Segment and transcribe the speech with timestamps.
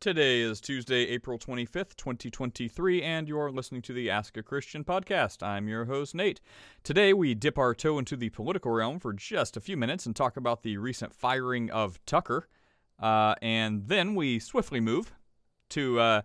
[0.00, 5.42] Today is Tuesday, April 25th, 2023, and you're listening to the Ask a Christian podcast.
[5.42, 6.40] I'm your host, Nate.
[6.82, 10.16] Today, we dip our toe into the political realm for just a few minutes and
[10.16, 12.48] talk about the recent firing of Tucker.
[12.98, 15.12] Uh, and then we swiftly move
[15.68, 16.22] to uh,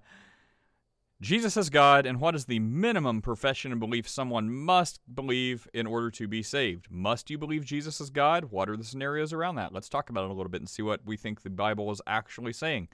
[1.19, 5.85] Jesus as God and what is the minimum profession and belief someone must believe in
[5.85, 6.87] order to be saved.
[6.89, 8.51] Must you believe Jesus is God?
[8.51, 9.73] What are the scenarios around that?
[9.73, 12.01] Let's talk about it a little bit and see what we think the Bible is
[12.07, 12.87] actually saying.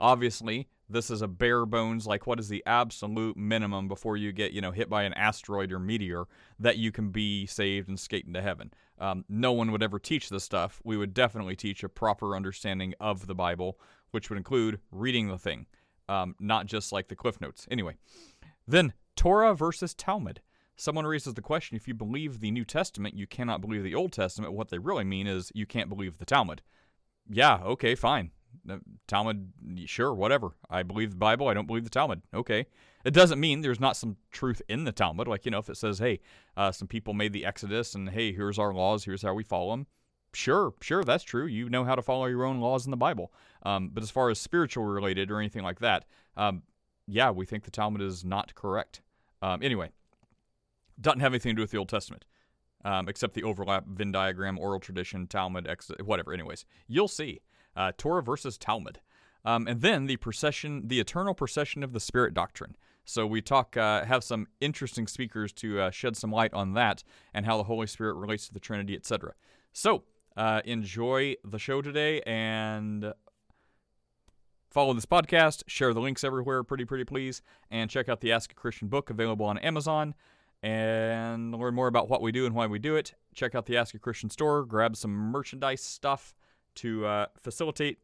[0.00, 4.52] Obviously, this is a bare bones, like what is the absolute minimum before you get,
[4.52, 6.24] you know, hit by an asteroid or meteor
[6.58, 8.72] that you can be saved and skate into heaven.
[8.98, 10.80] Um, no one would ever teach this stuff.
[10.84, 13.78] We would definitely teach a proper understanding of the Bible,
[14.12, 15.66] which would include reading the thing,
[16.08, 17.66] um, not just like the Cliff Notes.
[17.70, 17.94] Anyway,
[18.66, 20.40] then Torah versus Talmud.
[20.76, 24.12] Someone raises the question if you believe the New Testament, you cannot believe the Old
[24.12, 24.52] Testament.
[24.52, 26.62] What they really mean is you can't believe the Talmud.
[27.28, 28.30] Yeah, okay, fine.
[29.06, 29.52] Talmud,
[29.86, 30.50] sure, whatever.
[30.70, 31.48] I believe the Bible.
[31.48, 32.22] I don't believe the Talmud.
[32.32, 32.66] Okay.
[33.04, 35.28] It doesn't mean there's not some truth in the Talmud.
[35.28, 36.20] Like, you know, if it says, hey,
[36.56, 39.70] uh, some people made the Exodus and, hey, here's our laws, here's how we follow
[39.70, 39.86] them.
[40.34, 41.46] Sure, sure, that's true.
[41.46, 43.32] You know how to follow your own laws in the Bible.
[43.62, 46.04] Um, but as far as spiritual related or anything like that,
[46.36, 46.62] um,
[47.06, 49.00] yeah, we think the Talmud is not correct.
[49.40, 49.90] Um, anyway,
[51.00, 52.24] doesn't have anything to do with the Old Testament.
[52.84, 56.32] Um, except the overlap, Venn diagram, oral tradition, Talmud, ex- whatever.
[56.32, 57.40] Anyways, you'll see
[57.78, 59.00] uh, Torah versus Talmud.
[59.44, 62.76] Um, and then the procession, the eternal procession of the Spirit doctrine.
[63.04, 67.04] So we talk, uh, have some interesting speakers to uh, shed some light on that
[67.32, 69.32] and how the Holy Spirit relates to the Trinity, etc.
[69.72, 70.02] So
[70.36, 73.14] uh, enjoy the show today and
[74.70, 75.62] follow this podcast.
[75.68, 77.40] Share the links everywhere, pretty pretty please,
[77.70, 80.14] and check out the Ask a Christian book available on Amazon.
[80.60, 83.14] And learn more about what we do and why we do it.
[83.32, 84.64] Check out the Ask a Christian store.
[84.64, 86.34] Grab some merchandise stuff
[86.78, 87.98] to uh, facilitate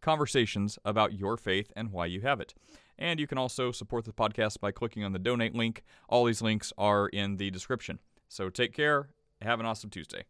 [0.00, 2.54] conversations about your faith and why you have it.
[2.98, 5.82] And you can also support the podcast by clicking on the donate link.
[6.08, 7.98] All these links are in the description.
[8.28, 9.10] So take care.
[9.42, 10.24] Have an awesome Tuesday.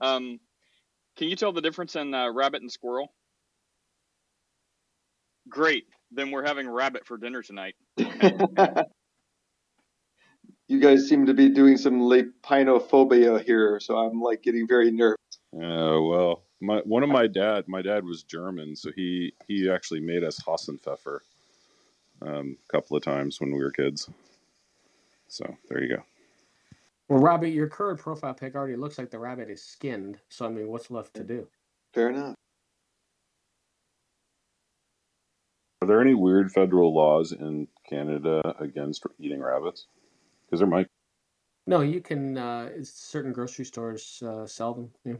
[0.00, 0.40] Um,
[1.16, 3.12] can you tell the difference in uh, rabbit and squirrel?
[5.48, 5.86] Great.
[6.10, 7.74] Then we're having rabbit for dinner tonight.
[10.68, 15.16] you guys seem to be doing some lepinophobia here, so I'm like getting very nervous.
[15.54, 20.00] Uh, well, my one of my dad, my dad was German, so he he actually
[20.00, 21.20] made us Hasenpfeffer
[22.22, 24.08] um, a couple of times when we were kids.
[25.28, 26.02] So there you go.
[27.08, 30.18] Well, Robbie, your current profile pic already looks like the rabbit is skinned.
[30.28, 31.46] So I mean, what's left to do?
[31.94, 32.34] Fair enough.
[35.80, 39.86] Are there any weird federal laws in Canada against eating rabbits?
[40.44, 40.88] Because there might.
[41.68, 42.36] No, you can.
[42.36, 44.90] Uh, certain grocery stores uh, sell them.
[45.04, 45.14] Yeah.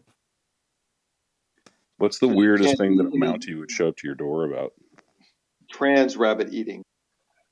[1.98, 4.72] What's the weirdest thing that a Mountie would show up to your door about?
[5.70, 6.82] Trans rabbit eating.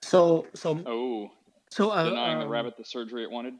[0.03, 1.29] So, so, oh,
[1.71, 3.55] so uh, denying the um, rabbit the surgery it wanted.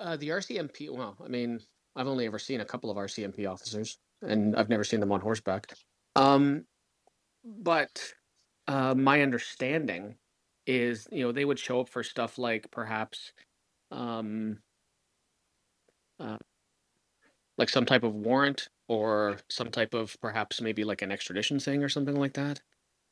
[0.00, 0.90] Uh, the RCMP.
[0.90, 1.60] Well, I mean,
[1.96, 5.20] I've only ever seen a couple of RCMP officers, and I've never seen them on
[5.20, 5.66] horseback.
[6.16, 6.64] Um,
[7.44, 8.02] but
[8.68, 10.16] uh, my understanding
[10.66, 13.32] is, you know, they would show up for stuff like perhaps,
[13.90, 14.58] um,
[16.18, 16.38] uh,
[17.58, 21.82] like some type of warrant or some type of perhaps maybe like an extradition thing
[21.84, 22.60] or something like that.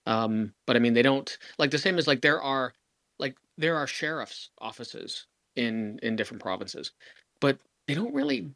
[0.06, 2.74] Um, but I mean, they don't like the same as like there are
[3.18, 5.26] like there are sheriff's offices
[5.56, 6.92] in in different provinces,
[7.40, 8.50] but they don't really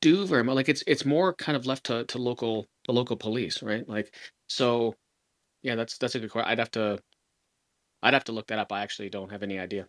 [0.00, 0.56] do very much.
[0.56, 3.88] Like it's it's more kind of left to to local the local police, right?
[3.88, 4.14] Like
[4.48, 4.94] so,
[5.62, 6.50] yeah, that's that's a good question.
[6.50, 7.00] I'd have to
[8.02, 8.72] I'd have to look that up.
[8.72, 9.86] I actually don't have any idea.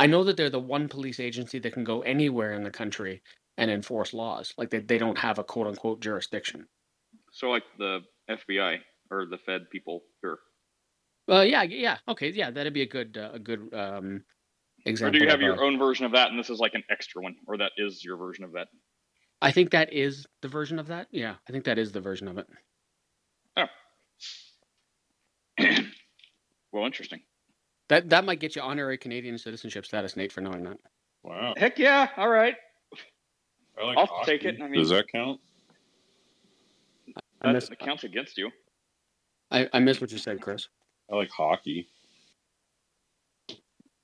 [0.00, 3.22] I know that they're the one police agency that can go anywhere in the country
[3.58, 4.54] and enforce laws.
[4.56, 6.66] Like they, they don't have a quote unquote jurisdiction.
[7.32, 8.00] So like the
[8.30, 8.78] FBI
[9.10, 10.38] or the Fed people here.
[11.30, 14.24] Uh, yeah, yeah, okay, yeah, that'd be a good uh, a good um,
[14.86, 15.16] example.
[15.16, 16.82] Or do you have your uh, own version of that, and this is like an
[16.90, 18.68] extra one, or that is your version of that?
[19.42, 21.08] I think that is the version of that.
[21.10, 22.46] Yeah, I think that is the version of it.
[23.58, 23.66] Oh.
[26.72, 27.20] well, interesting.
[27.90, 30.78] That that might get you honorary Canadian citizenship status, Nate, for knowing that.
[31.24, 31.54] Wow.
[31.56, 32.08] Heck yeah!
[32.16, 32.54] All right,
[33.78, 34.30] I like I'll hockey.
[34.30, 34.62] take it.
[34.62, 35.40] I mean, Does that count?
[37.42, 37.72] I that missed.
[37.80, 38.50] counts against you.
[39.50, 40.68] I, I missed what you said, Chris.
[41.10, 41.88] I like hockey.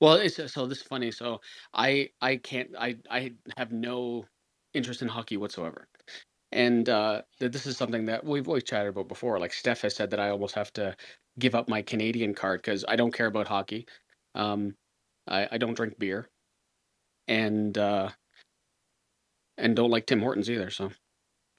[0.01, 1.13] Well, it's so this is funny.
[1.13, 1.41] So
[1.73, 4.27] I I can't I I have no
[4.75, 5.87] interest in hockey whatsoever,
[6.53, 9.39] and uh, th- this is something that we've always chatted about before.
[9.41, 10.97] Like Steph has said that I almost have to
[11.39, 13.87] give up my Canadian card because I don't care about hockey.
[14.35, 14.77] Um,
[15.29, 16.29] I I don't drink beer,
[17.29, 18.11] and uh,
[19.59, 20.71] and don't like Tim Hortons either.
[20.71, 20.93] So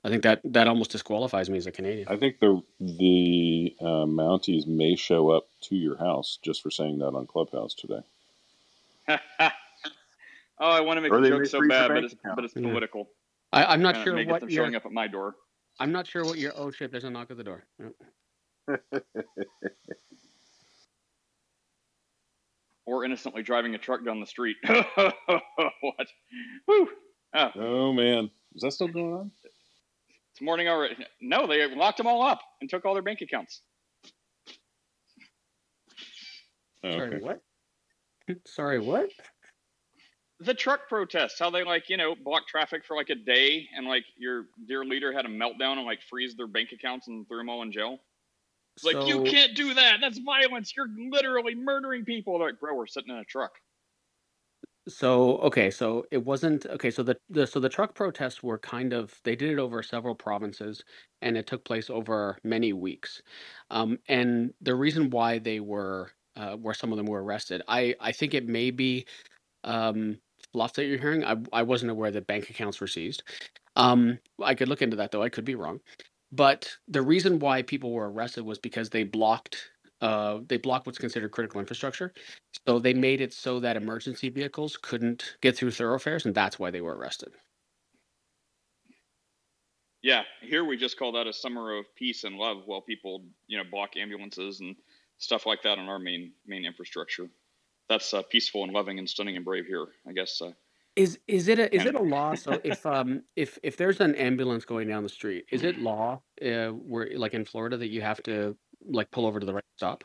[0.03, 2.07] I think that that almost disqualifies me as a Canadian.
[2.07, 6.99] I think the the uh, Mounties may show up to your house just for saying
[6.99, 8.01] that on Clubhouse today.
[9.09, 9.19] oh,
[10.59, 12.61] I want to make Or a joke so bad, but it's but it's Yeah.
[12.63, 13.09] political.
[13.57, 15.35] I, I'm not sure may what them your showing up at my door.
[15.79, 16.91] I'm not sure what your oh shit.
[16.91, 17.65] There's a knock at the door.
[17.79, 17.93] Yep.
[22.85, 24.57] or innocently driving a truck down the street.
[24.65, 24.87] what?
[24.95, 25.13] Woo!
[26.67, 26.87] Oh,
[27.33, 27.51] ah.
[27.55, 29.31] Oh man, is that still going on?
[30.31, 30.95] it's morning already.
[31.19, 33.61] No, they locked them all up and took all their bank accounts.
[36.83, 37.25] Oh, Sorry, okay.
[37.25, 37.41] what?
[38.45, 39.09] Sorry, what?
[40.39, 43.87] The truck protests, how they like, you know, block traffic for like a day and
[43.87, 47.37] like your dear leader had a meltdown and like freeze their bank accounts and threw
[47.37, 47.99] them all in jail.
[48.75, 49.99] It's like, you can't do that.
[50.01, 50.73] That's violence.
[50.77, 52.37] You're literally murdering people.
[52.39, 53.53] They're like, bro, we're sitting in a truck.
[54.87, 56.91] So okay, so it wasn't okay.
[56.91, 60.15] So the, the so the truck protests were kind of they did it over several
[60.15, 60.81] provinces,
[61.21, 63.21] and it took place over many weeks.
[63.69, 67.95] Um, and the reason why they were uh, where some of them were arrested, I
[67.99, 69.05] I think it may be
[69.65, 70.19] um,
[70.53, 71.23] fluff that you're hearing.
[71.25, 73.23] I I wasn't aware that bank accounts were seized.
[73.75, 75.23] Um, I could look into that though.
[75.23, 75.81] I could be wrong.
[76.31, 79.71] But the reason why people were arrested was because they blocked
[80.01, 82.13] uh, they blocked what's considered critical infrastructure.
[82.67, 86.71] So they made it so that emergency vehicles couldn't get through thoroughfares, and that's why
[86.71, 87.33] they were arrested.
[90.01, 93.57] Yeah, here we just call that a summer of peace and love while people, you
[93.57, 94.75] know, block ambulances and
[95.17, 97.29] stuff like that on our main main infrastructure.
[97.89, 100.41] That's uh, peaceful and loving and stunning and brave here, I guess.
[100.41, 100.51] Uh,
[100.95, 102.35] Is is it a is it a law?
[102.35, 106.21] So if um if if there's an ambulance going down the street, is it law
[106.41, 109.63] uh, where like in Florida that you have to like pull over to the right
[109.77, 110.03] stop?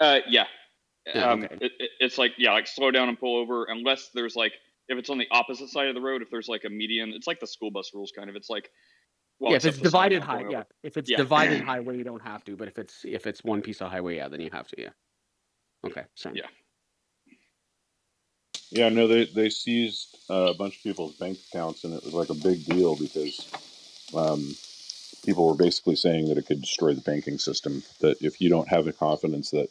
[0.00, 0.46] uh, yeah,
[1.14, 1.56] Yeah, um, okay.
[1.60, 4.52] it, it, it's like yeah, like slow down and pull over unless there's like
[4.88, 6.22] if it's on the opposite side of the road.
[6.22, 8.36] If there's like a median, it's like the school bus rules kind of.
[8.36, 8.70] It's like
[9.40, 10.64] well, yeah, if it's divided high, yeah.
[10.82, 11.16] If it's Yeah.
[11.16, 12.56] divided highway, you don't have to.
[12.56, 14.80] But if it's if it's one piece of highway, yeah, then you have to.
[14.80, 14.90] Yeah.
[15.84, 16.04] Okay.
[16.14, 16.36] Sorry.
[16.36, 16.46] Yeah.
[18.72, 22.14] Yeah, no, they they seized uh, a bunch of people's bank accounts, and it was
[22.14, 23.46] like a big deal because
[24.14, 24.54] um,
[25.26, 27.82] people were basically saying that it could destroy the banking system.
[28.00, 29.68] That if you don't have the confidence that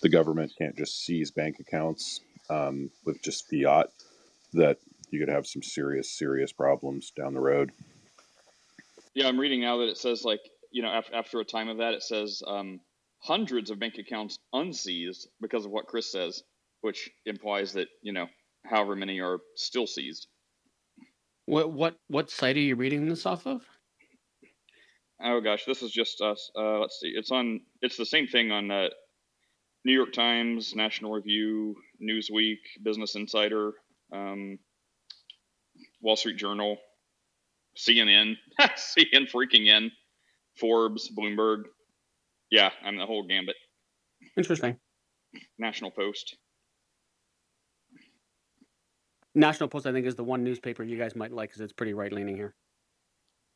[0.00, 3.90] the government can't just seize bank accounts um, with just fiat,
[4.54, 4.78] that
[5.10, 7.72] you could have some serious, serious problems down the road.
[9.14, 10.40] Yeah, I'm reading now that it says like
[10.72, 12.80] you know af- after a time of that, it says um,
[13.20, 16.42] hundreds of bank accounts unseized because of what Chris says,
[16.80, 18.26] which implies that you know
[18.68, 20.26] however many are still seized.
[21.46, 23.62] What what what site are you reading this off of?
[25.22, 26.50] Oh gosh, this is just us.
[26.56, 27.60] Uh, let's see, it's on.
[27.82, 28.88] It's the same thing on uh,
[29.84, 33.72] New York Times, National Review, Newsweek, Business Insider,
[34.12, 34.58] um,
[36.02, 36.76] Wall Street Journal,
[37.76, 39.90] CNN, CNN freaking in,
[40.58, 41.64] Forbes, Bloomberg.
[42.50, 43.56] Yeah, I'm the whole gambit.
[44.36, 44.78] Interesting.
[45.58, 46.36] National Post.
[49.34, 51.94] National Post, I think, is the one newspaper you guys might like because it's pretty
[51.94, 52.54] right leaning here.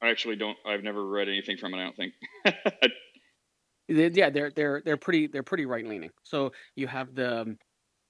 [0.02, 0.56] I actually don't.
[0.66, 1.78] I've never read anything from it.
[1.78, 2.14] I don't think.
[3.88, 6.10] Yeah, they're they're they're pretty they're pretty right leaning.
[6.22, 7.58] So you have the um,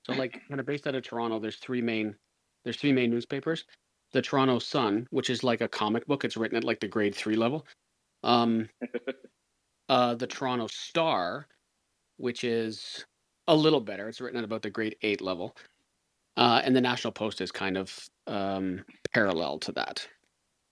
[0.06, 1.38] so like kind of based out of Toronto.
[1.38, 2.14] There's three main
[2.64, 3.64] there's three main newspapers.
[4.12, 7.14] The Toronto Sun, which is like a comic book, it's written at like the grade
[7.14, 7.66] three level.
[8.23, 8.69] Um,
[9.88, 11.49] uh, the Toronto Star,
[12.19, 13.04] which is
[13.49, 14.09] a little better.
[14.09, 15.57] It's written at about the grade eight level.
[16.37, 20.07] Uh, and the National Post is kind of um, parallel to that.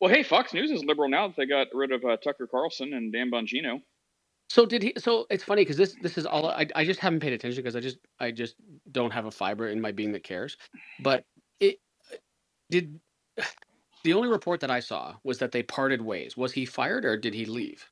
[0.00, 2.94] well, hey, Fox News is liberal now that they got rid of uh, Tucker Carlson
[2.94, 3.80] and Dan Bongino.
[4.48, 4.94] So did he?
[4.98, 7.76] So it's funny because this this is all I, I just haven't paid attention because
[7.76, 8.56] I just I just
[8.90, 10.56] don't have a fiber in my being that cares.
[11.00, 11.24] But
[11.60, 11.78] it
[12.70, 12.98] did.
[14.02, 16.34] The only report that I saw was that they parted ways.
[16.34, 17.84] Was he fired or did he leave?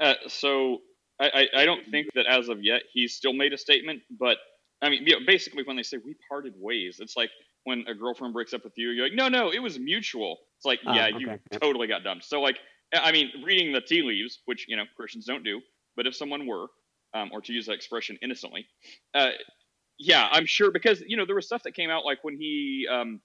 [0.00, 0.78] Uh, so
[1.20, 4.38] I, I, I don't think that as of yet he's still made a statement, but
[4.82, 7.30] I mean, you know, basically when they say we parted ways, it's like
[7.64, 10.38] when a girlfriend breaks up with you, you're like, no, no, it was mutual.
[10.56, 11.40] It's like, Ah, yeah, okay, you yep.
[11.60, 12.24] totally got dumped.
[12.24, 12.58] So like,
[12.94, 15.60] I mean, reading the tea leaves, which you know Christians don't do,
[15.96, 16.66] but if someone were,
[17.14, 18.66] um, or to use that expression innocently,
[19.14, 19.30] uh,
[19.98, 22.86] yeah, I'm sure because you know there was stuff that came out like when he,
[22.90, 23.20] um,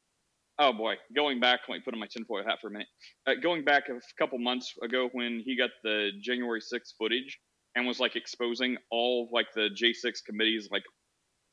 [0.60, 2.88] oh boy, going back, let me put on my tinfoil hat for a minute.
[3.28, 7.40] Uh, going back a couple months ago when he got the January 6th footage
[7.76, 10.84] and was like exposing all of, like the J6 committee's like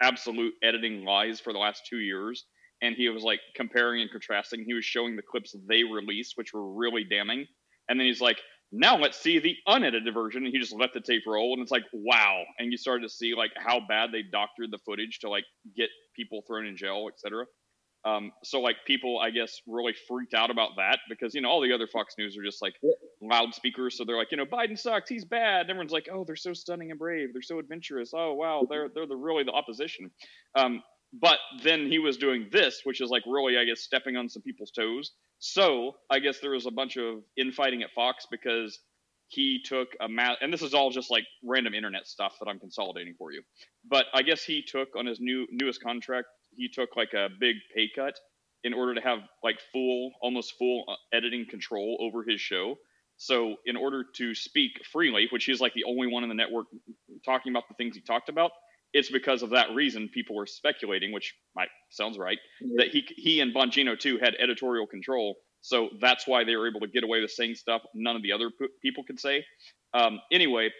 [0.02, 2.46] absolute editing lies for the last two years.
[2.82, 4.64] And he was like comparing and contrasting.
[4.64, 7.46] He was showing the clips they released, which were really damning.
[7.88, 8.38] And then he's like,
[8.72, 10.44] now let's see the unedited version.
[10.44, 11.52] And he just let the tape roll.
[11.52, 12.42] And it's like, wow.
[12.58, 15.44] And you started to see like how bad they doctored the footage to like
[15.76, 17.44] get people thrown in jail, etc.
[18.04, 21.60] Um, so like people, I guess, really freaked out about that because you know all
[21.60, 22.74] the other Fox News are just like
[23.20, 25.62] loudspeakers, so they're like, you know, Biden sucks, he's bad.
[25.62, 28.12] And everyone's like, oh, they're so stunning and brave, they're so adventurous.
[28.14, 30.10] Oh wow, they're they're the really the opposition.
[30.54, 34.28] Um, but then he was doing this, which is like really, I guess, stepping on
[34.28, 35.12] some people's toes.
[35.38, 38.78] So I guess there was a bunch of infighting at Fox because
[39.28, 42.58] he took a ma- and this is all just like random internet stuff that I'm
[42.58, 43.42] consolidating for you.
[43.88, 47.56] But I guess he took on his new newest contract, he took like a big
[47.74, 48.14] pay cut
[48.64, 52.76] in order to have like full, almost full uh, editing control over his show.
[53.16, 56.66] So in order to speak freely, which he's like the only one in the network
[57.24, 58.50] talking about the things he talked about,
[58.92, 62.38] it's because of that reason people were speculating, which might sounds right,
[62.76, 65.36] that he he and Bongino too had editorial control.
[65.60, 68.32] So that's why they were able to get away with saying stuff none of the
[68.32, 69.44] other p- people could say.
[69.92, 70.70] Um, anyway,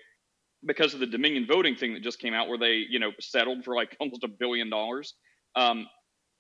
[0.65, 3.65] because of the Dominion voting thing that just came out, where they you know settled
[3.65, 5.15] for like almost a billion dollars
[5.57, 5.87] um,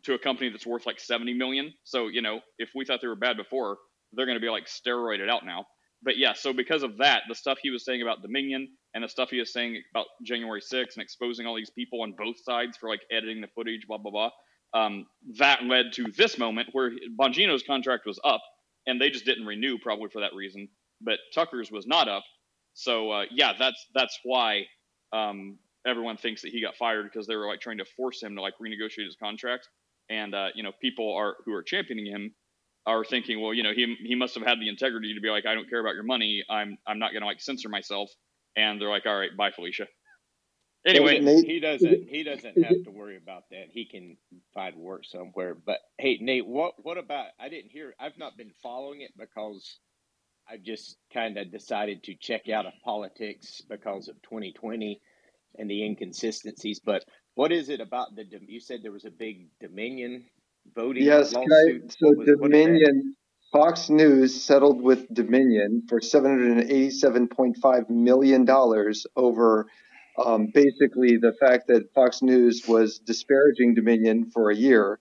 [0.04, 1.72] to a company that's worth like seventy million.
[1.84, 3.78] So you know if we thought they were bad before,
[4.12, 5.66] they're going to be like steroided out now.
[6.02, 9.08] But yeah, so because of that, the stuff he was saying about Dominion and the
[9.08, 12.76] stuff he was saying about January 6th and exposing all these people on both sides
[12.78, 14.30] for like editing the footage, blah blah blah.
[14.72, 15.06] Um,
[15.38, 18.42] that led to this moment where Bongino's contract was up,
[18.86, 20.68] and they just didn't renew, probably for that reason.
[21.02, 22.24] But Tucker's was not up,
[22.74, 24.66] so uh, yeah, that's that's why
[25.12, 28.36] um, everyone thinks that he got fired because they were like trying to force him
[28.36, 29.68] to like renegotiate his contract.
[30.08, 32.34] And uh, you know, people are who are championing him
[32.86, 35.46] are thinking, well, you know, he he must have had the integrity to be like,
[35.46, 36.44] I don't care about your money.
[36.48, 38.10] I'm I'm not gonna like censor myself.
[38.56, 39.86] And they're like, all right, bye, Felicia.
[40.86, 43.66] Anyway, Nate, he doesn't he doesn't have to worry about that.
[43.70, 44.16] He can
[44.54, 45.54] find work somewhere.
[45.54, 47.26] But hey, Nate, what what about?
[47.38, 47.94] I didn't hear.
[48.00, 49.78] I've not been following it because
[50.48, 55.00] I just kind of decided to check out of politics because of 2020
[55.58, 56.80] and the inconsistencies.
[56.84, 57.04] But
[57.34, 58.24] what is it about the?
[58.46, 60.24] You said there was a big Dominion
[60.74, 61.92] voting Yes, can I, lawsuit.
[61.92, 62.42] so was- what is that?
[62.50, 63.16] Dominion,
[63.52, 69.66] Fox News settled with Dominion for seven hundred and eighty-seven point five million dollars over
[70.24, 75.00] um, basically the fact that Fox News was disparaging Dominion for a year,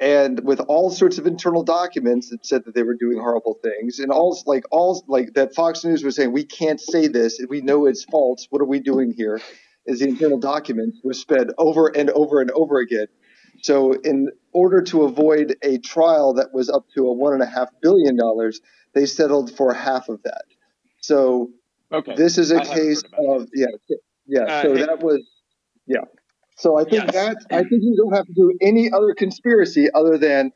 [0.00, 3.98] and with all sorts of internal documents that said that they were doing horrible things,
[4.00, 7.60] and all like all like that Fox News was saying we can't say this, we
[7.60, 8.46] know it's false.
[8.50, 9.40] What are we doing here?
[9.86, 13.06] Is the internal documents were sped over and over and over again.
[13.62, 17.46] So, in order to avoid a trial that was up to a one and a
[17.46, 18.60] half billion dollars,
[18.94, 20.44] they settled for half of that.
[21.00, 21.50] So,
[21.92, 22.14] Okay.
[22.16, 23.66] this is a I case of yeah,
[24.26, 24.42] yeah.
[24.44, 25.22] Uh, so hey- that was
[25.86, 26.00] yeah.
[26.56, 27.14] So I think Yes.
[27.14, 30.52] that I think you don't have to do any other conspiracy other than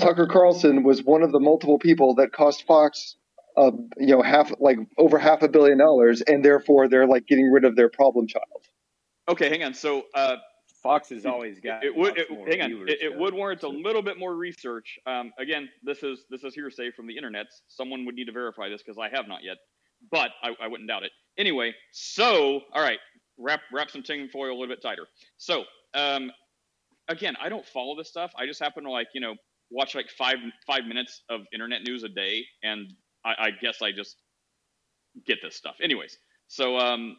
[0.00, 3.16] Tucker Carlson was one of the multiple people that cost Fox,
[3.56, 7.50] uh, you know, half like over half a billion dollars, and therefore they're like getting
[7.50, 8.44] rid of their problem child.
[9.28, 9.74] okay, hang on.
[9.74, 10.36] So uh,
[10.86, 11.84] Fox has always got.
[11.84, 15.32] it would it, hang on it, it would warrant a little bit more research um,
[15.36, 18.82] again this is this is hearsay from the internet someone would need to verify this
[18.84, 19.56] because i have not yet
[20.12, 23.00] but I, I wouldn't doubt it anyway so all right
[23.36, 25.06] wrap wrap some tinfoil a little bit tighter
[25.38, 26.30] so um,
[27.08, 29.34] again i don't follow this stuff i just happen to like you know
[29.70, 30.36] watch like five
[30.68, 32.92] five minutes of internet news a day and
[33.26, 34.16] i, I guess i just
[35.26, 36.18] get this stuff anyways
[36.48, 37.16] so um,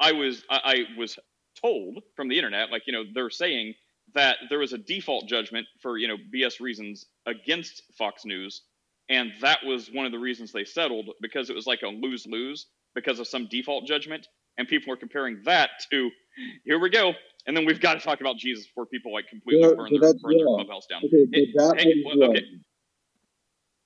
[0.00, 1.18] i was I, I was
[1.60, 3.74] told from the internet, like, you know, they're saying
[4.14, 8.62] that there was a default judgment for, you know, BS reasons against Fox News.
[9.08, 12.26] And that was one of the reasons they settled because it was like a lose
[12.26, 14.26] lose because of some default judgment.
[14.58, 16.10] And people were comparing that to,
[16.64, 17.12] here we go.
[17.46, 20.14] And then we've got to talk about Jesus before people like completely Yeah, burn, their,
[20.22, 21.04] burn their clubhouse down.
[21.04, 22.44] Okay, It- that was well, okay.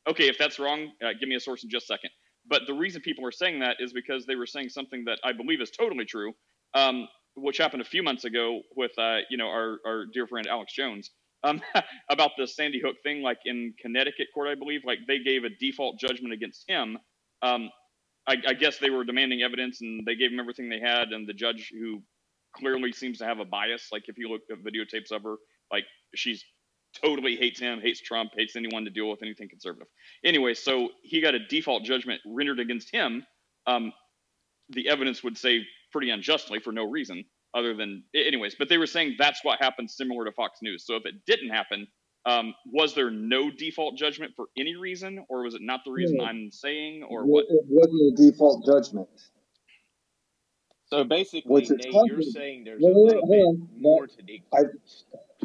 [0.08, 2.10] Okay, if that's wrong, uh, give me a source in just a second.
[2.48, 5.32] But the reason people are saying that is because they were saying something that I
[5.32, 6.32] believe is totally true,
[6.74, 10.46] um, which happened a few months ago with, uh, you know, our, our dear friend
[10.46, 11.10] Alex Jones
[11.44, 11.60] um,
[12.10, 13.22] about the Sandy Hook thing.
[13.22, 16.98] Like in Connecticut court, I believe, like they gave a default judgment against him.
[17.42, 17.70] Um,
[18.26, 21.08] I, I guess they were demanding evidence, and they gave him everything they had.
[21.08, 22.02] And the judge, who
[22.56, 25.36] clearly seems to have a bias, like if you look at videotapes of her,
[25.70, 25.84] like
[26.14, 26.44] she's
[27.02, 29.88] totally hates him, hates Trump, hates anyone to deal with anything conservative.
[30.24, 33.24] Anyway, so he got a default judgment rendered against him.
[33.66, 33.92] Um,
[34.70, 38.56] the evidence would say pretty unjustly for no reason other than, anyways.
[38.56, 40.86] But they were saying that's what happened, similar to Fox News.
[40.86, 41.88] So if it didn't happen,
[42.26, 46.18] um, was there no default judgment for any reason, or was it not the reason
[46.18, 46.24] No.
[46.24, 47.46] I'm saying, or It what?
[47.68, 49.08] wasn't a default judgment.
[50.86, 53.46] So basically, What's it Nate, you're saying there's No, a no, no, little hold bit
[53.46, 53.68] on.
[53.80, 54.42] More to the.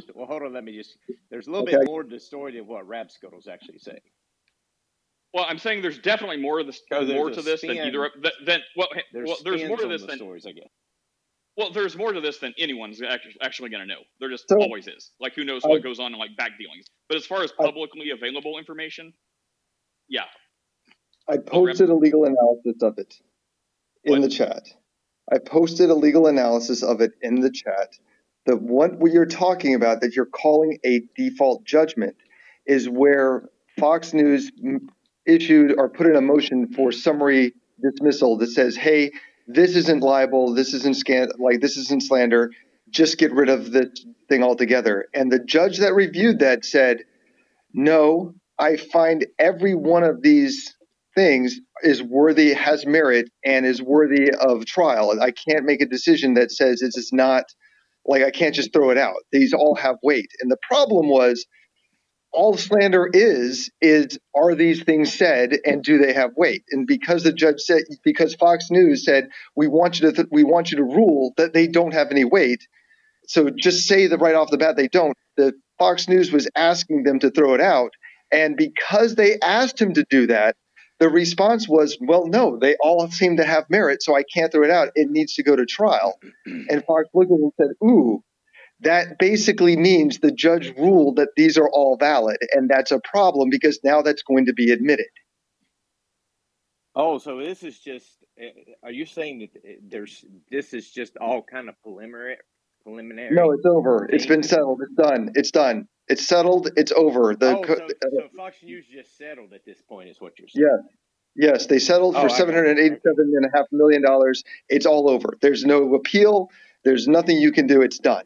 [0.10, 0.54] I- Well, hold on.
[0.54, 0.98] Let me just.
[1.30, 1.78] There's a little Okay.
[1.78, 4.02] bit more to the story than what Rapscuttle's actually saying.
[5.34, 7.88] Well, I'm saying there's definitely more of this, Oh, more to this than spin.
[7.88, 10.70] either than, than well, There's well, there's more to this than stories, I guess.
[11.58, 13.02] Well, there's more to this than anyone's
[13.42, 14.02] actually going to know.
[14.20, 15.12] There just So- always is.
[15.20, 16.86] Like, who knows I- what goes on in like back dealings?
[17.08, 19.14] But as far as I- publicly available information,
[20.08, 20.26] yeah,
[21.28, 23.20] I posted a legal analysis of it
[24.04, 24.22] in What?
[24.22, 24.68] the chat.
[25.32, 27.98] I posted a legal analysis of it in the chat.
[28.46, 32.16] The what you're talking about that you're calling a default judgment
[32.66, 33.44] is where
[33.80, 34.52] Fox News
[35.26, 39.12] issued or put in a motion for summary dismissal that says, "Hey,
[39.48, 40.98] this isn't libel, this isn't
[41.40, 42.52] like this isn't slander.
[42.90, 47.04] Just get rid of this thing altogether." And the judge that reviewed that said,
[47.74, 50.76] "No, I find every one of these
[51.16, 55.20] things is worthy, has merit, and is worthy of trial.
[55.22, 57.46] I can't make a decision that says it's not
[58.06, 59.16] like I can't just throw it out.
[59.32, 60.30] These all have weight.
[60.42, 61.46] And the problem was
[62.32, 66.64] all slander is is are these things said and do they have weight?
[66.72, 70.44] And because the judge said because Fox News said we want you to th- we
[70.44, 72.68] want you to rule that they don't have any weight.
[73.28, 75.16] So just say that right off the bat they don't.
[75.38, 77.92] The Fox News was asking them to throw it out
[78.34, 80.56] and because they asked him to do that,
[81.04, 84.64] the response was, well, no, they all seem to have merit, so I can't throw
[84.66, 84.90] it out.
[84.96, 86.20] It needs to go to trial.
[86.70, 88.24] And Fox looked at it and said, ooh,
[88.82, 92.38] that basically means the judge ruled that these are all valid.
[92.54, 95.08] And that's a problem because now that's going to be admitted.
[96.96, 98.08] Oh, so this is just.
[98.42, 98.48] uh,
[98.84, 102.38] Are you saying that uh, there's this is just all kind of preliminary?
[102.84, 103.34] Preliminary.
[103.36, 104.08] No, it's over.
[104.12, 104.82] It's been settled.
[104.82, 105.32] It's done.
[105.36, 105.88] It's done.
[106.08, 106.70] It's settled.
[106.76, 107.34] It's over.
[107.36, 110.48] The oh, co- so, so Fox News just settled at this point, is what you're
[110.50, 110.68] saying?
[110.70, 110.94] Yes.
[111.36, 112.58] Yes, they settled Oh, for I got seven it.
[112.58, 114.44] hundred eighty-seven and a half million dollars.
[114.70, 115.36] It's all over.
[115.42, 116.50] There's no appeal.
[116.84, 117.82] There's nothing you can do.
[117.82, 118.26] It's done.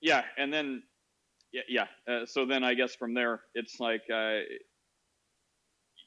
[0.00, 0.82] yeah, and then
[1.52, 1.86] yeah, yeah.
[2.06, 4.40] Uh, so then I guess from there, it's like, uh,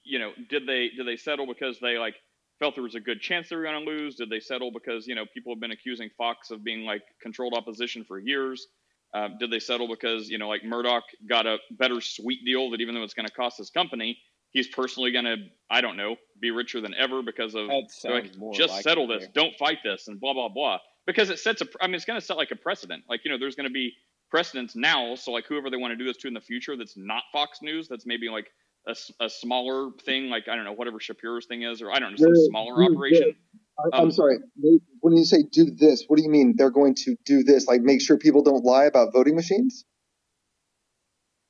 [0.06, 2.16] you know, did they did they settle because they like
[2.60, 4.16] felt there was a good chance they were going to lose?
[4.16, 7.54] Did they settle because you know people have been accusing Fox of being like controlled
[7.54, 8.68] opposition for years?
[9.14, 12.82] Uh, did they settle because you know like Murdoch got a better sweet deal that
[12.82, 14.18] even though it's going to cost his company,
[14.52, 15.38] he's personally going to
[15.70, 19.32] I don't know be richer than ever because of like, just like settle this, there.
[19.34, 20.80] don't fight this, and blah blah blah.
[21.06, 23.04] Because it sets a, I mean, it's going to set like a precedent.
[23.08, 23.94] Like you know, there's going to be
[24.30, 25.16] precedents now.
[25.16, 27.60] So like whoever they want to do this to in the future, that's not Fox
[27.62, 28.52] News, that's maybe like
[28.88, 32.00] a, s- a smaller thing, like I don't know, whatever Shapiro's thing is, or I
[32.00, 33.36] don't know, some No, smaller no, operation.
[33.80, 34.38] I, I'm Um, sorry.
[34.62, 36.56] They- When you say do this, what do you mean?
[36.58, 39.86] They're going to do this, like make sure people don't lie about voting machines?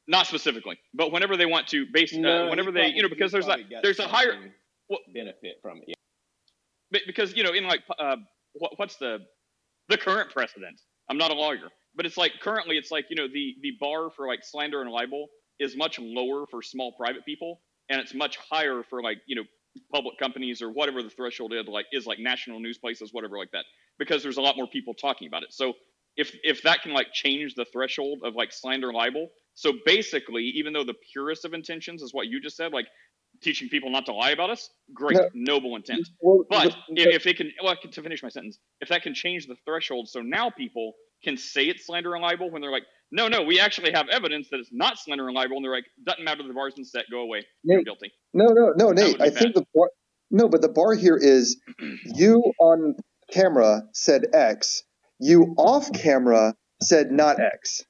[0.08, 3.47] Not specifically, but whenever they want to, base uh, whenever they, you know, because there's
[3.47, 4.36] a there's a higher
[4.89, 5.84] well- benefit from it.
[5.89, 5.93] Yeah.
[6.91, 8.17] But because you know in like uh,
[8.54, 9.19] what, what's the
[9.89, 13.28] the current precedent i'm not a lawyer but it's like currently it's like you know
[13.28, 15.28] the the bar for like slander and libel
[15.60, 19.43] is much lower for small private people and it's much higher for like you know
[19.91, 23.52] public companies or whatever the threshold is like is like national news places whatever like
[23.52, 23.65] that
[24.00, 25.54] because there's a lot more people talking about it.
[25.54, 25.74] So
[26.15, 30.43] if if that can like change the threshold of like slander and libel so basically
[30.43, 32.88] even though the purest of intentions is what you just said like
[33.41, 35.30] teaching people not to lie about us great No.
[35.34, 36.08] noble intent.
[36.22, 39.48] Well, but if, if it can, well, to finish my sentence, if that can change
[39.48, 43.27] the threshold, so now people can say it's slander and libel when they're like, no,
[43.27, 46.23] no, we actually have evidence that it's not slander and libel, and they're like, doesn't
[46.23, 48.12] matter, the bar's been set, go away, you're Nate, guilty.
[48.34, 49.21] No, no, no, Nate.
[49.21, 49.89] I think the bar,
[50.30, 51.62] no, but the bar here is
[52.06, 52.95] you on
[53.32, 54.84] camera said X,
[55.19, 57.84] you off camera said not X.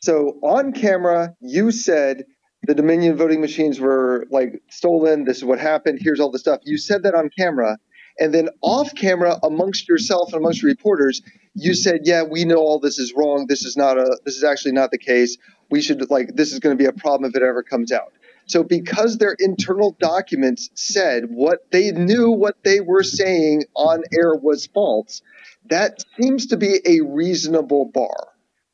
[0.00, 2.24] So on camera, you said
[2.64, 5.24] the Dominion voting machines were like stolen.
[5.24, 5.98] This is what happened.
[6.02, 6.60] Here's all the stuff.
[6.64, 7.78] You said that on camera.
[8.20, 11.22] And then off camera, amongst yourself and amongst reporters,
[11.54, 13.46] you said, "Yeah, we know all this is wrong.
[13.48, 14.18] This is not a.
[14.24, 15.36] This is actually not the case.
[15.70, 16.34] We should like.
[16.34, 18.12] This is going to be a problem if it ever comes out."
[18.46, 24.34] So because their internal documents said what they knew what they were saying on air
[24.34, 25.20] was false,
[25.68, 28.28] that seems to be a reasonable bar.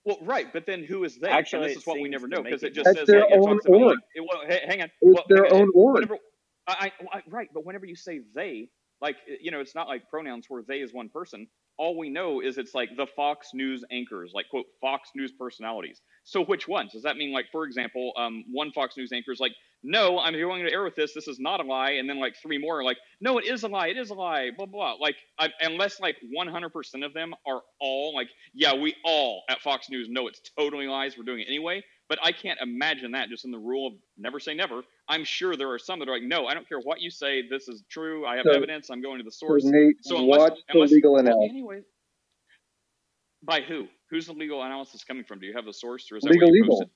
[0.05, 1.29] Well, right, but then who is they?
[1.29, 3.21] Actually, and this is what we never know because it it just That's says their
[3.23, 3.87] like, it own talks about org.
[3.89, 5.95] like, it, well, hang on, It's well, their hang own org.
[5.95, 6.19] whenever,
[6.69, 8.69] I, I, I, right, but whenever you say they,
[9.05, 11.47] like you know, it's not like pronouns where they is one person.
[11.77, 16.01] All we know is it's like the Fox News anchors, like quote Fox News personalities.
[16.25, 16.93] So which ones?
[16.93, 20.33] Does that mean like, for example, um, one Fox News anchor is like, no, I'm
[20.33, 21.13] going to air with this.
[21.13, 23.65] This is not a lie, and then like three more are like, no, it is
[23.65, 23.89] a lie.
[23.89, 24.51] It is a lie.
[24.57, 24.95] Blah blah.
[24.99, 29.91] Like I, unless like 100% of them are all like, yeah, we all at Fox
[29.91, 31.19] News know it's totally lies.
[31.19, 31.83] We're doing it anyway.
[32.09, 34.83] But I can't imagine that just in the rule of never say never.
[35.09, 37.47] I'm sure there are some that are like, no, I don't care what you say.
[37.49, 38.25] This is true.
[38.27, 38.91] I have So- evidence.
[38.91, 39.65] I'm going to the So source.
[39.65, 41.51] Nate, So unless, watch the unless legal well, analysis.
[41.51, 41.83] anyway,
[43.43, 43.87] by who?
[44.11, 45.41] Who's the legal analysis coming from?
[45.41, 46.91] Do you have the source, or is that Legal Eagle.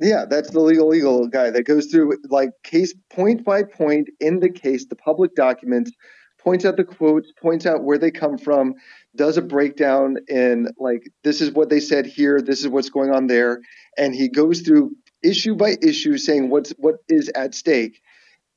[0.00, 4.40] Yeah, that's the Legal Eagle guy that goes through like case point by point in
[4.40, 5.92] the case, the public documents,
[6.38, 8.74] points out the quotes, points out where they come from,
[9.14, 13.10] does a breakdown in like this is what they said here, this is what's going
[13.10, 13.60] on there,
[13.98, 18.00] and he goes through issue by issue saying what's what is at stake.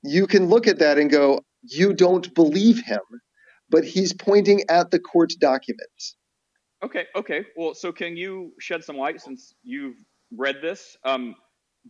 [0.03, 3.01] You can look at that and go, you don't believe him,
[3.69, 6.15] but he's pointing at the court documents.
[6.83, 7.45] Okay, okay.
[7.55, 9.95] Well, so can you shed some light since you've
[10.35, 10.95] read this?
[11.03, 11.35] Um,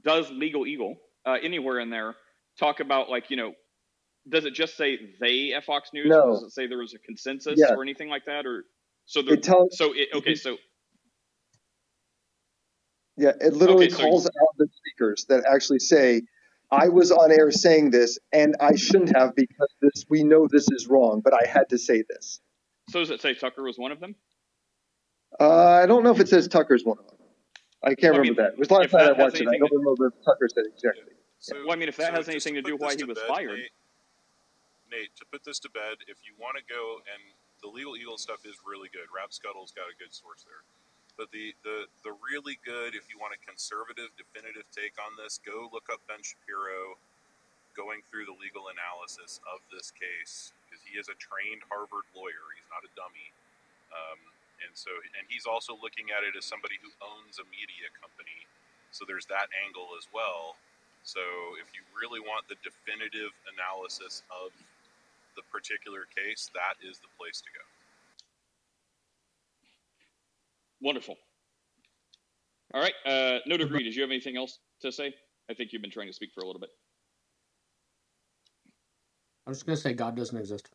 [0.04, 2.16] does Legal Eagle uh, anywhere in there
[2.60, 3.54] talk about like you know
[4.30, 6.08] does it just say they at Fox News?
[6.08, 6.22] No.
[6.22, 7.72] Or does it say there was a consensus Yes.
[7.72, 8.46] or anything like that?
[8.46, 8.66] Or
[9.06, 10.58] so there, It tells so it, okay, so
[13.18, 16.22] yeah, it literally Okay, so- calls out the speakers that actually say,
[16.70, 20.68] I was on air saying this and I shouldn't have because this we know this
[20.72, 22.42] is wrong, but I had to say this.
[22.90, 24.16] so does it say Tucker was one of them?
[25.40, 27.16] Uh, I don't know if it says Tucker's one of them.
[27.84, 28.54] I can't Well, I remember mean, that.
[28.54, 29.48] It was last if night I watched it.
[29.48, 31.14] I don't remember if Tucker said exactly.
[31.40, 33.06] So, Well, I mean, if that so has anything to put do why this he
[33.06, 33.60] was bed, fired.
[33.60, 33.72] Nate,
[34.92, 37.22] Nate, to put this to bed, if you want to go and
[37.62, 39.08] the legal eagle stuff is really good.
[39.14, 40.62] Rap Scuttle's got a good source there.
[41.18, 45.42] But the, the, the really good, if you want a conservative, definitive take on this,
[45.42, 47.02] go look up Ben Shapiro
[47.74, 52.46] going through the legal analysis of this case because he is a trained Harvard lawyer.
[52.54, 53.34] He's not a dummy.
[53.94, 54.22] Um,
[54.66, 58.46] and so, and he's also looking at it as somebody who owns a media company.
[58.94, 60.58] So there's that angle as well.
[61.06, 61.22] So
[61.62, 64.50] if you really want the definitive analysis of
[65.38, 67.64] the particular case, that is the place to go.
[70.82, 71.16] Wonderful.
[72.74, 73.84] All right, uh, no degree.
[73.84, 75.14] Did you have anything else to say?
[75.50, 76.70] I think you've been trying to speak for a little bit.
[79.48, 80.70] I'm just gonna say God doesn't exist.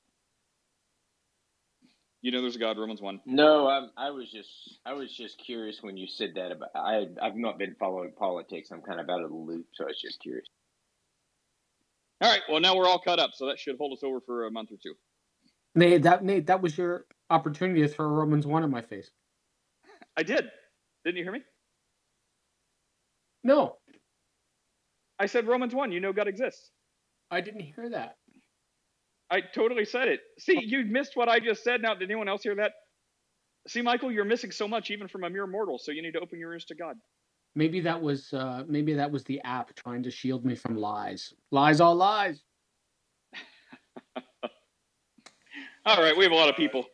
[2.23, 2.79] You know, there's a God.
[2.79, 3.21] Romans one.
[3.27, 7.07] No, I'm, I was just I was just curious when you said that about I
[7.21, 8.71] I've not been following politics.
[8.73, 10.47] I'm kind of out of the loop, so I was just curious.
[12.21, 12.43] All right.
[12.51, 14.71] Well, now we're all caught up, so that should hold us over for a month
[14.73, 14.95] or two.
[15.75, 19.11] Nate, that Nate, that was your opportunity to throw Romans one in my face.
[20.17, 20.45] I did.
[21.05, 21.43] Didn't you hear me?
[23.45, 23.77] No,
[25.19, 25.93] I said Romans one.
[25.93, 26.71] You know God exists.
[27.31, 28.17] I didn't hear that.
[29.31, 30.21] I totally said it.
[30.39, 31.81] See, you missed what I just said.
[31.81, 32.73] Now, did anyone else hear that?
[33.69, 35.79] See, Michael, you're missing so much, even from a mere mortal.
[35.79, 36.97] So you need to open your ears to God.
[37.55, 41.33] Maybe that was uh, maybe that was the app trying to shield me from lies.
[41.51, 42.43] Lies, all lies.
[45.85, 46.87] All right, we have a lot of people.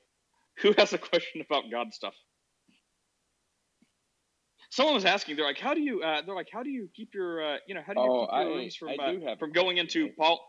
[0.60, 2.14] Who has a question about God stuff?
[4.70, 5.36] Someone was asking.
[5.36, 7.42] They're like, "How do you?" Uh, they're like, "How do you keep your?
[7.42, 9.52] Uh, you know, how do you Oh, keep your I- rooms from I uh, from
[9.52, 10.10] going into.
[10.18, 10.40] Paul?"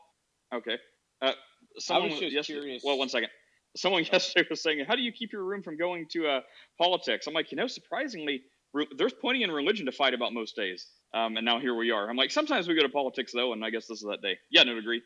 [0.53, 0.77] Okay.
[1.21, 1.33] Uh,
[1.77, 3.29] someone just yesterday- curious- Well, one second.
[3.77, 6.41] Someone yesterday was saying, "How do you keep your room from going to uh,
[6.77, 8.41] politics?" I'm like, you know, surprisingly,
[8.73, 10.87] re- there's plenty in religion to fight about most days.
[11.13, 12.09] Um, and now here we are.
[12.09, 14.37] I'm like, sometimes we go to politics though, and I guess this is that day.
[14.51, 15.01] Yeah, no, agree.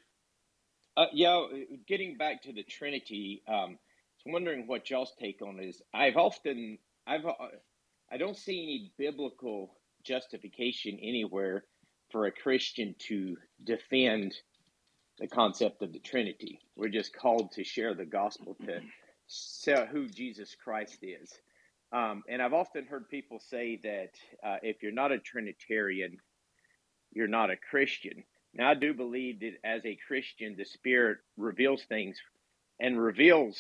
[0.98, 1.46] Uh, yeah,
[1.88, 3.68] getting back to the Trinity, um, I
[4.26, 5.82] was wondering what y'all's take on is.
[5.94, 7.34] I've often, I've, uh,
[8.14, 9.74] I don't see any biblical
[10.04, 11.64] justification anywhere
[12.12, 14.36] for a Christian to defend
[15.18, 16.60] the concept of the Trinity.
[16.76, 18.82] We're just called to share the gospel to
[19.26, 21.32] say who Jesus Christ is.
[21.92, 24.12] Um, and I've often heard people say that
[24.48, 26.18] uh, if you're not a Trinitarian,
[27.14, 28.24] you're not a Christian.
[28.54, 32.18] Now, I do believe that as a Christian, the Spirit reveals things
[32.80, 33.60] and reveals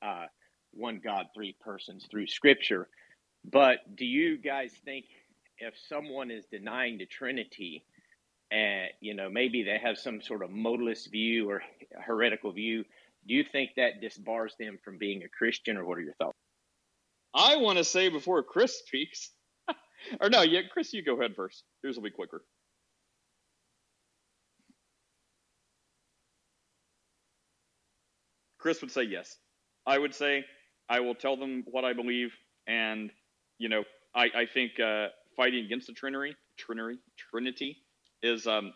[0.00, 0.26] uh,
[0.70, 2.88] one God, three persons through Scripture.
[3.44, 5.06] But do you guys think
[5.58, 7.84] if someone is denying the Trinity,
[8.50, 11.62] and you know maybe they have some sort of modalist view or
[12.04, 12.84] heretical view,
[13.26, 16.36] do you think that disbars them from being a Christian, or what are your thoughts?
[17.34, 19.30] I want to say before Chris speaks,
[20.20, 21.62] or no, yeah, Chris, you go ahead first.
[21.82, 22.42] Yours will be quicker.
[28.58, 29.36] Chris would say yes.
[29.86, 30.44] I would say
[30.88, 32.34] I will tell them what I believe,
[32.66, 33.10] and
[33.60, 33.84] you know,
[34.16, 37.00] I I think uh, fighting against the Trinity, Trinity,
[37.32, 37.78] Trinity
[38.24, 38.74] is um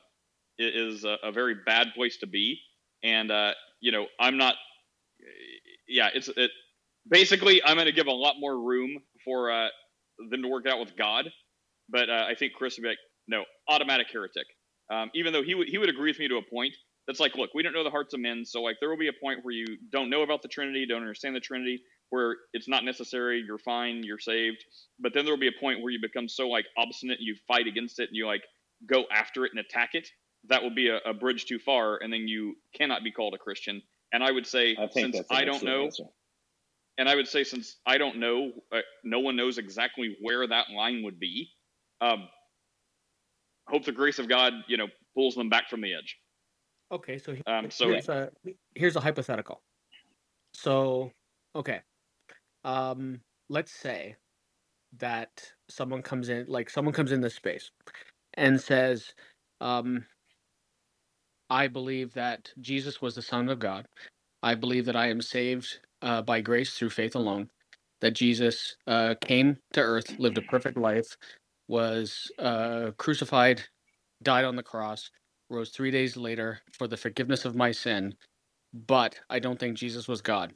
[0.58, 2.60] is a, a very bad place to be,
[3.04, 4.56] and uh, you know, I'm not.
[5.88, 6.50] Yeah, it's it.
[7.08, 9.68] Basically, I'm going to give a lot more room for uh,
[10.30, 11.30] them to work out with God,
[11.90, 14.46] but uh, I think Chris would be like, no, automatic heretic.
[14.92, 16.74] Um, even though he would he would agree with me to a point.
[17.08, 19.08] That's like, look, we don't know the hearts of men, so like there will be
[19.08, 22.68] a point where you don't know about the Trinity, don't understand the Trinity, where it's
[22.68, 24.64] not necessary, you're fine, you're saved.
[25.00, 27.66] But then there will be a point where you become so like obstinate, you fight
[27.66, 28.42] against it, and you like
[28.86, 30.08] go after it and attack it.
[30.48, 33.38] That will be a, a bridge too far, and then you cannot be called a
[33.38, 33.82] Christian.
[34.12, 36.04] And I would say, I since I don't know, answer.
[36.98, 40.66] and I would say since I don't know, uh, no one knows exactly where that
[40.70, 41.50] line would be.
[42.00, 42.28] Um,
[43.66, 46.18] hope the grace of God, you know, pulls them back from the edge.
[46.92, 48.30] Okay, so, Um, so here's a
[48.74, 49.62] here's a hypothetical.
[50.52, 51.10] So,
[51.56, 51.80] okay,
[52.64, 54.16] um, let's say
[54.98, 57.70] that someone comes in, like someone comes in this space
[58.34, 59.14] and says,
[59.60, 60.06] um,
[61.50, 63.88] "I believe that Jesus was the Son of God.
[64.42, 67.50] I believe that I am saved uh, by grace through faith alone.
[68.02, 71.18] That Jesus uh, came to earth, lived a perfect life,
[71.68, 73.64] was uh, crucified,
[74.22, 75.10] died on the cross,
[75.50, 78.14] rose three days later for the forgiveness of my sin,
[78.74, 80.54] but I don't think Jesus was God.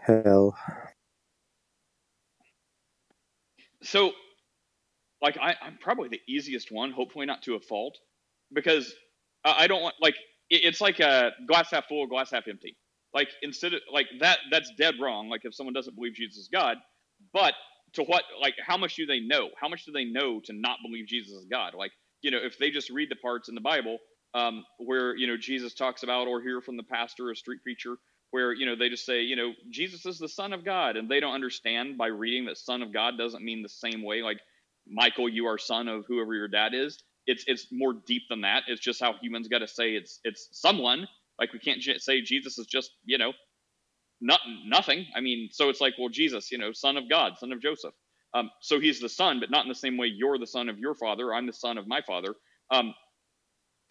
[0.00, 0.56] Hell.
[3.82, 4.12] So
[5.22, 7.98] like I, I'm probably the easiest one, hopefully not to a fault,
[8.52, 8.92] because
[9.44, 10.16] I don't want like
[10.48, 12.76] it, it's like a glass half full, glass half empty.
[13.12, 15.28] Like instead of like that, that's dead wrong.
[15.28, 16.76] Like if someone doesn't believe Jesus is God,
[17.32, 17.54] but
[17.94, 19.48] to what like how much do they know?
[19.60, 21.74] How much do they know to not believe Jesus is God?
[21.74, 23.98] Like you know if they just read the parts in the Bible
[24.34, 27.96] um, where you know Jesus talks about or hear from the pastor or street preacher
[28.32, 31.08] where you know they just say you know Jesus is the Son of God and
[31.10, 34.38] they don't understand by reading that Son of God doesn't mean the same way like
[34.88, 37.02] Michael, you are son of whoever your dad is.
[37.26, 38.64] It's it's more deep than that.
[38.66, 41.06] It's just how humans got to say it's it's someone.
[41.38, 43.32] Like we can't j- say Jesus is just you know,
[44.20, 45.06] not nothing.
[45.16, 47.94] I mean, so it's like well, Jesus, you know, son of God, son of Joseph.
[48.34, 50.78] Um, so he's the son, but not in the same way you're the son of
[50.78, 51.34] your father.
[51.34, 52.34] I'm the son of my father.
[52.70, 52.94] Um,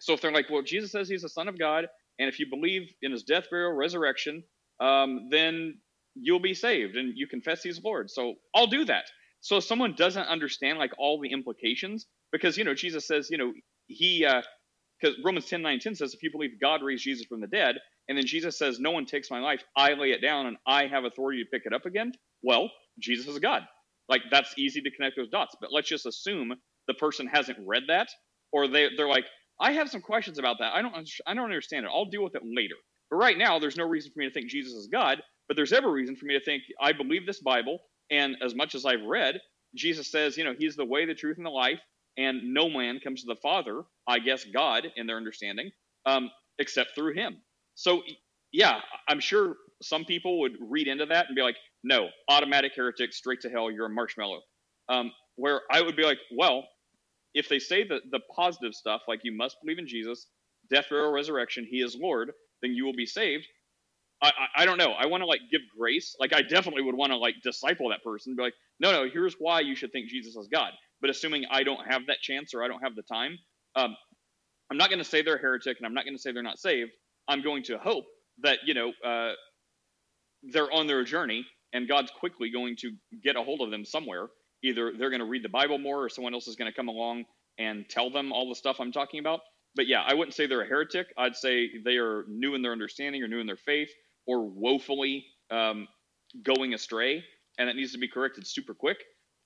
[0.00, 1.88] so if they're like, well, Jesus says he's the son of God,
[2.20, 4.44] and if you believe in his death, burial, resurrection,
[4.80, 5.78] um, then
[6.14, 8.10] you'll be saved, and you confess he's Lord.
[8.10, 9.06] So I'll do that.
[9.40, 13.38] So if someone doesn't understand like all the implications, because you know Jesus says, you
[13.38, 13.52] know,
[13.86, 14.26] he
[15.00, 17.76] because Romans 10, 9, 10 says, if you believe God raised Jesus from the dead,
[18.08, 20.86] and then Jesus says, No one takes my life, I lay it down and I
[20.86, 22.12] have authority to pick it up again.
[22.42, 23.62] Well, Jesus is God.
[24.08, 25.56] Like that's easy to connect those dots.
[25.60, 26.54] But let's just assume
[26.88, 28.08] the person hasn't read that,
[28.52, 29.26] or they they're like,
[29.60, 30.72] I have some questions about that.
[30.74, 30.94] I don't
[31.26, 31.92] I don't understand it.
[31.94, 32.76] I'll deal with it later.
[33.10, 35.22] But right now, there's no reason for me to think Jesus is God.
[35.48, 37.78] But there's every reason for me to think I believe this Bible,
[38.10, 39.40] and as much as I've read,
[39.74, 41.80] Jesus says, you know, He's the way, the truth, and the life,
[42.16, 45.70] and no man comes to the Father, I guess God, in their understanding,
[46.06, 47.38] um, except through Him.
[47.74, 48.02] So,
[48.52, 53.12] yeah, I'm sure some people would read into that and be like, no, automatic heretic,
[53.12, 54.40] straight to hell, you're a marshmallow.
[54.88, 56.64] Um, where I would be like, well,
[57.34, 60.26] if they say the, the positive stuff, like you must believe in Jesus,
[60.70, 63.46] death, burial, resurrection, He is Lord, then you will be saved.
[64.22, 64.92] I, I, I don't know.
[64.92, 66.16] I want to like give grace.
[66.20, 68.34] Like I definitely would want to like disciple that person.
[68.36, 69.08] Be like, no, no.
[69.12, 70.72] Here's why you should think Jesus is God.
[71.00, 73.38] But assuming I don't have that chance or I don't have the time,
[73.76, 73.96] um,
[74.70, 76.58] I'm not going to say they're heretic and I'm not going to say they're not
[76.58, 76.90] saved.
[77.28, 78.04] I'm going to hope
[78.42, 79.32] that you know uh,
[80.42, 84.28] they're on their journey and God's quickly going to get a hold of them somewhere.
[84.62, 86.88] Either they're going to read the Bible more, or someone else is going to come
[86.88, 87.24] along
[87.58, 89.40] and tell them all the stuff I'm talking about.
[89.74, 91.06] But yeah, I wouldn't say they're a heretic.
[91.16, 93.90] I'd say they are new in their understanding or new in their faith
[94.26, 95.86] or woefully um,
[96.42, 97.24] going astray,
[97.58, 98.98] and it needs to be corrected super quick.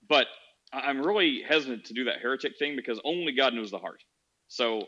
[0.09, 0.27] But
[0.73, 4.03] I'm really hesitant to do that heretic thing because only God knows the heart.
[4.49, 4.87] So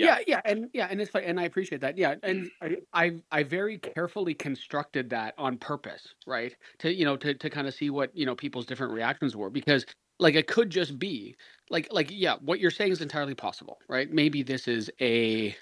[0.00, 0.24] Yeah, Yeah.
[0.26, 1.96] yeah, and yeah, and it's fine, and I appreciate that.
[1.96, 6.56] Yeah, and I, I, I very carefully constructed that on purpose, right?
[6.80, 9.50] To you know, to to kind of see what you know people's different reactions were,
[9.50, 9.86] because
[10.18, 11.36] like it could just be
[11.70, 14.10] like like yeah, what you're saying is entirely possible, right?
[14.10, 15.56] Maybe this is a,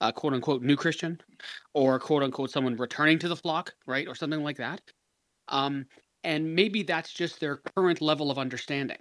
[0.00, 1.20] a quote unquote new Christian,
[1.74, 4.82] or quote unquote someone returning to the flock, right, or something like that.
[5.48, 5.86] Um,
[6.24, 9.00] and maybe that's just their current level of understanding,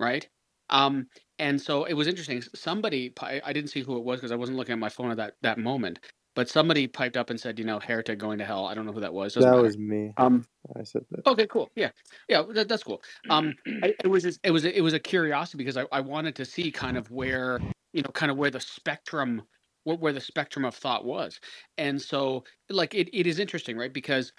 [0.00, 0.28] right?
[0.70, 1.08] Um,
[1.40, 2.42] and so it was interesting.
[2.54, 3.12] Somebody,
[3.44, 5.36] I didn't see who it was because I wasn't looking at my phone at that
[5.42, 6.00] that moment.
[6.36, 8.66] But somebody piped up and said, you know, heretic going to hell.
[8.66, 9.34] I don't know who that was.
[9.34, 9.62] Doesn't That matter.
[9.62, 10.12] was me.
[10.18, 10.46] Um.
[10.76, 11.26] I said that.
[11.26, 11.46] Okay.
[11.48, 11.70] Cool.
[11.76, 11.90] Yeah.
[12.28, 12.44] Yeah.
[12.50, 13.02] That, that's cool.
[13.30, 13.56] Um.
[13.82, 16.36] I, it was just, it was a- it was a curiosity because I, I wanted
[16.36, 17.62] to see kind of where
[17.94, 19.42] you know kind of where the spectrum
[19.84, 21.40] where, where the spectrum of thought was,
[21.78, 23.92] and so like it, it is interesting, right?
[23.94, 24.32] Because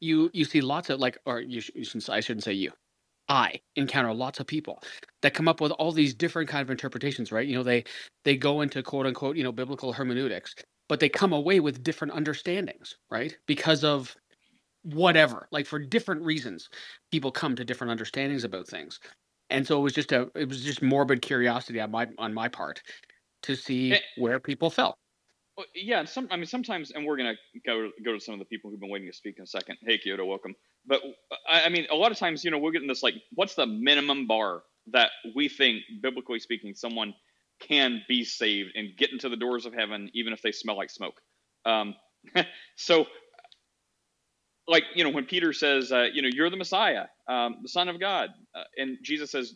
[0.00, 2.72] you you see lots of like or you, you shouldn't I shouldn't say you.
[3.28, 4.82] I encounter lots of people
[5.22, 7.46] that come up with all these different kind of interpretations, right?
[7.46, 7.84] You know, they
[8.24, 10.54] they go into quote unquote, you know, biblical hermeneutics,
[10.88, 13.36] but they come away with different understandings, right?
[13.46, 14.16] Because of
[14.82, 16.68] whatever, like for different reasons,
[17.12, 19.00] people come to different understandings about things.
[19.50, 22.48] And so it was just a it was just morbid curiosity on my on my
[22.48, 22.82] part
[23.44, 24.98] to see Eh, where people fell.
[25.74, 28.46] Yeah, and some I mean sometimes, and we're gonna go go to some of the
[28.46, 29.78] people who've been waiting to speak in a second.
[29.82, 30.54] Hey, Kyoto, welcome.
[30.86, 31.02] But
[31.48, 33.66] I, I mean, a lot of times, you know, we're getting this like, what's the
[33.66, 37.14] minimum bar that we think, biblically speaking, someone
[37.60, 40.90] can be saved and get into the doors of heaven, even if they smell like
[40.90, 41.20] smoke.
[41.66, 41.94] Um,
[42.76, 43.06] so,
[44.68, 47.88] like, you know, when Peter says, uh, you know, you're the Messiah, um, the Son
[47.88, 49.54] of God, uh, and Jesus says,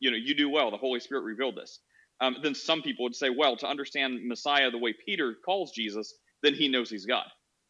[0.00, 0.70] you know, you do well.
[0.70, 1.80] The Holy Spirit revealed this.
[2.20, 6.14] Um, then some people would say, well, to understand Messiah the way Peter calls Jesus,
[6.42, 7.26] then he knows he's God.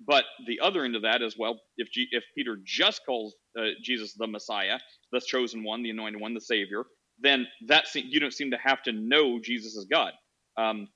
[0.06, 3.68] But the other end of that is, well, if G- if Peter just calls uh,
[3.82, 4.78] Jesus the Messiah,
[5.12, 6.84] the chosen one, the anointed one, the Savior,
[7.20, 10.12] then that se- you don't seem to have to know Jesus is God.
[10.58, 10.88] Um,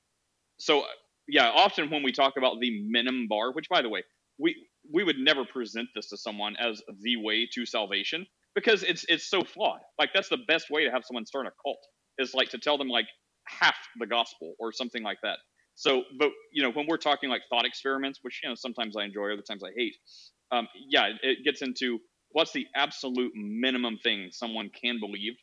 [0.58, 0.84] so
[1.28, 4.02] yeah, often when we talk about the minimum bar, which by the way,
[4.38, 4.56] we
[4.92, 9.28] we would never present this to someone as the way to salvation because it's it's
[9.28, 9.80] so flawed.
[9.98, 11.78] Like that's the best way to have someone start a cult
[12.18, 13.06] is like to tell them like
[13.48, 15.38] half the gospel or something like that.
[15.74, 19.04] So, but you know, when we're talking like thought experiments, which you know sometimes I
[19.04, 19.94] enjoy, other times I hate,
[20.52, 21.98] um, yeah, it gets into
[22.30, 25.34] what's the absolute minimum thing someone can believe,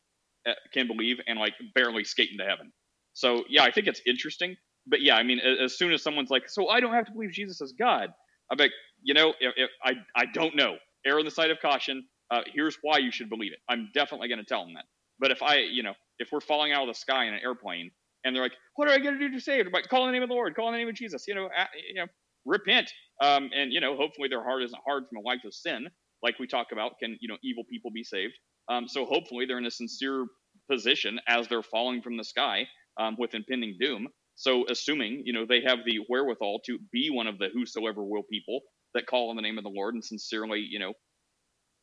[0.47, 2.71] uh, can believe, and like barely skate into heaven.
[3.13, 4.55] So, yeah, I think it's interesting.
[4.87, 7.31] But yeah, I mean, as soon as someone's like, "So I don't have to believe
[7.31, 8.09] Jesus is God,"
[8.51, 10.75] I'm like, you know, if, if I I don't know.
[11.05, 12.07] Err on the side of caution.
[12.31, 13.59] Uh, here's why you should believe it.
[13.69, 14.85] I'm definitely going to tell them that.
[15.23, 17.91] But if I, you know, if we're falling out of the sky in an airplane
[18.25, 20.11] and they're like, "What are I going to do to save?" Like, "Call in the
[20.11, 20.53] name of the Lord.
[20.53, 21.47] Call in the name of Jesus." You know,
[21.87, 22.07] you know,
[22.43, 22.91] repent.
[23.21, 25.87] Um, and you know, hopefully their heart isn't hard from a life of sin,
[26.21, 26.99] like we talk about.
[26.99, 28.33] Can you know, evil people be saved?
[28.67, 30.25] Um, so hopefully they're in a sincere
[30.69, 32.67] position as they're falling from the sky
[32.99, 34.09] um, with impending doom.
[34.35, 38.23] So assuming you know they have the wherewithal to be one of the whosoever will
[38.29, 38.59] people
[38.93, 40.91] that call on the name of the Lord and sincerely, you know,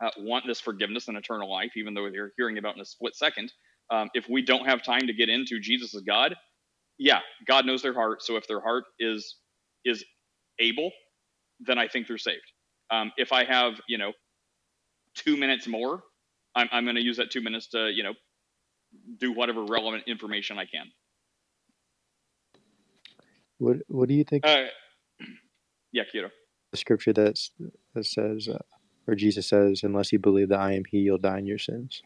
[0.00, 3.14] uh, want this forgiveness and eternal life, even though they're hearing about in a split
[3.14, 3.52] second.
[3.90, 6.34] Um, if we don't have time to get into Jesus as God,
[6.98, 8.22] yeah, God knows their heart.
[8.22, 9.36] So if their heart is
[9.84, 10.04] is
[10.58, 10.90] able,
[11.60, 12.40] then I think they're saved.
[12.90, 14.12] Um, if I have, you know,
[15.14, 16.02] two minutes more,
[16.54, 18.14] I'm, I'm going to use that two minutes to, you know,
[19.18, 20.86] do whatever relevant information I can.
[23.58, 24.46] What What do you think?
[24.46, 24.64] Uh,
[25.92, 26.30] yeah, Kyoto.
[26.72, 27.50] The scripture that's,
[27.94, 28.58] that says, uh,
[29.10, 32.02] or Jesus says, "Unless you believe that I am He, you'll die in your sins."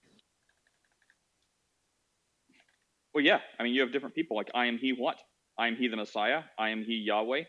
[3.12, 3.38] Well, yeah.
[3.58, 4.36] I mean, you have different people.
[4.36, 4.92] Like, I am He.
[4.92, 5.18] What?
[5.58, 6.42] I am He, the Messiah.
[6.58, 7.42] I am He, Yahweh.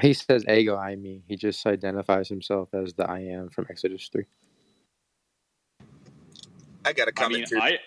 [0.00, 4.26] He says, "Ego, eimi." He just identifies himself as the I am from Exodus three.
[6.84, 7.58] I got a I mean, comment too.
[7.58, 7.78] I.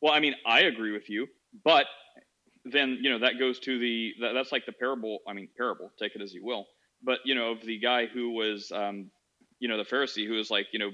[0.00, 1.26] Well, I mean, I agree with you,
[1.64, 1.86] but
[2.64, 5.20] then you know that goes to the that, that's like the parable.
[5.26, 5.90] I mean, parable.
[5.98, 6.66] Take it as you will.
[7.02, 9.10] But you know, of the guy who was, um,
[9.60, 10.90] you know, the Pharisee who is like, you know,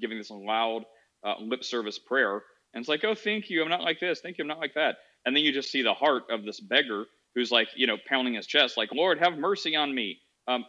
[0.00, 0.84] giving this loud
[1.24, 2.42] uh, lip service prayer,
[2.74, 4.74] and it's like, oh, thank you, I'm not like this, thank you, I'm not like
[4.74, 7.96] that, and then you just see the heart of this beggar who's like, you know,
[8.08, 10.18] pounding his chest, like, Lord, have mercy on me.
[10.46, 10.64] Um,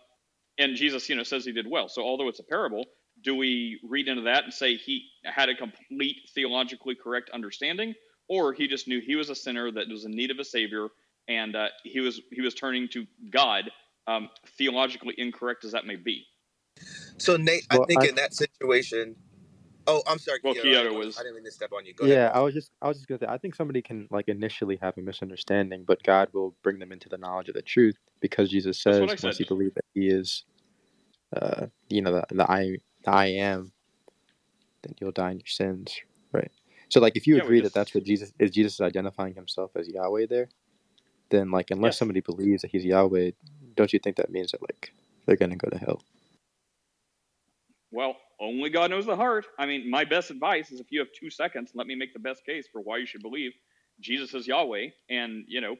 [0.57, 1.89] and Jesus, you know, says he did well.
[1.89, 2.85] So although it's a parable,
[3.21, 7.93] do we read into that and say he had a complete theologically correct understanding,
[8.27, 10.87] or he just knew he was a sinner that was in need of a savior,
[11.27, 13.71] and uh, he was he was turning to God,
[14.07, 16.25] um, theologically incorrect as that may be.
[17.17, 19.15] So Nate, I Well, think I- in that situation.
[19.85, 20.39] Oh, I'm sorry.
[20.43, 21.93] Well, Kyoto, I, didn't- was- I didn't mean to step on you.
[21.93, 22.31] Go yeah, ahead.
[22.35, 24.97] I was just I was just gonna say I think somebody can like initially have
[24.97, 28.81] a misunderstanding, but God will bring them into the knowledge of the truth because Jesus
[28.81, 30.45] That's says what I once you believe that He is,
[31.35, 33.73] uh, you know, the, the I the I am,
[34.83, 35.93] then you'll die in your sins,
[36.31, 36.51] right?
[36.89, 38.81] So like if you Yeah, we agree just- that that's what Jesus is, Jesus is
[38.81, 40.49] identifying Himself as Yahweh there,
[41.29, 41.97] then like unless Yes.
[41.99, 43.31] somebody believes that He's Yahweh,
[43.75, 44.93] don't you think that means that like
[45.25, 46.01] they're gonna go to hell?
[47.93, 49.45] Well, only God knows the heart.
[49.59, 52.19] I mean, my best advice is if you have two seconds, let me make the
[52.19, 53.51] best case for why you should believe
[53.99, 55.75] Jesus is Yahweh and, you know,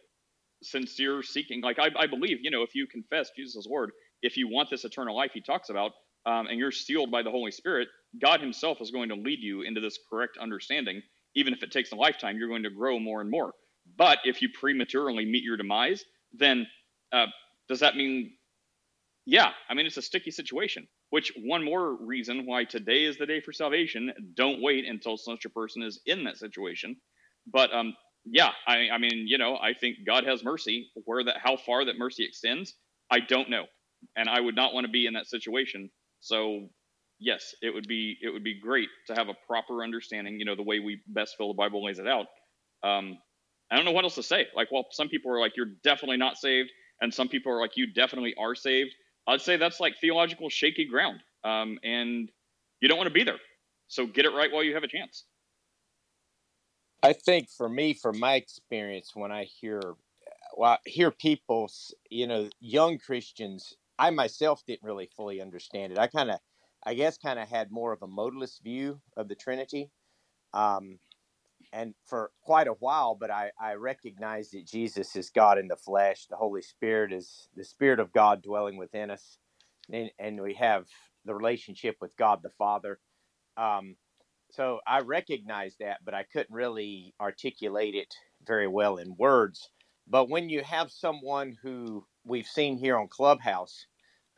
[0.62, 1.62] sincere seeking.
[1.62, 3.90] Like, I, I believe, you know, if you confess Jesus as Lord,
[4.22, 5.92] if you want this eternal life he talks about,
[6.28, 7.88] um, and you're sealed by the Holy Spirit,
[8.22, 11.02] God Himself is going to lead you into this correct understanding.
[11.36, 13.54] Even if it takes a lifetime, you're going to grow more and more.
[13.98, 16.68] But if you prematurely meet your demise, then
[17.12, 17.26] uh,
[17.68, 18.34] does that mean
[19.26, 23.28] yeah, I mean, it's a sticky situation, which one more reason why today is the
[23.28, 24.12] day for salvation.
[24.36, 26.96] Don't wait until such a person is in that situation.
[27.46, 27.94] But um,
[28.26, 30.90] yeah, I, I mean, you know, I think God has mercy.
[31.06, 32.74] Where that, how far that mercy extends,
[33.12, 33.66] I don't know,
[34.16, 35.92] and I would not want to be in that situation.
[36.20, 36.70] So,
[37.20, 40.40] yes, it would be it would be great to have a proper understanding.
[40.40, 42.26] You know, the way we best fill the Bible lays it out.
[42.84, 43.20] Um,
[43.70, 44.48] I don't know what else to say.
[44.56, 46.72] Like, well, some people are like, you're definitely not saved,
[47.02, 48.96] and some people are like, you definitely are saved.
[49.28, 52.30] I'd say that's like theological shaky ground, um, and
[52.82, 53.40] you don't want to be there.
[53.88, 55.26] So get it right while you have a chance.
[57.04, 59.82] I think for me, from my experience, when I hear,
[60.58, 61.70] well, I hear people,
[62.10, 66.00] you know, young Christians, I myself didn't really fully understand it.
[66.00, 66.40] I kind of,
[66.86, 69.90] I guess, kind of had more of a modalist view of the Trinity,
[70.54, 70.98] um,
[71.74, 73.16] and for quite a while.
[73.16, 76.28] But I, I recognized that Jesus is God in the flesh.
[76.30, 79.40] The Holy Spirit is the Spirit of God dwelling within us,
[79.94, 80.88] and, and we have
[81.26, 83.00] the relationship with God the Father.
[83.58, 83.96] Um,
[84.52, 88.14] so I recognized that, but I couldn't really articulate it
[88.46, 89.70] very well in words.
[90.08, 93.88] But when you have someone who we've seen here on Clubhouse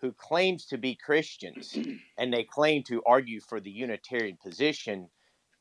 [0.01, 1.77] who claims to be Christians
[2.17, 5.09] and they claim to argue for the Unitarian position,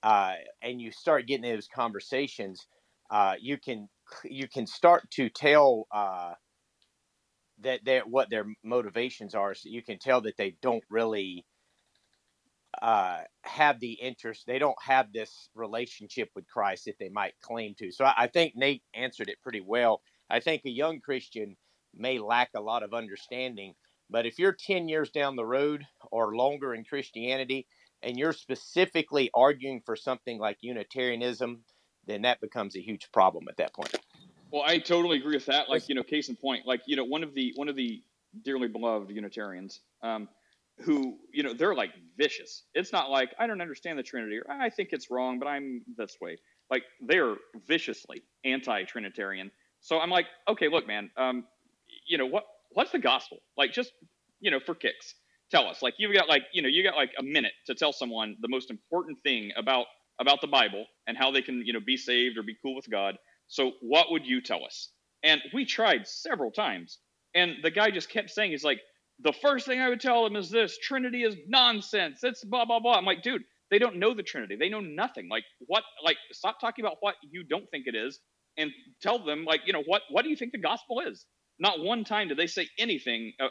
[0.05, 2.69] uh, and you start getting those conversations,
[3.11, 3.89] uh, you can
[4.25, 6.35] you can start to tell uh,
[7.85, 9.55] that what their motivations are.
[9.55, 11.47] So you can tell that they don't really
[12.83, 14.45] uh, have the interest.
[14.47, 17.93] They don't have this relationship with Christ that they might claim to.
[17.93, 20.03] So I, I think Nate answered it pretty well.
[20.31, 21.57] I think a young Christian
[21.95, 23.75] may lack a lot of understanding,
[24.11, 27.67] but if you're 10 years down the road or longer in Christianity
[28.05, 31.63] and you're specifically arguing for something like Unitarianism,
[32.07, 33.95] then that becomes a huge problem at that point.
[34.53, 35.69] Well, I totally agree with that.
[35.69, 38.03] Like, you know, case in point, like, you know, one of the one of the
[38.45, 40.29] dearly beloved Unitarians, um,
[40.81, 42.63] who, you know, they're like vicious.
[42.75, 45.83] It's not like I don't understand the Trinity or I think it's wrong, but I'm
[45.97, 46.37] this way.
[46.71, 47.35] Like they're
[47.67, 49.51] viciously anti-Trinitarian.
[49.81, 51.45] So I'm like, okay, look, man, um,
[52.07, 52.45] you know what?
[52.71, 53.39] What's the gospel?
[53.57, 53.93] Like, just
[54.41, 55.15] you know, for kicks,
[55.55, 55.83] tell us.
[55.83, 58.49] Like, you've got like, you know, you got like a minute to tell someone the
[58.49, 59.87] most important thing about
[60.21, 62.91] about the Bible and how they can, you know, be saved or be cool with
[62.91, 63.17] God.
[63.49, 64.93] So, what would you tell us?
[65.23, 67.01] And we tried several times,
[67.35, 68.81] and the guy just kept saying, he's like,
[69.21, 72.25] the first thing I would tell them is this Trinity is nonsense.
[72.25, 72.97] It's blah, blah, blah.
[72.97, 74.57] I'm like, dude, they don't know the Trinity.
[74.57, 75.29] They know nothing.
[75.31, 78.21] Like, what, like, stop talking about what you don't think it is
[78.57, 81.27] and tell them, like, you know, what, what do you think the gospel is?
[81.59, 83.49] Not one time did they say anything uh, uh,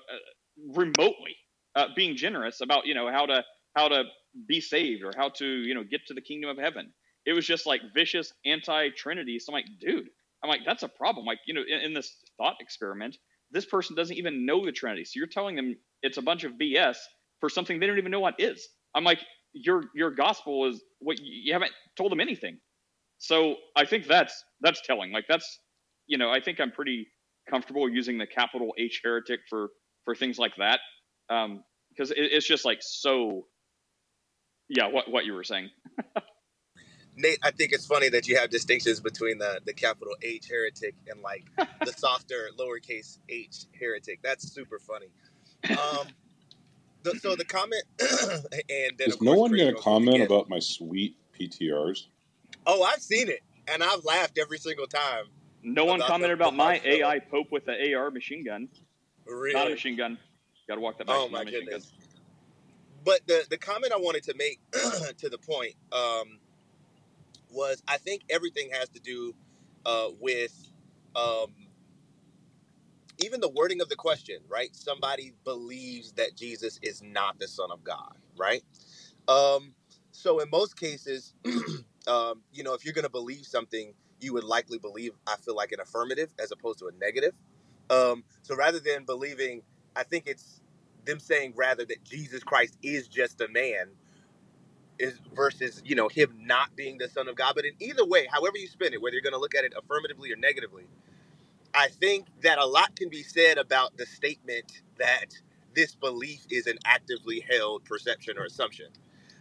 [0.75, 1.37] remotely
[1.75, 3.43] uh, being generous about, you know, how to,
[3.75, 4.03] how to
[4.47, 6.91] be saved or how to, you know, get to the kingdom of heaven.
[7.25, 9.39] It was just like vicious anti Trinity.
[9.39, 10.09] So I'm like, dude,
[10.43, 11.25] I'm like, that's a problem.
[11.25, 13.17] Like, you know, in, in this thought experiment,
[13.51, 15.05] this person doesn't even know the Trinity.
[15.05, 16.97] So you're telling them it's a bunch of BS
[17.39, 18.67] for something they don't even know what is.
[18.95, 19.19] I'm like,
[19.53, 22.57] your your gospel is what you haven't told them anything.
[23.19, 25.11] So I think that's that's telling.
[25.11, 25.59] Like that's
[26.07, 27.07] you know I think I'm pretty
[27.49, 29.69] comfortable using the capital H heretic for
[30.05, 30.79] for things like that
[31.29, 33.45] um, because it, it's just like so.
[34.69, 35.69] Yeah, what what you were saying.
[37.15, 40.95] Nate, I think it's funny that you have distinctions between the, the capital H heretic
[41.07, 41.45] and like
[41.85, 44.19] the softer lowercase h heretic.
[44.23, 45.07] That's super funny.
[45.69, 46.07] Um,
[47.03, 50.25] the, so the comment, and then Is no one going to comment again.
[50.25, 52.07] about my sweet PTRs?
[52.65, 55.25] Oh, I've seen it, and I've laughed every single time.
[55.61, 56.81] No one About commented the- about the my.
[56.83, 58.69] AI Pope with the AR machine gun.
[59.27, 60.17] Not a machine gun.
[60.67, 61.17] Got to walk that back.
[61.19, 61.91] Oh my goodness.
[63.03, 64.59] But the the comment I wanted to make
[65.17, 66.39] to the point um,
[67.51, 69.35] was I think everything has to do
[69.85, 70.53] uh, with
[71.15, 71.53] um,
[73.19, 74.75] even the wording of the question, right?
[74.75, 78.63] Somebody believes that Jesus is not the Son of God, right?
[79.27, 79.73] Um,
[80.11, 81.33] so in most cases,
[82.07, 85.55] um, you know, if you're going to believe something, you would likely believe, I feel
[85.55, 87.33] like, an affirmative as opposed to a negative.
[87.89, 89.61] Um, so rather than believing,
[89.95, 90.61] I think it's
[91.05, 93.89] them saying rather that Jesus Christ is just a man
[94.99, 97.53] is versus you know him not being the son of God.
[97.55, 99.73] But in either way, however you spin it, whether you're going to look at it
[99.77, 100.85] affirmatively or negatively,
[101.75, 105.27] I think that a lot can be said about the statement that
[105.75, 108.87] this belief is an actively held perception or assumption.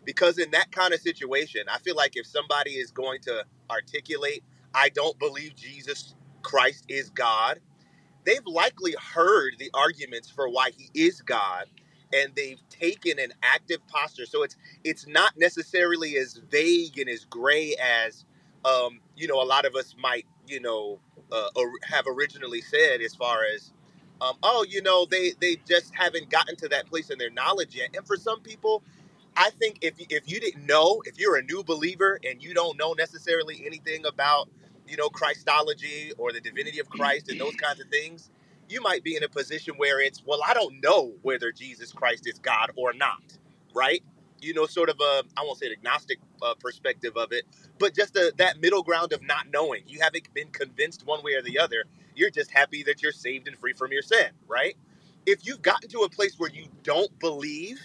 [0.07, 4.45] Because in that kind of situation, I feel like if somebody is going to articulate,
[4.75, 7.61] I don't believe Jesus Christ is God,
[8.25, 11.67] they've likely heard the arguments for why he is God
[12.15, 14.27] and they've taken an active posture.
[14.27, 18.25] So it's it's not necessarily as vague and as gray as
[18.65, 20.99] um, you know a lot of us might you know
[21.33, 23.73] uh, or have originally said as far as
[24.21, 27.75] um, oh you know they they just haven't gotten to that place in their knowledge
[27.77, 27.91] yet.
[27.97, 28.83] And for some people,
[29.37, 32.79] I think if if you didn't know, if you're a new believer and you don't
[32.79, 34.49] know necessarily anything about
[34.89, 38.31] you know Christology or the divinity of Christ and those kinds of things,
[38.69, 42.27] you might be in a position where it's well, I don't know whether Jesus Christ
[42.29, 43.39] is God or not,
[43.75, 44.03] right?
[44.43, 47.45] You know, sort of a I won't say an agnostic uh, perspective of it,
[47.79, 49.83] but just a, that middle ground of not knowing.
[49.89, 51.85] You haven't been convinced one way or the other.
[52.17, 54.77] You're just happy that you're saved and free from your sin, right?
[55.27, 57.81] If you've gotten to a place where you don't believe,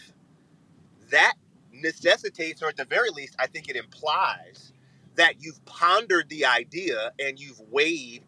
[1.11, 1.35] that
[1.73, 4.73] necessitates, or at the very least, I think it implies
[5.17, 8.23] that you've pondered the idea and you've weighed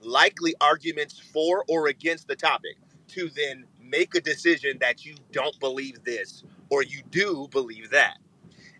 [0.00, 2.76] likely arguments for or against the topic
[3.08, 8.18] to then make a decision that you don't believe this or you do believe that.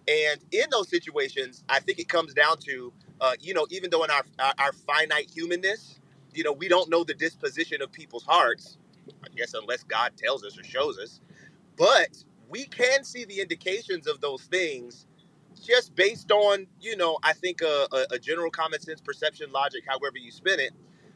[0.09, 4.05] And in those situations, I think it comes down to, uh, you know, even though
[4.05, 6.01] in our, our our finite humanness,
[6.35, 8.79] you know, we don't know the disposition of people's hearts.
[9.25, 11.21] I guess unless God tells us or shows us,
[11.77, 15.07] but we can see the indications of those things
[15.65, 19.85] just based on you know I think a, a, a general common sense perception logic,
[19.89, 20.73] however you spin it.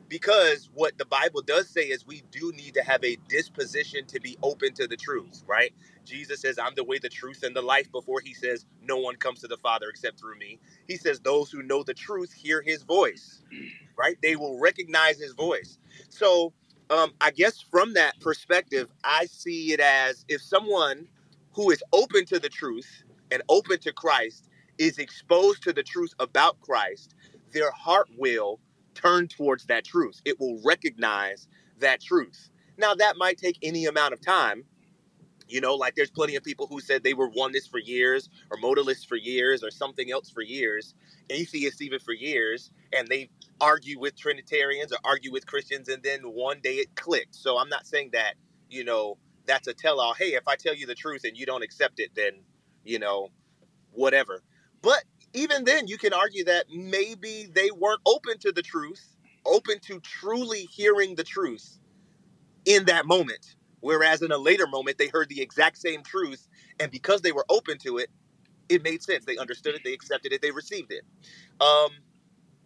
[0.09, 4.21] Because what the Bible does say is we do need to have a disposition to
[4.21, 5.73] be open to the truth, right?
[6.07, 9.17] Jesus says, I'm the way, the truth, and the life before he says, No one
[9.17, 10.61] comes to the Father except through me.
[10.89, 13.43] He says, Those who know the truth hear his voice,
[13.99, 14.17] right?
[14.23, 15.79] They will recognize his voice.
[16.11, 16.53] So,
[16.91, 21.09] um, I guess from that perspective, I see it as if someone
[21.55, 24.49] who is open to the truth and open to Christ
[24.79, 27.15] is exposed to the truth about Christ,
[27.53, 28.61] their heart will
[28.95, 30.21] turn towards that truth.
[30.25, 31.49] It will recognize
[31.79, 32.51] that truth.
[32.77, 34.65] Now, that might take any amount of time.
[35.49, 38.59] You know, like there's plenty of people who said they were oneness for years, or
[38.59, 40.95] modalists for years, or something else for years,
[41.31, 46.21] atheists even for years, and they argue with Trinitarians or argue with Christians, and then
[46.23, 47.35] one day it clicked.
[47.35, 48.35] So I'm not saying that,
[48.69, 49.17] you know,
[49.47, 50.15] that's a tell all.
[50.15, 52.41] Hey, if I tell you the truth and you don't accept it, then,
[52.89, 53.31] you know,
[53.93, 54.43] whatever.
[54.83, 59.17] But even then, you can argue that maybe they weren't open to the truth,
[59.47, 61.79] open to truly hearing the truth
[62.65, 63.57] in that moment.
[63.81, 66.49] Whereas in a later moment, they heard the exact same truth,
[66.81, 68.11] and because they were open to it,
[68.69, 69.25] it made sense.
[69.25, 71.05] They understood it, they accepted it, they received it.
[71.61, 71.91] Um,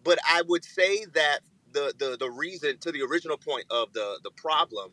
[0.03, 1.39] but I would say that
[1.73, 4.91] the the the reason to the original point of the the problem,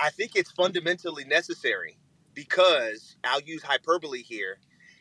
[0.00, 1.98] I think it's fundamentally necessary
[2.36, 4.58] because I'll use hyperbole here.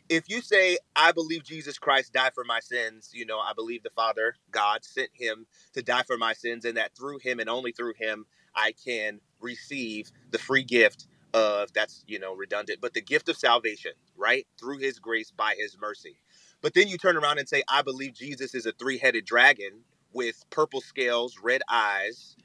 [0.09, 3.83] If you say i believe jesus christ died for my sins you know i believe
[3.83, 7.49] the father god sent him to die for my sins and that through him and
[7.49, 12.93] only through him i can receive the free gift of that's you know redundant but
[12.95, 14.47] the gift of salvation right?
[14.59, 16.17] Through his grace by his mercy.
[16.61, 19.81] But then you turn around and say i believe jesus is a three-headed dragon
[20.13, 22.37] with purple scales red eyes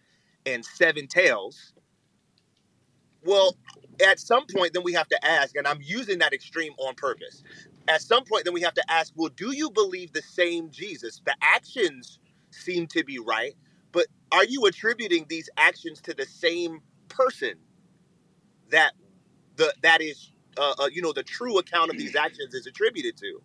[0.47, 1.75] and seven tails
[3.25, 3.57] well,
[4.07, 7.43] at some point, then we have to ask, and I'm using that extreme on purpose.
[7.89, 11.23] At some point, then we have to ask, well, do you believe the same Jesus?
[11.25, 12.19] The actions
[12.51, 13.55] seem to be right,
[13.93, 17.55] but are you attributing these actions to the same person
[18.71, 18.93] that
[19.57, 23.17] the that is uh, uh, you know the true account of these actions is attributed
[23.19, 23.43] to?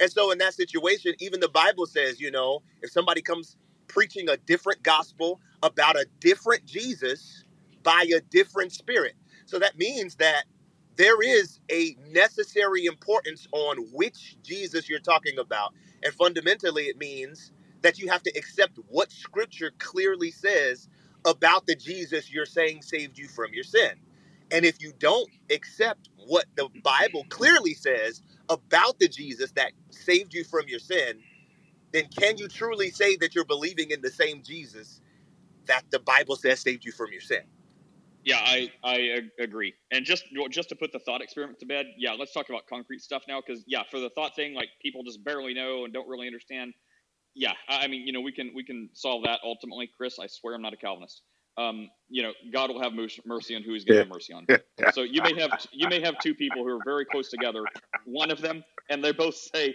[0.00, 3.56] And so, in that situation, even the Bible says, you know, if somebody comes
[3.88, 7.44] preaching a different gospel about a different Jesus,
[7.86, 9.14] by a different spirit.
[9.46, 10.46] So that means that
[10.98, 15.74] there is a necessary importance on which Jesus you're talking about.
[16.04, 20.90] And fundamentally, it means that you have to accept what scripture clearly says
[21.26, 23.92] about the Jesus you're saying saved you from your sin.
[24.52, 30.34] And if you don't accept what the Bible clearly says about the Jesus that saved
[30.34, 31.20] you from your sin,
[31.92, 35.00] then can you truly say that you're believing in the same Jesus
[35.66, 37.42] that the Bible says saved you from your sin?
[38.26, 39.74] Yeah, I I agree.
[39.92, 43.02] And just just to put the thought experiment to bed, yeah, let's talk about concrete
[43.02, 46.08] stuff now because yeah, for the thought thing, like people just barely know and don't
[46.08, 46.74] really understand.
[47.34, 50.18] Yeah, I mean, you know, we can we can solve that ultimately, Chris.
[50.20, 51.22] I swear I'm not a Calvinist.
[51.58, 54.48] Um, you know, God will have mercy on who He's going to have mercy on.
[54.92, 57.70] So you may have you may have two people who are very close together.
[58.06, 59.74] One of them, and they both say,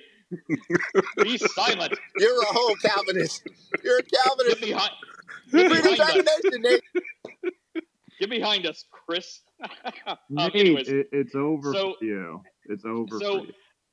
[1.23, 3.43] "Be silent." You're a whole Calvinist.
[3.83, 4.61] You're a Calvinist.
[4.61, 4.91] Get behind.
[5.55, 6.23] Get behind.
[8.21, 9.41] Get behind us, Chris.
[10.05, 10.17] um,
[10.53, 12.39] anyways, it, it's over so, for you.
[12.65, 13.47] It's over so,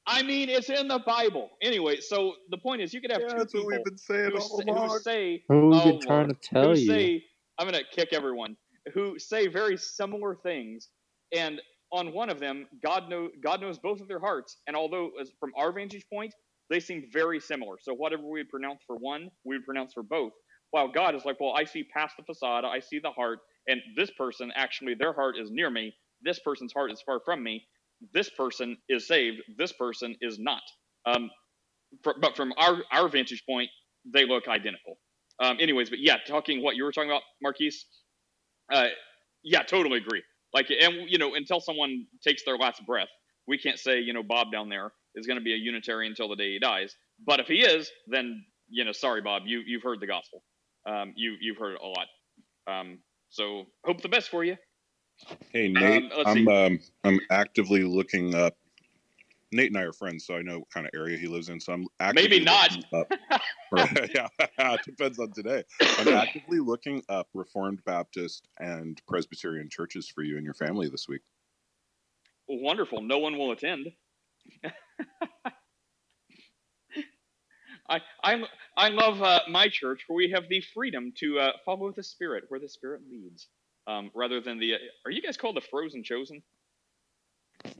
[0.06, 1.48] I mean, it's in the Bible.
[1.62, 3.96] Anyway, so the point is, you could have yeah, two that's people what we've been
[3.96, 4.88] saying who, all along.
[4.90, 7.24] who say, "Who's oh, been trying Lord, to tell you?" Say,
[7.58, 8.54] I'm going to kick everyone
[8.92, 10.90] who say very similar things,
[11.34, 11.58] and
[11.90, 15.10] on one of them, God know God knows both of their hearts, and although
[15.40, 16.34] from our vantage point,
[16.68, 17.76] they seem very similar.
[17.80, 20.32] So whatever we would pronounce for one, we would pronounce for both.
[20.70, 23.82] While God is like, well, I see past the facade, I see the heart, and
[23.96, 25.94] this person actually their heart is near me.
[26.22, 27.66] This person's heart is far from me.
[28.14, 29.38] This person is saved.
[29.58, 30.62] This person is not.
[31.06, 31.30] Um,
[32.02, 33.70] for, but from our our vantage point
[34.12, 34.98] they look identical.
[35.42, 37.86] Um, anyways but yeah talking what you were talking about marquise
[38.72, 38.88] uh,
[39.44, 40.22] yeah totally agree.
[40.54, 43.08] Like and you know until someone takes their last breath
[43.48, 46.28] we can't say you know bob down there is going to be a unitarian until
[46.28, 46.94] the day he dies.
[47.26, 50.42] But if he is then you know sorry bob you you've heard the gospel.
[50.88, 52.08] Um, you you've heard it a lot.
[52.68, 53.00] Um,
[53.30, 54.56] so hope the best for you.
[55.52, 58.56] Hey Nate, um, I'm um, I'm actively looking up.
[59.50, 61.58] Nate and I are friends, so I know what kind of area he lives in.
[61.58, 62.76] So I'm maybe not.
[62.92, 63.10] Up,
[64.14, 65.64] yeah, it depends on today.
[65.98, 71.06] I'm actively looking up Reformed Baptist and Presbyterian churches for you and your family this
[71.08, 71.22] week.
[72.48, 73.02] wonderful.
[73.02, 73.88] No one will attend.
[77.88, 78.42] I I
[78.76, 82.44] I love uh, my church where we have the freedom to uh, follow the Spirit
[82.48, 83.48] where the Spirit leads,
[83.86, 84.74] um, rather than the.
[84.74, 86.42] Uh, are you guys called the Frozen Chosen?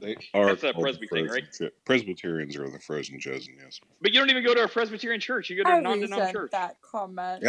[0.01, 1.43] They are That's a Presbyterian, right?
[1.85, 3.79] Presbyterians are the frozen chosen, yes.
[4.01, 5.49] But you don't even go to a Presbyterian church.
[5.49, 6.51] You go to a non-denom church.
[6.51, 7.43] that comment.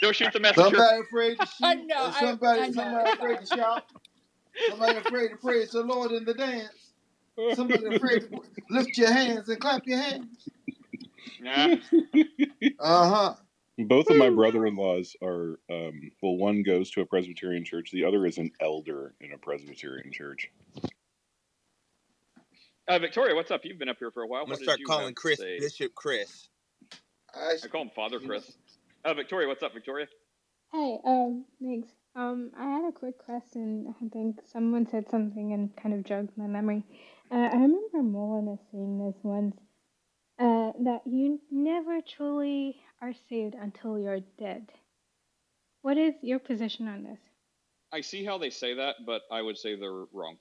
[0.00, 0.76] don't shoot the messenger.
[0.76, 1.64] Somebody afraid to shoot.
[1.64, 2.72] I know, I- somebody, I know.
[2.74, 3.82] somebody afraid to shout.
[4.68, 6.92] Somebody afraid to praise the Lord in the dance.
[7.54, 10.48] Somebody afraid to lift your hands and clap your hands.
[11.42, 11.76] Yeah.
[12.78, 13.34] Uh huh.
[13.76, 16.36] Both of my brother-in-laws are um, well.
[16.36, 17.90] One goes to a Presbyterian church.
[17.90, 20.48] The other is an elder in a Presbyterian church.
[22.86, 23.62] Uh, Victoria, what's up?
[23.64, 24.42] You've been up here for a while.
[24.42, 25.58] I'm gonna start calling Chris say?
[25.58, 26.48] Bishop Chris.
[27.34, 28.56] I, I call him Father Chris.
[29.04, 30.06] Uh, Victoria, what's up, Victoria?
[30.72, 31.88] Hi, um, thanks.
[32.14, 33.92] Um, I had a quick question.
[34.00, 36.84] I think someone said something and kind of jogged my memory.
[37.34, 39.56] Uh, I remember Molina saying this once,
[40.38, 44.70] uh, that you never truly are saved until you're dead.
[45.82, 47.18] What is your position on this?
[47.92, 50.36] I see how they say that, but I would say they're wrong.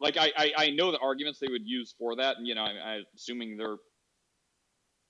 [0.00, 2.62] Like I, I, I know the arguments they would use for that, and you know,
[2.62, 3.76] I, I'm assuming they're,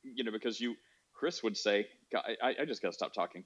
[0.03, 0.75] you know, because you,
[1.15, 3.45] Chris would say, I, I just gotta stop talking.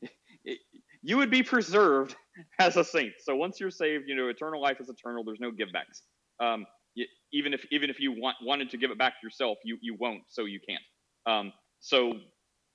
[1.02, 2.14] you would be preserved
[2.60, 3.14] as a saint.
[3.18, 5.24] So once you're saved, you know, eternal life is eternal.
[5.24, 6.02] There's no givebacks.
[6.40, 6.66] Um,
[6.96, 9.78] y- even if even if you want wanted to give it back to yourself, you
[9.82, 10.82] you won't, so you can't.
[11.26, 12.14] Um, so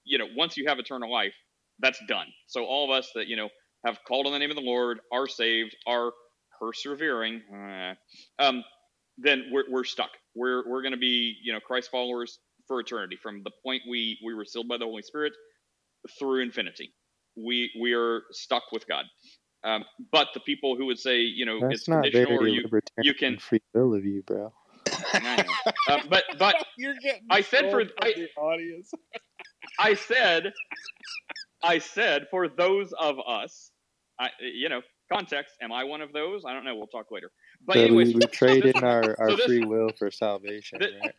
[0.05, 1.36] you know, once you have eternal life,
[1.80, 2.28] that's done.
[2.47, 3.49] So all of us that you know
[3.86, 6.11] have called on the name of the Lord, are saved, are
[6.61, 7.95] persevering, uh,
[8.39, 8.63] um,
[9.20, 10.11] then we're, we're stuck.
[10.36, 14.20] We're we're going to be you know Christ followers for eternity from the point we
[14.26, 15.34] we were sealed by the Holy Spirit
[16.20, 16.93] through infinity.
[17.38, 19.05] We we are stuck with God.
[19.66, 22.51] Um, but the people who would say you know That's it's not conditional or very
[22.53, 22.70] you
[23.01, 24.53] you can free will of you, bro.
[24.93, 25.43] I know.
[25.89, 28.91] Uh, but but You're getting I said for I, the audience.
[29.80, 30.53] I said,
[31.63, 33.72] I said for those of us,
[34.20, 35.55] I, you know, context.
[35.61, 36.43] Am I one of those?
[36.47, 36.76] I don't know.
[36.76, 37.32] We'll talk later.
[37.66, 40.80] But So anyways, we, we trade in our, our so this- free will for salvation,
[40.80, 41.13] Thi- right?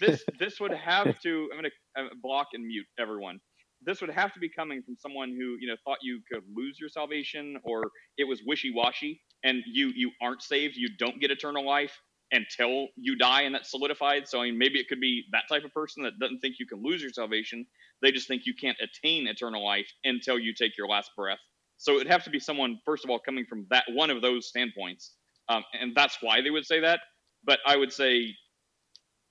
[0.00, 1.48] this this would have to.
[1.52, 3.40] I'm gonna uh, block and mute everyone.
[3.84, 6.78] This would have to be coming from someone who you know thought you could lose
[6.78, 7.82] your salvation, or
[8.18, 10.76] it was wishy-washy, and you you aren't saved.
[10.76, 12.00] You don't get eternal life
[12.32, 14.28] until you die, and that's solidified.
[14.28, 16.66] So I mean, maybe it could be that type of person that doesn't think you
[16.66, 17.66] can lose your salvation.
[18.02, 21.38] They just think you can't attain eternal life until you take your last breath.
[21.76, 24.46] So it'd have to be someone, first of all, coming from that one of those
[24.48, 25.14] standpoints,
[25.48, 27.00] um, and that's why they would say that.
[27.44, 28.34] But I would say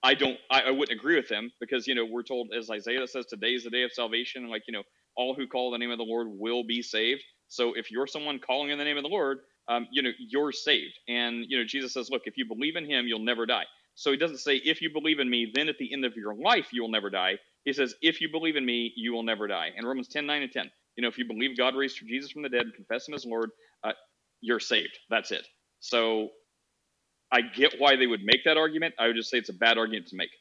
[0.03, 3.07] I don't I, I wouldn't agree with them because you know we're told as Isaiah
[3.07, 4.83] says today is the day of salvation like you know
[5.15, 7.23] all who call the name of the Lord will be saved.
[7.49, 10.51] So if you're someone calling in the name of the Lord, um, you know you're
[10.51, 10.93] saved.
[11.07, 13.65] And you know Jesus says, look, if you believe in Him, you'll never die.
[13.95, 16.35] So He doesn't say if you believe in Me, then at the end of your
[16.35, 17.37] life you will never die.
[17.65, 19.69] He says if you believe in Me, you will never die.
[19.75, 20.71] And Romans 10, 9 and 10.
[20.95, 23.25] You know if you believe God raised Jesus from the dead and confess Him as
[23.25, 23.51] Lord,
[23.83, 23.93] uh,
[24.41, 24.97] you're saved.
[25.09, 25.47] That's it.
[25.81, 26.29] So
[27.31, 28.95] I get why they would make that argument.
[28.97, 30.31] I would just say it's a bad argument to make.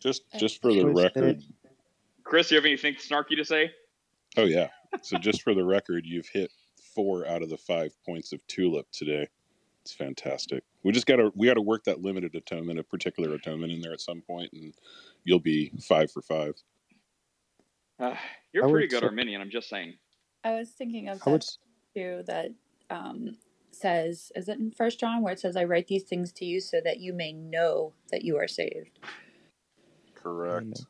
[0.00, 1.42] Just just for the record,
[2.24, 3.72] Chris, you have anything snarky to say?
[4.36, 4.68] oh yeah.
[5.02, 6.52] So just for the record, you've hit
[6.94, 9.28] four out of the five points of tulip today.
[9.82, 10.62] It's fantastic.
[10.82, 14.00] We just gotta we gotta work that limited atonement, a particular atonement in there at
[14.00, 14.74] some point, and
[15.24, 16.54] you'll be five for five.
[17.98, 18.14] Uh,
[18.52, 19.40] you're I pretty good say- Arminian.
[19.40, 19.94] I'm just saying.
[20.44, 21.56] I was thinking of I would that
[21.94, 22.22] too.
[22.26, 22.50] That
[22.90, 23.36] um,
[23.74, 26.60] says, is it in First John where it says, "I write these things to you
[26.60, 28.98] so that you may know that you are saved,
[30.14, 30.86] Correct.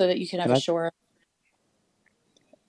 [0.00, 0.92] so that you can have And a I- sure."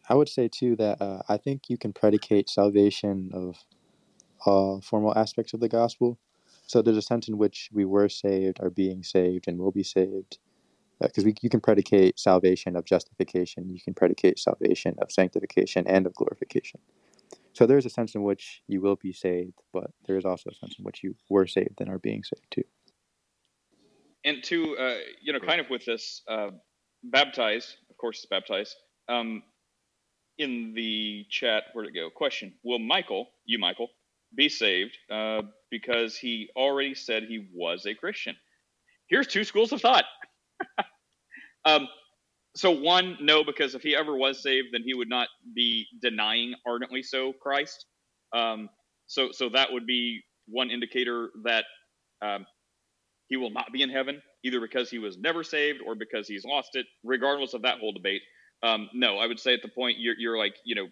[0.09, 3.57] I would say too that uh, I think you can predicate salvation of
[4.45, 6.19] uh, formal aspects of the gospel.
[6.67, 9.83] So there's a sense in which we were saved, are being saved, and will be
[9.83, 10.39] saved.
[11.01, 16.05] Because we you can predicate salvation of justification, you can predicate salvation of sanctification and
[16.05, 16.79] of glorification.
[17.53, 20.49] So there is a sense in which you will be saved, but there is also
[20.49, 22.63] a sense in which you were saved and are being saved too.
[24.23, 26.51] And to uh, you know, kind of with this, uh,
[27.03, 27.77] baptize.
[27.89, 28.75] Of course, it's baptize.
[29.09, 29.43] Um,
[30.37, 32.09] in the chat, where'd it go?
[32.09, 33.89] Question: Will Michael, you Michael,
[34.35, 38.35] be saved uh, because he already said he was a Christian?
[39.07, 40.05] Here's two schools of thought.
[41.65, 41.87] um,
[42.55, 46.55] so one, no, because if he ever was saved, then he would not be denying
[46.67, 47.85] ardently so Christ.
[48.33, 48.69] Um,
[49.07, 51.65] so so that would be one indicator that
[52.21, 52.45] um,
[53.29, 56.45] he will not be in heaven, either because he was never saved or because he's
[56.45, 56.87] lost it.
[57.03, 58.21] Regardless of that whole debate,
[58.63, 60.87] um, no, I would say at the point you're you're like you know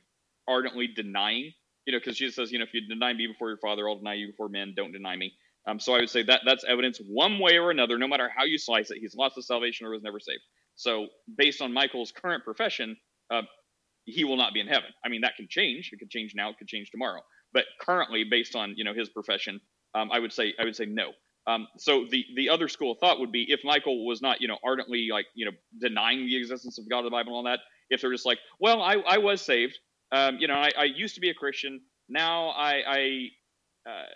[0.47, 1.53] ardently denying,
[1.87, 3.97] you know, because Jesus says, you know, if you deny me before your Father, I'll
[3.99, 4.73] deny you before men.
[4.75, 5.33] Don't deny me.
[5.67, 8.45] Um, so I would say that that's evidence one way or another, no matter how
[8.45, 10.41] you slice it, he's lost his salvation or was never saved.
[10.79, 11.07] So
[11.37, 12.95] based on Michael's current profession,
[13.29, 13.41] uh,
[14.05, 14.91] he will not be in heaven.
[15.03, 15.89] I mean, that can change.
[15.91, 16.51] It could change now.
[16.51, 17.19] It could change tomorrow.
[17.51, 19.59] But currently, based on you know his profession,
[19.93, 21.11] um, I would say I would say no.
[21.47, 24.47] Um, so the the other school of thought would be if Michael was not you
[24.47, 25.51] know ardently like you know
[25.81, 27.59] denying the existence of God, of the Bible, and all that.
[27.89, 29.77] If they're just like, well, I, I was saved,
[30.13, 31.81] um, you know, I, I used to be a Christian.
[32.07, 33.27] Now I, I
[33.89, 34.13] uh,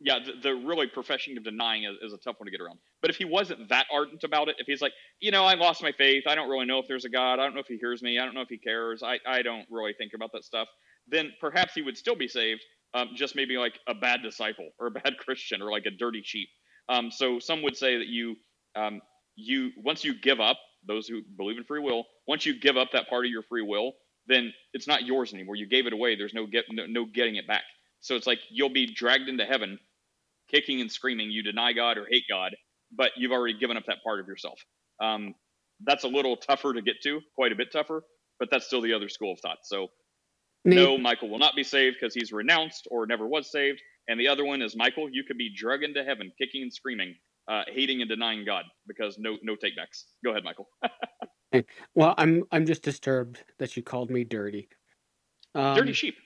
[0.00, 2.78] yeah, the, the, really profession of denying is, is, a tough one to get around.
[3.00, 5.82] But if he wasn't that ardent about it, if he's like, you know, I lost
[5.82, 7.78] my faith, I don't really know if there's a God, I don't know if he
[7.78, 10.44] hears me, I don't know if he cares, I, I don't really think about that
[10.44, 10.68] stuff,
[11.08, 12.60] then perhaps he would still be saved,
[12.94, 16.22] um, just maybe like a bad disciple or a bad Christian or like a dirty
[16.24, 16.48] sheep.
[16.88, 18.36] Um, so some would say that you,
[18.76, 19.00] um,
[19.36, 22.92] you once you give up, those who believe in free will, once you give up
[22.92, 23.92] that part of your free will,
[24.26, 25.56] then it's not yours anymore.
[25.56, 26.16] You gave it away.
[26.16, 27.64] There's no get no, no getting it back.
[28.00, 29.78] So it's like you'll be dragged into heaven
[30.50, 32.54] kicking and screaming, you deny God or hate God,
[32.94, 34.60] but you've already given up that part of yourself.
[35.02, 35.34] Um,
[35.84, 38.02] that's a little tougher to get to, quite a bit tougher,
[38.38, 39.58] but that's still the other school of thought.
[39.62, 39.88] So,
[40.64, 40.76] Nate.
[40.76, 43.80] no, Michael will not be saved because he's renounced or never was saved.
[44.08, 47.14] And the other one is Michael, you could be drug into heaven, kicking and screaming,
[47.48, 50.04] uh, hating and denying God because no no takebacks.
[50.24, 50.68] Go ahead, Michael.
[51.94, 54.68] well, I'm I'm just disturbed that you called me dirty.
[55.54, 56.16] Um, dirty sheep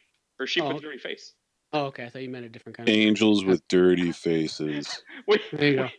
[0.40, 1.34] or sheep oh, with dirty face.
[1.72, 2.04] Oh, okay.
[2.04, 5.02] I thought you meant a different kind of angels with dirty faces.
[5.28, 5.92] we, there you we,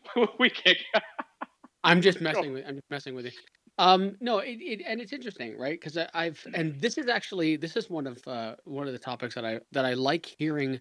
[0.38, 0.78] we can't.
[1.84, 2.64] I'm just messing with.
[2.66, 3.32] I'm just messing with you.
[3.78, 5.78] Um, no, it, it and it's interesting, right?
[5.80, 9.34] Because I've and this is actually this is one of uh, one of the topics
[9.34, 10.80] that I that I like hearing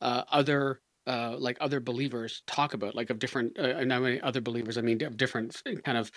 [0.00, 3.58] uh, other uh, like other believers talk about, like of different.
[3.58, 4.78] Uh, and I mean other believers.
[4.78, 6.10] I mean of different kind of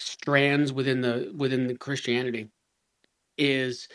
[0.00, 2.50] strands within the within the Christianity.
[3.38, 3.88] Is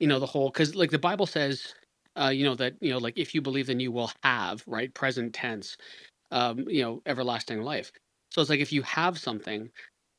[0.00, 1.74] you know the whole because like the Bible says
[2.16, 4.92] uh, you know that you know like if you believe then you will have right
[4.94, 5.76] present tense
[6.30, 7.92] um, you know everlasting life.
[8.32, 9.70] So it's like if you have something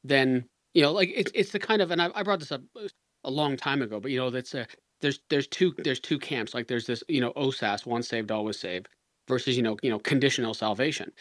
[0.05, 2.62] then you know like it's it's the kind of and I, I brought this up
[2.78, 2.88] uh,
[3.26, 4.68] a long time ago but you know that's a
[5.01, 6.53] there's there's two there's two camps.
[6.55, 8.89] Like there's this you know osas once saved always saved
[9.30, 11.12] versus you know you know conditional salvation.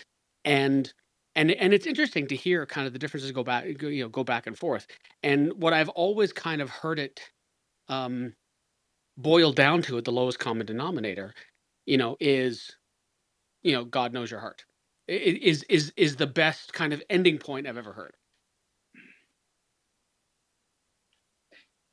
[0.44, 0.92] And
[1.36, 4.24] and and it's interesting to hear kind of the differences go back you know go
[4.24, 4.86] back and forth.
[5.22, 7.20] And what i've always kind of heard it
[7.88, 8.34] um
[9.18, 11.34] boil down to at the lowest common denominator,
[11.86, 12.76] you know, is,
[13.62, 14.64] you know, God knows your heart.
[15.08, 18.14] Is is is the best kind of ending point I've ever heard.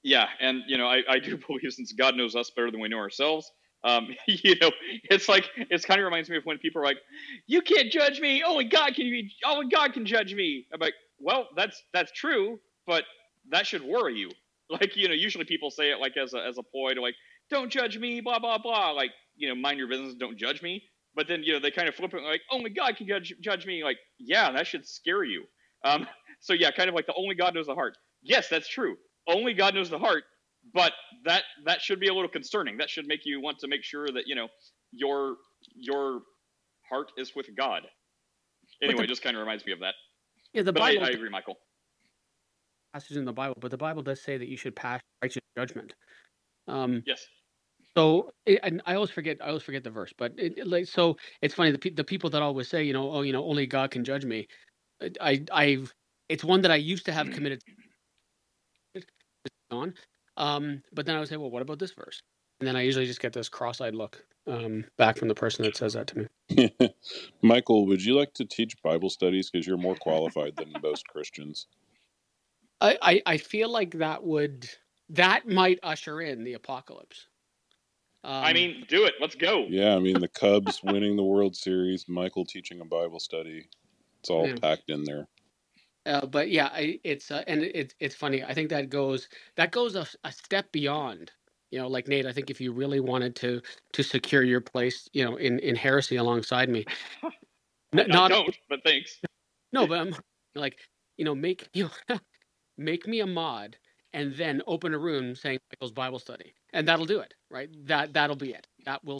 [0.03, 2.89] Yeah, and you know, I, I do believe since God knows us better than we
[2.89, 3.51] know ourselves,
[3.84, 4.72] um, you know,
[5.05, 6.97] it's like it's kind of reminds me of when people are like,
[7.47, 8.43] "You can't judge me.
[8.43, 9.05] Only God can.
[9.05, 13.05] You be, only God can judge me." I'm like, "Well, that's that's true, but
[13.49, 14.30] that should worry you.
[14.70, 17.14] Like, you know, usually people say it like as a as a ploy to like,
[17.51, 18.91] don't judge me, blah blah blah.
[18.91, 20.82] Like, you know, mind your business, don't judge me.
[21.16, 23.66] But then, you know, they kind of flip it like, only God can judge judge
[23.66, 23.84] me.
[23.84, 25.43] Like, yeah, that should scare you.
[25.86, 26.07] Um,
[26.39, 27.97] so yeah, kind of like the only God knows the heart.
[28.22, 28.95] Yes, that's true.
[29.28, 30.24] Only God knows the heart,
[30.74, 30.93] but
[31.26, 32.78] that that should be a little concerning.
[32.78, 34.47] That should make you want to make sure that you know
[34.91, 35.36] your
[35.76, 36.22] your
[36.89, 37.84] heart is with God.
[38.82, 39.93] Anyway, the, just kind of reminds me of that.
[40.53, 41.03] Yeah, the but Bible.
[41.03, 41.57] I, I agree, Michael
[42.93, 45.95] passage in the Bible, but the Bible does say that you should pass righteous judgment.
[46.68, 47.26] Um, yes.
[47.96, 48.32] So,
[48.64, 51.72] and I always forget, I always forget the verse, but it, like, so it's funny.
[51.72, 54.26] The, the people that always say, you know, oh, you know, only God can judge
[54.26, 54.48] me.
[55.22, 55.94] I, I've,
[56.30, 57.62] it's one that I used to have committed
[59.72, 59.94] on.
[60.38, 62.22] Um, but then I would say, well, what about this verse?
[62.60, 65.78] And then I usually just get this cross-eyed look um, back from the person that
[65.78, 66.74] says that to me.
[67.41, 71.68] Michael, would you like to teach Bible studies because you're more qualified than most Christians?
[72.82, 74.68] I, I, I feel like that would
[75.10, 77.28] that might usher in the apocalypse.
[78.24, 79.15] Um, I mean, do it.
[79.19, 79.65] Let's go.
[79.69, 83.67] Yeah, I mean the Cubs winning the World Series, Michael teaching a Bible study.
[84.21, 84.55] It's all yeah.
[84.61, 85.28] packed in there.
[86.05, 88.43] Uh, but yeah, I, it's uh, and it's it's funny.
[88.43, 91.32] I think that goes that goes a, a step beyond.
[91.71, 92.26] You know, like Nate.
[92.26, 93.61] I think if you really wanted to
[93.93, 96.86] to secure your place, you know, in in heresy alongside me,
[97.93, 99.19] n- not don't, but thanks.
[99.71, 100.15] No, but I'm
[100.55, 100.78] like,
[101.17, 102.19] you know, make you know,
[102.78, 103.78] make me a mod
[104.13, 107.69] and then open a room saying Michael's Bible study, and that'll do it, right?
[107.88, 108.67] That that'll be it.
[108.86, 109.19] That will.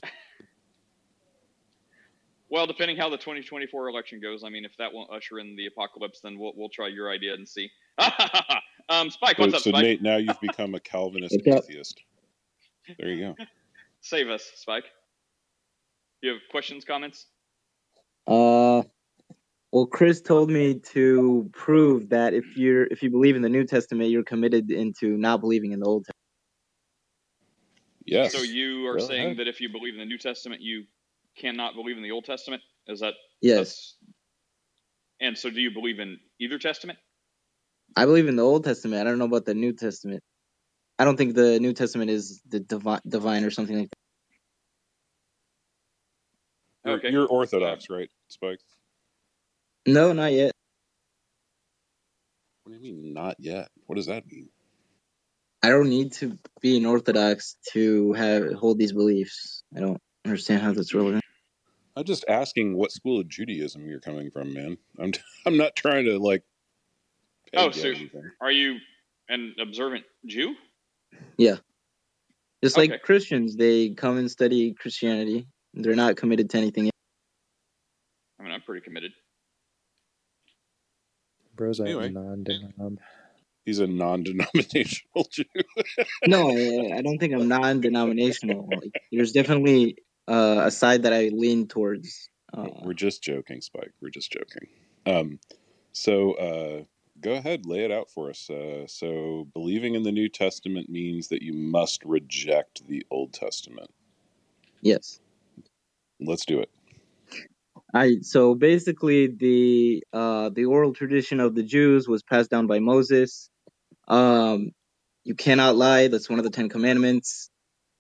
[2.50, 5.66] Well, depending how the 2024 election goes, I mean, if that won't usher in the
[5.66, 7.72] apocalypse, then we'll we'll try your idea and see.
[8.90, 9.84] um, Spike, what's so, up, so Spike?
[9.84, 12.02] Nate, now you've become a Calvinist atheist.
[13.00, 13.46] There you go.
[14.02, 14.86] Save us, Spike.
[16.22, 17.28] You have questions, comments?
[18.28, 18.84] Uh,
[19.72, 23.66] well, Chris told me to prove that if you're if you believe in the New
[23.66, 26.23] Testament, you're committed into not believing in the Old Testament.
[28.06, 28.34] Yes.
[28.34, 30.84] So you are saying that if you believe in the New Testament, you
[31.38, 32.62] cannot believe in the Old Testament?
[32.88, 33.96] Is that yes?
[35.22, 37.00] And so, do you believe in either Testament?
[37.96, 39.02] I believe in the Old Testament.
[39.02, 40.22] I don't know about the New Testament.
[41.00, 43.98] I don't think the New Testament is the divine, divine or something like that.
[46.86, 47.12] You're, Okay.
[47.12, 48.60] you're Orthodox, right, Spike?
[49.86, 50.52] No, not yet.
[52.64, 53.70] What do you mean, not yet?
[53.86, 54.50] What does that mean?
[55.64, 59.64] I don't need to be an Orthodox to have hold these beliefs.
[59.76, 61.24] I don't understand how that's relevant.
[61.96, 64.78] I'm just asking what school of Judaism you're coming from, man.
[65.00, 65.14] I'm
[65.46, 66.44] I'm not trying to like.
[67.56, 68.32] Oh, so anything.
[68.42, 68.80] are you
[69.30, 70.56] an observant Jew?
[71.38, 71.58] Yeah,
[72.64, 75.48] just like Christians, they come and study Christianity.
[75.74, 76.90] They're not committed to anything.
[78.40, 79.14] I mean, I'm pretty committed.
[81.56, 82.10] Bro's a Anyway.
[82.10, 82.98] non-denom.
[83.66, 85.46] He's a non-denominational Jew.
[86.28, 88.68] No, I, don't think I'm non-denominational.
[88.70, 89.98] Like, there's definitely
[90.28, 92.30] uh, a side that I lean towards.
[92.54, 93.92] Uh, We're just joking, Spike.
[94.02, 94.68] We're just joking.
[95.06, 95.40] Um,
[95.94, 96.84] so uh,
[97.22, 98.50] go ahead, lay it out for us.
[98.50, 103.90] Uh, so believing in the New Testament means that you must reject the Old Testament.
[104.82, 105.20] yes.
[106.20, 106.70] Let's do it.
[107.94, 112.80] I so basically the uh the oral tradition of the Jews was passed down by
[112.80, 113.50] Moses.
[114.08, 114.72] Um
[115.24, 117.50] you cannot lie, that's one of the 10 commandments.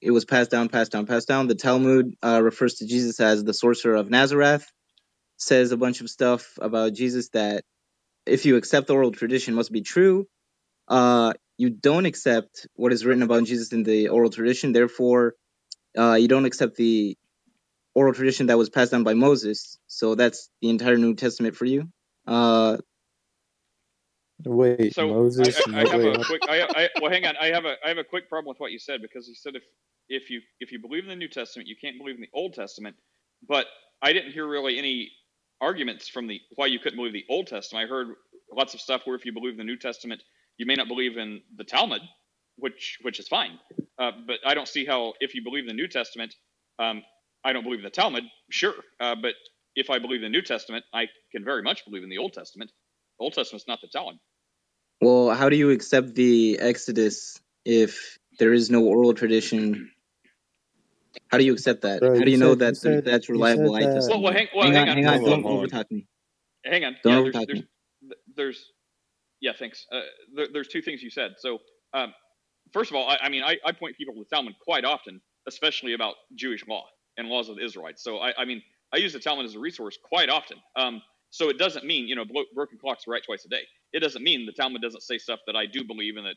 [0.01, 1.47] It was passed down, passed down, passed down.
[1.47, 4.65] The Talmud uh refers to Jesus as the sorcerer of Nazareth.
[5.37, 7.63] Says a bunch of stuff about Jesus that
[8.25, 10.27] if you accept the oral tradition must be true.
[10.87, 15.35] Uh you don't accept what is written about Jesus in the oral tradition, therefore
[15.97, 17.17] uh you don't accept the
[17.95, 19.77] oral tradition that was passed down by Moses.
[19.87, 21.89] So that's the entire New Testament for you.
[22.27, 22.77] Uh,
[24.45, 25.67] Wait, So Moses?
[25.73, 26.43] I, I, I have wait, a quick.
[26.47, 27.35] I, well, hang on.
[27.41, 29.55] I have a I have a quick problem with what you said because you said
[29.55, 29.63] if
[30.09, 32.53] if you if you believe in the New Testament, you can't believe in the Old
[32.53, 32.95] Testament.
[33.47, 33.67] But
[34.01, 35.11] I didn't hear really any
[35.61, 37.85] arguments from the why you couldn't believe the Old Testament.
[37.85, 38.09] I heard
[38.55, 40.23] lots of stuff where if you believe in the New Testament,
[40.57, 42.01] you may not believe in the Talmud,
[42.57, 43.59] which which is fine.
[43.99, 46.35] Uh, but I don't see how if you believe in the New Testament,
[46.79, 47.03] um,
[47.45, 48.23] I don't believe in the Talmud.
[48.51, 49.35] Sure, uh, but
[49.75, 52.33] if I believe in the New Testament, I can very much believe in the Old
[52.33, 52.71] Testament.
[53.19, 54.17] The Old Testament's not the Talmud.
[55.03, 59.91] Well, how do you accept the Exodus if there is no oral tradition?
[61.29, 61.99] How do you accept that?
[61.99, 63.75] Bro, how do you you know said- that you said- that's reliable?
[63.75, 64.95] I that- just Well, well, hang, well, hang, hang on, on.
[64.97, 65.67] hang on, on, don't hold on.
[65.69, 66.07] overtalk me.
[66.65, 66.95] Hang on.
[67.03, 67.59] Don't yeah, overtalk there's, there's,
[68.01, 68.15] me.
[68.35, 68.71] there's,
[69.41, 69.85] yeah, thanks.
[69.91, 70.01] Uh,
[70.35, 71.33] there, there's two things you said.
[71.37, 71.59] So,
[71.93, 72.13] um,
[72.71, 75.21] first of all, I, I mean, I, I point people to the Talmud quite often,
[75.47, 76.85] especially about Jewish law
[77.17, 78.03] and laws of the Israelites.
[78.03, 78.61] So, I, I mean,
[78.93, 80.57] I use the Talmud as a resource quite often.
[80.75, 83.63] Um, so it doesn't mean, you know, blo- broken clocks are right twice a day.
[83.93, 86.35] It doesn't mean the Talmud doesn't say stuff that I do believe and that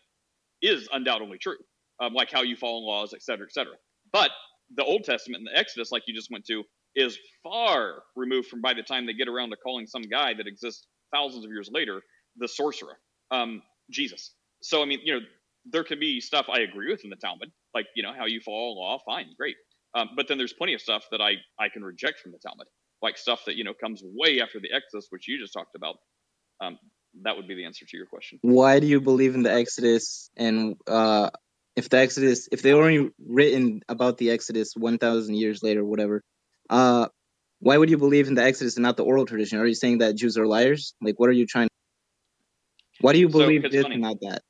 [0.62, 1.56] is undoubtedly true,
[2.00, 3.74] um, like how you follow laws, et cetera, et cetera.
[4.12, 4.30] But
[4.76, 8.60] the Old Testament and the Exodus, like you just went to, is far removed from
[8.62, 11.70] by the time they get around to calling some guy that exists thousands of years
[11.72, 12.02] later
[12.38, 12.98] the sorcerer,
[13.30, 14.34] um, Jesus.
[14.62, 15.20] So I mean, you know,
[15.70, 18.40] there can be stuff I agree with in the Talmud, like you know how you
[18.40, 19.56] follow law, fine, great.
[19.94, 22.66] Um, but then there's plenty of stuff that I I can reject from the Talmud,
[23.02, 25.96] like stuff that you know comes way after the Exodus, which you just talked about.
[26.62, 26.78] Um,
[27.22, 28.38] that would be the answer to your question.
[28.42, 30.30] Why do you believe in the Exodus?
[30.36, 31.30] And uh,
[31.74, 35.84] if the Exodus, if they were only written about the Exodus one thousand years later,
[35.84, 36.22] whatever,
[36.70, 37.08] uh,
[37.60, 39.58] why would you believe in the Exodus and not the oral tradition?
[39.58, 40.94] Are you saying that Jews are liars?
[41.00, 41.68] Like, what are you trying?
[43.00, 43.94] Why do you So, believe it's this funny.
[43.94, 44.42] and not that?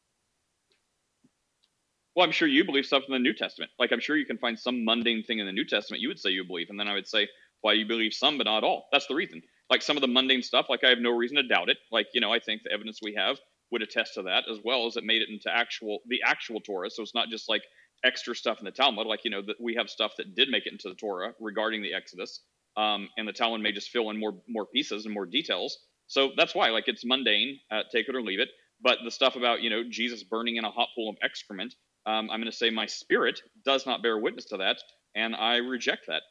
[2.15, 3.71] Well, I'm sure you believe stuff in the New Testament.
[3.79, 6.19] Like I'm sure you can find some mundane thing in the New Testament you would
[6.19, 7.29] say you believe, and then I would say
[7.61, 8.89] why you believe some but not all.
[8.91, 9.43] That's the reason.
[9.71, 11.79] Like some of the mundane stuff, like I have no reason to doubt it.
[11.91, 13.39] Like you know, I think the evidence we have
[13.73, 16.91] would attest to that, as well as it made it into actual the actual Torah.
[16.91, 17.63] So it's not just like
[18.05, 19.07] extra stuff in the Talmud.
[19.07, 21.83] Like you know, that we have stuff that did make it into the Torah regarding
[21.83, 22.43] the Exodus,
[22.77, 25.79] um, and the Talmud may just fill in more more pieces and more details.
[26.09, 28.49] So that's why, like, it's mundane, uh, take it or leave it.
[28.81, 31.75] But the stuff about you know Jesus burning in a hot pool of excrement,
[32.07, 34.77] um, I'm going to say my spirit does not bear witness to that,
[35.15, 36.23] and I reject that.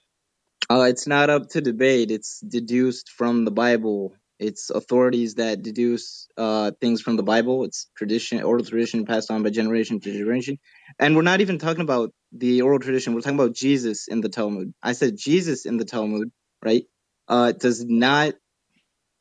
[0.69, 2.11] Uh, it's not up to debate.
[2.11, 4.15] It's deduced from the Bible.
[4.39, 7.65] It's authorities that deduce uh, things from the Bible.
[7.65, 10.59] It's tradition, oral tradition passed on by generation to generation.
[10.99, 13.15] And we're not even talking about the oral tradition.
[13.15, 14.73] We're talking about Jesus in the Talmud.
[14.83, 16.31] I said Jesus in the Talmud,
[16.63, 16.83] right?
[17.29, 18.35] Uh, does not,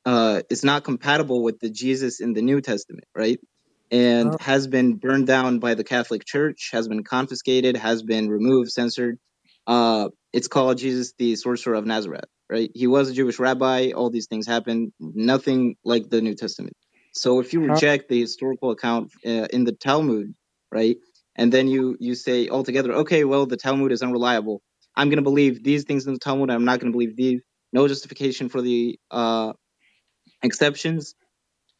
[0.06, 3.40] uh, it's not compatible with the Jesus in the New Testament, right?
[3.90, 4.38] And Oh.
[4.40, 9.18] has been burned down by the Catholic Church, has been confiscated, has been removed, censored.
[9.66, 12.68] Uh, it's called Jesus the Sorcerer of Nazareth, right?
[12.74, 13.92] He was a Jewish rabbi.
[13.92, 14.92] All these things happened.
[14.98, 16.76] Nothing like the New Testament.
[17.12, 20.34] So if you reject the historical account uh, in the Talmud,
[20.72, 20.96] right,
[21.36, 24.60] and then you you say altogether, okay, well the Talmud is unreliable.
[24.96, 26.50] I'm going to believe these things in the Talmud.
[26.50, 27.40] I'm not going to believe these.
[27.72, 29.52] No justification for the uh,
[30.42, 31.14] exceptions.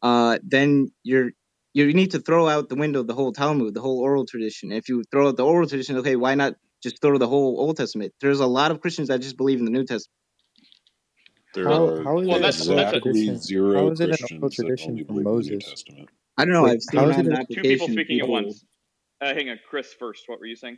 [0.01, 1.31] Uh, then you're
[1.73, 4.71] you need to throw out the window the whole Talmud, the whole oral tradition.
[4.71, 6.53] If you throw out the oral tradition, okay, why not
[6.85, 8.13] just throw the whole Old Testament?
[8.21, 10.11] There's a lot of Christians that just believe in the New Testament.
[11.55, 13.91] There How, are how is Well, it that's- an oral that's a- exactly zero How
[13.91, 15.65] is it an oral Christians that tradition only from in the New Moses?
[15.69, 16.09] Testament.
[16.37, 16.63] I don't know.
[16.63, 18.65] Wait, I've seen how is it the a- Two people application speaking at once.
[19.21, 20.23] Uh, hang on, Chris first.
[20.27, 20.77] What were you saying?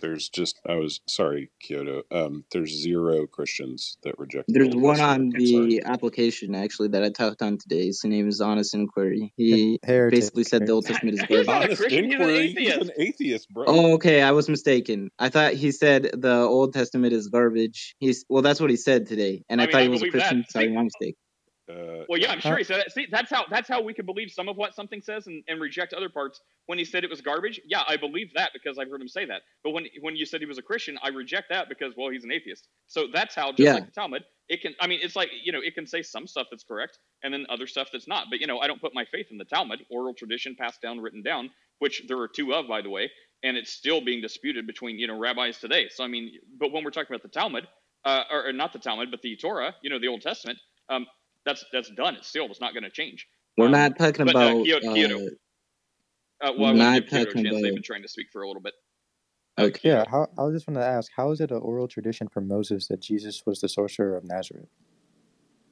[0.00, 2.02] There's just I was sorry, Kyoto.
[2.10, 4.44] Um, there's zero Christians that reject.
[4.48, 5.34] There's Old one Testament.
[5.34, 5.66] on I'm sorry.
[5.66, 7.86] the application actually that I talked on today.
[7.86, 9.32] His name is Honest Inquiry.
[9.36, 10.18] He Heretic.
[10.20, 11.48] basically said the Old Testament is He's garbage.
[11.48, 12.04] Honest Christian.
[12.04, 12.54] He's an inquiry.
[12.56, 13.64] He's an atheist, bro.
[13.66, 14.22] Oh, okay.
[14.22, 15.10] I was mistaken.
[15.18, 17.96] I thought he said the Old Testament is garbage.
[17.98, 20.00] He's well, that's what he said today, and I, I mean, thought I he was
[20.02, 20.18] a believe that.
[20.18, 20.44] Christian.
[20.50, 21.16] Sorry, my mistake.
[21.70, 22.92] Uh, Well, yeah, I'm sure he said that.
[22.92, 25.60] See, that's how that's how we can believe some of what something says and, and
[25.60, 26.40] reject other parts.
[26.66, 29.26] When he said it was garbage, yeah, I believe that because I've heard him say
[29.26, 29.42] that.
[29.64, 32.24] But when when you said he was a Christian, I reject that because well, he's
[32.24, 32.68] an atheist.
[32.88, 33.72] So that's how, just Yeah.
[33.72, 34.74] like the Talmud, it can.
[34.80, 37.46] I mean, it's like you know, it can say some stuff that's correct and then
[37.50, 38.26] other stuff that's not.
[38.30, 41.00] But you know, I don't put my faith in the Talmud, oral tradition passed down,
[41.00, 41.50] written down,
[41.80, 43.10] which there are two of, by the way,
[43.42, 45.88] and it's still being disputed between you know rabbis today.
[45.90, 47.66] So I mean, but when we're talking about the Talmud,
[48.04, 50.58] uh, or, or not the Talmud, but the Torah, you know, the Old Testament,
[50.90, 51.06] um,
[51.48, 52.16] that's that's done.
[52.16, 52.50] It's sealed.
[52.50, 53.26] It's not going to change.
[53.56, 54.64] We're Um, not talking but, uh, about.
[54.64, 55.16] Kyoto- Kyoto.
[55.16, 55.28] uh,
[56.40, 57.62] Uh, well, we're want not to give Kyoto a talking chance.
[57.62, 58.74] They've been trying to speak for a little bit.
[59.58, 59.88] Okay.
[59.88, 62.86] Yeah, how, I just want to ask, how is it an oral tradition from Moses
[62.88, 64.68] that Jesus was the sorcerer of Nazareth?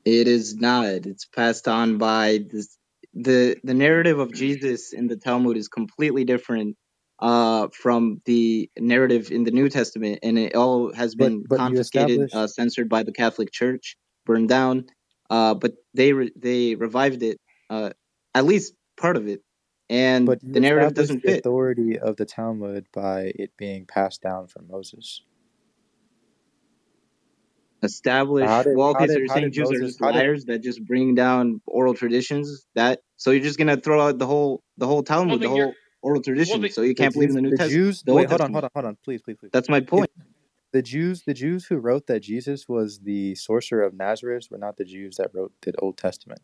[0.04, 0.86] It is not.
[0.86, 2.76] It's passed on by this,
[3.14, 6.76] the the narrative of Jesus in the Talmud is completely different
[7.20, 11.60] uh, from the narrative in the New Testament, and it all has been but you
[11.60, 14.86] confiscated, uh, censored by the Catholic Church, burned down.
[15.30, 17.38] Uh, but they re- they revived it,
[17.70, 17.90] uh,
[18.34, 19.42] at least part of it,
[19.90, 21.46] and but the narrative doesn't the fit.
[21.46, 25.22] authority of the Talmud by it being passed down from Moses.
[27.82, 28.50] Established.
[28.50, 30.02] How did Well, how okay, so did you're how saying did Jews are Moses just
[30.02, 32.66] how did liars that just bring down oral traditions.
[32.74, 35.54] That so you're just gonna throw out the whole the whole Well, Talmud, the then
[35.54, 36.60] you're whole oral well, tradition.
[36.60, 38.16] the, So you the can't believe in Jews the New the Testament, Jews the Old
[38.16, 38.52] wait hold on Testament.
[38.52, 40.10] hold on hold on please please please That's my if point.
[40.72, 44.76] The Jews the Jews who wrote that Jesus was the sorcerer of Nazareth were not
[44.76, 46.40] the Jews that wrote the Old Testament.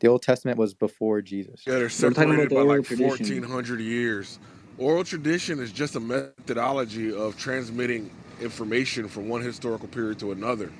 [0.00, 1.62] The Old Testament was before Jesus.
[1.66, 4.38] Yeah, they're We're talking separated about by oral like 1400 years.
[4.78, 8.10] Oral tradition is just a methodology of transmitting
[8.40, 10.70] information from one historical period to another.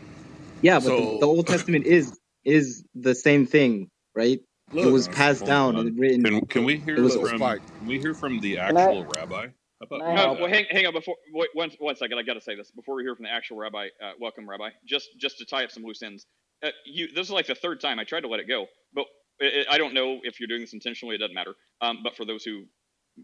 [0.63, 4.41] Yeah, but the, the Old Testament is is the same thing, right?
[4.73, 5.87] It was passed down on.
[5.89, 6.23] and written.
[6.23, 7.67] Can can we hear from Spike.
[7.79, 9.49] can we hear from the Can I actual rabbi?
[9.81, 10.93] How about can No, well, hang, hang on.
[10.93, 13.31] Before wait, one, one second, I got to say this before we hear from the
[13.31, 13.89] actual rabbi.
[14.03, 14.71] Uh, welcome, rabbi.
[14.85, 16.27] Just just to tie up some loose ends.
[16.63, 19.07] Uh, you, this is like the third time I tried to let it go, but
[19.39, 21.15] it, it, I don't know if you're doing this intentionally.
[21.15, 21.55] It doesn't matter.
[21.81, 22.65] Um, but for those who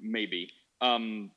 [0.01, 0.49] may be,
[0.81, 1.33] um,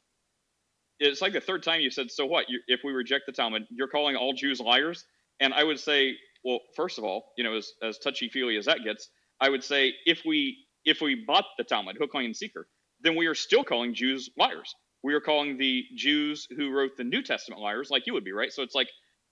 [1.00, 2.50] it's like the third time you said, "So what?
[2.50, 5.04] You, if we reject the Talmud, you're calling all Jews liars?"
[5.40, 8.66] And I would say, well, first of all, you know, as as touchy feely as
[8.66, 9.10] that gets,
[9.42, 12.68] I would say if we if we bought the Talmud, hook, line, and seeker,
[13.02, 14.76] then we are still calling Jews liars.
[15.04, 18.32] We are calling the Jews who wrote the New Testament liars, like you would be,
[18.34, 18.52] right?
[18.52, 18.90] So it's like,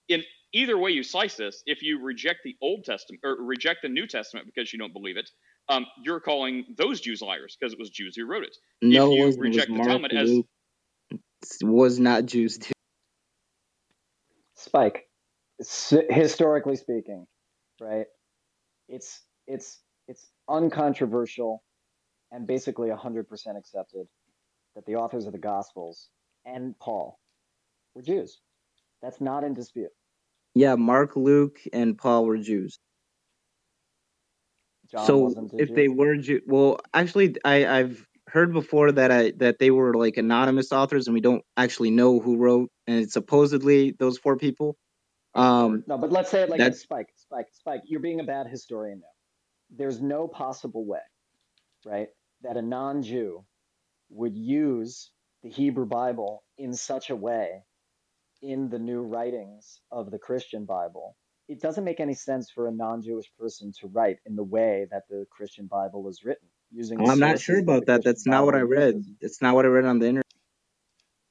[0.08, 3.90] in either way you slice this, if you reject the Old Testament or reject the
[3.90, 5.30] New Testament because you don't believe it,
[5.68, 8.56] um, you're calling those Jews liars because it was Jews who wrote it.
[8.82, 9.46] No, if you wasn't.
[9.46, 10.48] It was reject the Talmud as Luke.
[11.12, 12.58] It was not Jews.
[12.58, 12.72] Dude.
[14.56, 15.10] Spike,
[15.60, 17.28] s- historically speaking,
[17.80, 18.06] right?
[18.88, 21.64] It's it's it's uncontroversial
[22.32, 23.26] and basically 100%
[23.58, 24.08] accepted
[24.76, 26.10] that the authors of the Gospels
[26.46, 27.20] and Paul
[27.94, 28.40] were Jews.
[29.02, 29.92] That's not in dispute.
[30.54, 32.80] Yeah, Mark, Luke, and Paul were Jews.
[34.92, 35.76] John So if Jew.
[35.76, 40.18] they were Jew, well, actually, I, I've heard before that I that they were like
[40.18, 44.78] anonymous authors, and we don't actually know who wrote, and it's supposedly those four people.
[45.34, 47.82] Um, No, but let's say it like that Spike, Spike, Spike.
[47.86, 49.78] You're being a bad historian now.
[49.78, 51.00] There's no possible way,
[51.86, 52.08] right,
[52.44, 53.44] that a non-Jew
[54.16, 55.12] would use
[55.44, 57.64] the Hebrew Bible in such a way
[58.42, 61.16] in the new writings of the Christian Bible.
[61.48, 65.04] It doesn't make any sense for a non-Jewish person to write in the way that
[65.10, 68.04] the Christian Bible was written, using the I'm not sure about that.
[68.04, 68.96] Christian That's not what I read.
[68.96, 69.12] uses.
[69.22, 70.24] That's not what I read on the internet.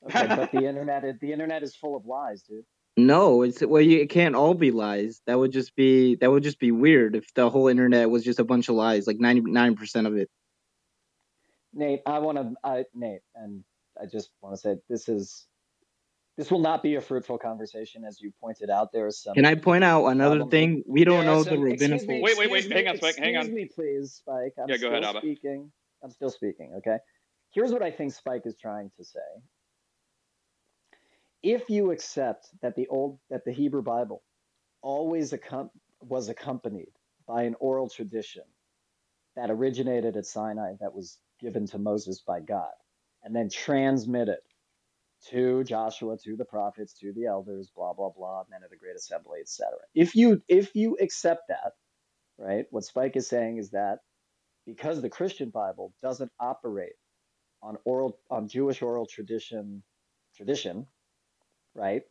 [0.06, 2.64] Okay, but the internet, is- the internet is full of lies, dude.
[2.96, 5.20] No, it's well, you, it can't all be lies.
[5.26, 8.38] That would just be that would just be weird if the whole internet was just
[8.38, 10.28] a bunch of lies, like ninety nine percent of it.
[11.74, 13.64] Nate, I want to, I, Nate, and
[14.00, 15.46] I just want to say this is,
[16.36, 18.92] this will not be a fruitful conversation, as you pointed out.
[18.92, 20.50] There is some Can I point out another problem.
[20.50, 20.84] thing?
[20.86, 21.66] We don't There are know the some.
[21.68, 22.14] Excuse me.
[22.16, 22.22] rabbinical.
[22.22, 22.68] Wait, wait, wait.
[22.68, 22.76] Me.
[22.76, 23.16] Hang on, Spike.
[23.18, 23.54] Hang Excuse on.
[23.54, 24.54] me, please, Spike.
[24.58, 25.20] I'm Yeah, go still ahead, Abba.
[25.20, 25.72] speaking.
[26.02, 26.72] I'm still speaking.
[26.78, 26.98] Okay.
[27.52, 29.20] Here's what I think Spike is trying to say.
[31.42, 34.22] If you accept that the old, that the Hebrew Bible
[34.82, 35.70] always accom-
[36.02, 36.92] was accompanied
[37.28, 38.44] by an oral tradition,
[39.36, 42.72] that originated at Sinai that was given to Moses by God
[43.24, 44.38] and then transmitted
[45.30, 48.96] to Joshua, to the prophets, to the elders, blah blah blah, men of the great
[48.96, 49.72] assembly, etc.
[49.94, 51.72] If you if you accept that,
[52.38, 54.00] right, what Spike is saying is that
[54.66, 56.94] because the Christian Bible doesn't operate
[57.62, 59.82] on oral on Jewish oral tradition
[60.36, 60.86] tradition,
[61.74, 62.02] right,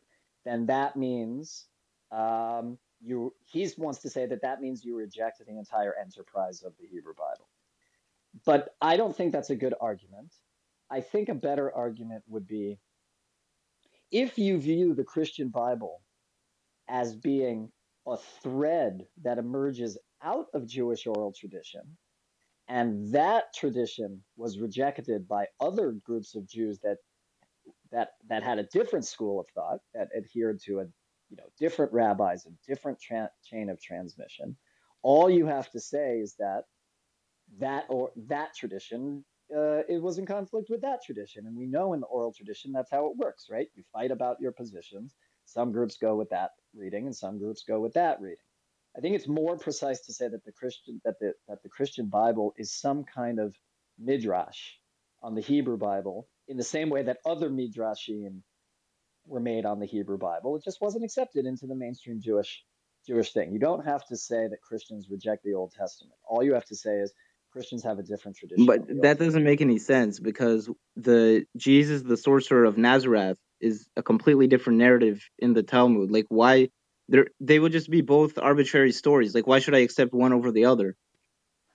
[0.44, 1.66] then that means
[2.12, 6.74] um, you he wants to say that that means you reject the entire enterprise of
[6.80, 7.48] the Hebrew Bible.
[8.46, 10.32] But I don't think that's a good argument.
[10.90, 12.78] I think a better argument would be
[14.10, 16.00] if you view the Christian Bible
[16.88, 17.70] as being
[18.06, 21.82] a thread that emerges out of Jewish oral tradition,
[22.68, 26.98] and that tradition was rejected by other groups of Jews that
[27.90, 30.84] that that had a different school of thought that adhered to a
[31.30, 34.56] you know different rabbis and different tra- chain of transmission.
[35.02, 36.64] All you have to say is that
[37.58, 39.24] that or that tradition
[39.54, 41.46] uh, it was in conflict with that tradition.
[41.46, 43.68] And we know in the oral tradition that's how it works, right?
[43.74, 45.14] You fight about your positions.
[45.44, 48.38] Some groups go with that reading, and some groups go with that reading.
[48.96, 52.06] I think it's more precise to say that the Christian that the that the Christian
[52.06, 53.54] Bible is some kind of
[53.98, 54.74] midrash
[55.22, 58.42] on the Hebrew Bible in the same way that other midrashim
[59.26, 60.56] were made on the Hebrew Bible.
[60.56, 62.64] It just wasn't accepted into the mainstream Jewish
[63.06, 63.52] Jewish thing.
[63.52, 66.14] You don't have to say that Christians reject the Old Testament.
[66.26, 67.12] All you have to say is
[67.54, 68.66] Christians have a different tradition.
[68.66, 74.02] But that doesn't make any sense because the Jesus, the sorcerer of Nazareth, is a
[74.02, 76.10] completely different narrative in the Talmud.
[76.10, 76.70] Like, why?
[77.40, 79.36] They would just be both arbitrary stories.
[79.36, 80.96] Like, why should I accept one over the other?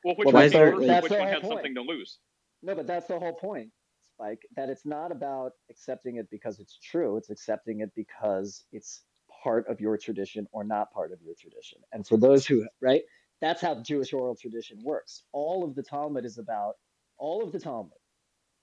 [0.04, 1.54] Well, which well, one, there, like, which one had point.
[1.54, 2.20] something to lose?
[2.62, 3.70] No, but that's the whole point,
[4.18, 4.42] Spike.
[4.58, 7.16] That it's not about accepting it because it's true.
[7.16, 9.02] It's accepting it because it's
[9.44, 11.80] part of your tradition or not part of your tradition.
[11.94, 13.04] And for those who, right?
[13.42, 15.24] That's how the Jewish oral tradition works.
[15.32, 16.76] All of the Talmud is about,
[17.18, 17.92] all of the Talmud,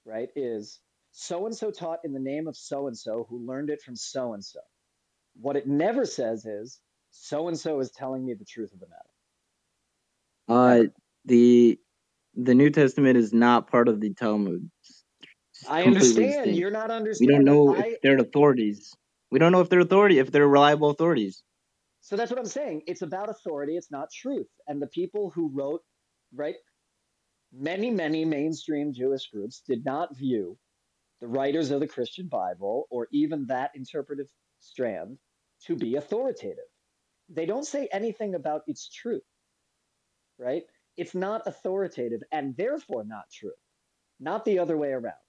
[0.05, 0.81] right, is
[1.13, 3.97] so and so taught in the name of so and so who learned it from
[3.97, 4.61] so and so.
[5.41, 6.79] What it never says is
[7.11, 9.03] so and so is telling me the truth of the matter.
[10.49, 10.85] Uh,
[11.25, 11.79] the
[12.35, 14.71] the New Testament is not part of the Talmud.
[15.69, 16.55] I understand.
[16.55, 17.39] You're not understanding.
[17.39, 18.95] We don't know I, if they're authorities.
[19.31, 21.43] We don't know if they're authority, if they're reliable authorities.
[22.07, 22.83] So that's what I'm saying.
[22.87, 24.47] It's about authority, it's not truth.
[24.69, 25.81] And the people who wrote,
[26.33, 26.55] right,
[27.53, 30.57] many, many mainstream Jewish groups did not view
[31.21, 34.29] the writers of the Christian Bible or even that interpretive
[34.61, 35.19] strand
[35.65, 36.71] to be authoritative.
[37.29, 39.27] They don't say anything about its truth,
[40.39, 40.63] right?
[40.97, 43.59] It's not authoritative and therefore not true,
[44.21, 45.26] not the other way around.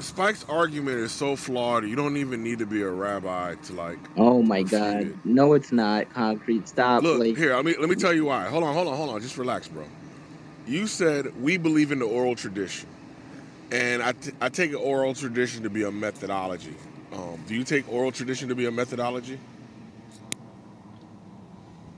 [0.00, 1.84] Spike's argument is so flawed.
[1.84, 3.98] You don't even need to be a rabbi to like.
[4.16, 5.02] Oh my god!
[5.02, 5.16] It.
[5.24, 6.68] No, it's not concrete.
[6.68, 7.02] Stop.
[7.02, 7.36] Look like...
[7.36, 7.54] here.
[7.54, 8.48] Let me let me tell you why.
[8.48, 9.20] Hold on, hold on, hold on.
[9.20, 9.84] Just relax, bro.
[10.66, 12.88] You said we believe in the oral tradition,
[13.70, 16.76] and I, t- I take oral tradition to be a methodology.
[17.12, 19.38] Um, do you take oral tradition to be a methodology?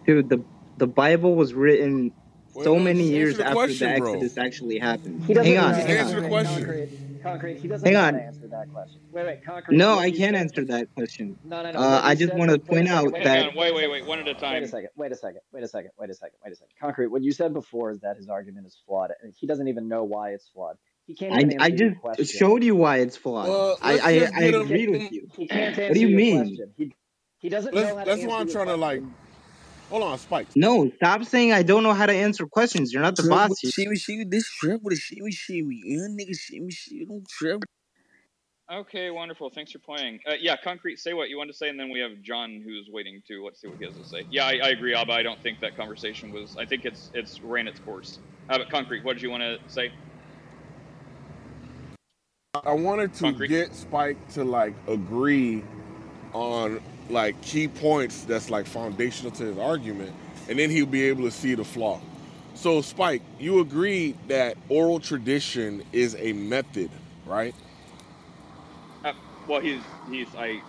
[0.07, 0.43] Dude, the
[0.79, 2.13] the Bible was written
[2.53, 4.45] so many years after question, the Exodus bro.
[4.45, 5.25] actually happened.
[5.25, 6.23] Hang on, hang answer on.
[6.23, 7.12] the question.
[7.23, 7.59] Concrete.
[7.59, 8.21] He doesn't Hang on.
[8.21, 9.01] answer that question.
[9.13, 9.77] Wait, wait, concrete.
[9.77, 11.39] No, I can't answer that question.
[11.45, 11.79] No, no, no.
[11.79, 13.55] Uh, I just want to point out wait, that.
[13.55, 14.07] Wait, wait, wait.
[14.07, 14.55] One at a time.
[14.55, 14.91] Wait a second.
[14.97, 15.41] Wait a second.
[15.53, 15.91] Wait a second.
[15.99, 16.39] Wait a second.
[16.45, 16.75] Wait a second.
[16.81, 17.07] Concrete.
[17.09, 19.13] What you said before is that his argument is flawed.
[19.37, 20.77] He doesn't even know why it's flawed.
[21.07, 21.61] He can't.
[21.61, 23.49] I, I just showed you why it's flawed.
[23.49, 25.29] Well, I I, I agreed with you.
[25.37, 26.59] He can't answer what do you mean?
[26.77, 26.95] He,
[27.39, 29.03] he doesn't let's, know how to That's why I'm trying to like
[29.93, 30.47] Hold on, Spike.
[30.57, 32.95] No, stop saying I don't know how to answer questions.
[32.95, 33.59] You're not the boss.
[33.61, 35.83] Shimmy, shimmy, this trip with a shimmy, shimmy.
[35.85, 37.63] Yeah, nigga, shimmy, shimmy, don't trip.
[38.73, 39.51] Okay, wonderful.
[39.51, 40.21] Thanks for playing.
[40.27, 40.99] Uh, yeah, concrete.
[40.99, 43.45] Say what you want to say, and then we have John, who's waiting to.
[43.45, 44.25] Let's see what he has to say.
[44.31, 45.13] Yeah, I, I agree, Abba.
[45.13, 46.57] I don't think that conversation was.
[46.57, 48.19] I think it's it's ran its course.
[48.49, 49.05] How about concrete?
[49.05, 49.93] What did you want to say?
[52.65, 53.49] I wanted to concrete.
[53.49, 55.63] get Spike to like agree
[56.33, 56.81] on
[57.11, 60.15] like key points that's like foundational to his argument,
[60.49, 62.01] and then he'll be able to see the flaw.
[62.55, 66.91] So, Spike, you agree that oral tradition is a method,
[67.27, 67.55] right?
[69.05, 69.13] Uh,
[69.47, 70.63] well, he's he's I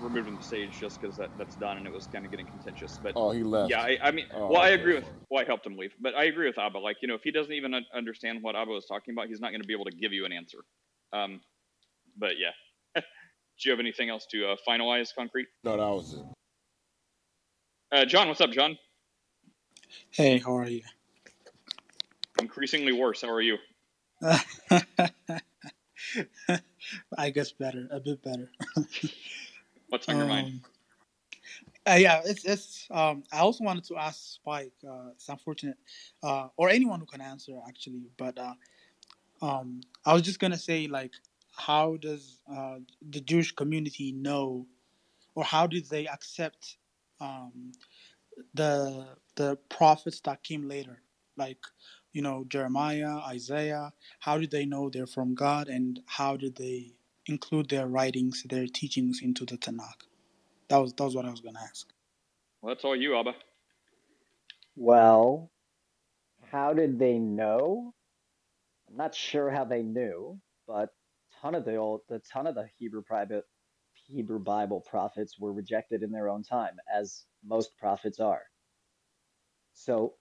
[0.00, 2.30] removed him from the stage just because that, that's done and it was kind of
[2.30, 2.98] getting contentious.
[3.02, 3.70] But oh, he left.
[3.70, 4.62] Yeah, I, I mean, oh, well.
[4.62, 5.04] I agree with.
[5.30, 6.78] Well, I helped him leave, but I agree with Abba.
[6.78, 9.50] Like, you know, if he doesn't even understand what Abba was talking about, he's not
[9.50, 10.58] going to be able to give you an answer.
[11.12, 11.40] Um,
[12.16, 12.50] but yeah,
[13.60, 15.48] do you have anything else to uh, finalize, Concrete?
[15.64, 16.24] No, that was it.
[17.92, 18.78] Uh, John, what's up, John?
[20.10, 20.82] Hey, how are you?
[22.40, 23.22] Increasingly worse.
[23.22, 23.58] How are you?
[27.18, 28.50] I guess better, a bit better.
[29.88, 30.60] What's on um, your mind?
[31.86, 32.86] Uh, yeah, it's it's.
[32.90, 34.72] Um, I also wanted to ask Spike.
[34.86, 35.76] Uh, it's unfortunate,
[36.22, 38.02] uh, or anyone who can answer actually.
[38.16, 38.54] But uh,
[39.42, 41.12] um, I was just gonna say, like,
[41.60, 42.78] how does uh,
[43.10, 44.66] the Jewish community know,
[45.34, 46.76] or how did they accept
[47.20, 47.72] um,
[48.54, 49.06] the
[49.36, 51.02] the prophets that came later,
[51.36, 51.58] like
[52.12, 53.92] you know Jeremiah, Isaiah?
[54.20, 56.92] How did they know they're from God, and how did they
[57.26, 60.02] include their writings, their teachings into the Tanakh?
[60.68, 61.86] That was that was what I was gonna ask.
[62.62, 63.34] Well, that's all you, Abba.
[64.76, 65.50] Well,
[66.50, 67.94] how did they know?
[68.88, 70.90] I'm not sure how they knew, but
[71.40, 73.44] ton of the old, the ton of the Hebrew private
[74.06, 78.42] Hebrew Bible prophets were rejected in their own time, as most prophets are.
[79.74, 80.14] So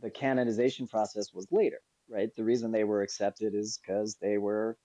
[0.00, 2.30] the canonization process was later, right?
[2.36, 4.78] The reason they were accepted is because they were,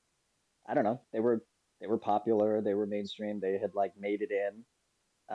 [0.67, 1.43] I don't know, they were
[1.81, 4.81] they were popular, they were mainstream, they had like made it in,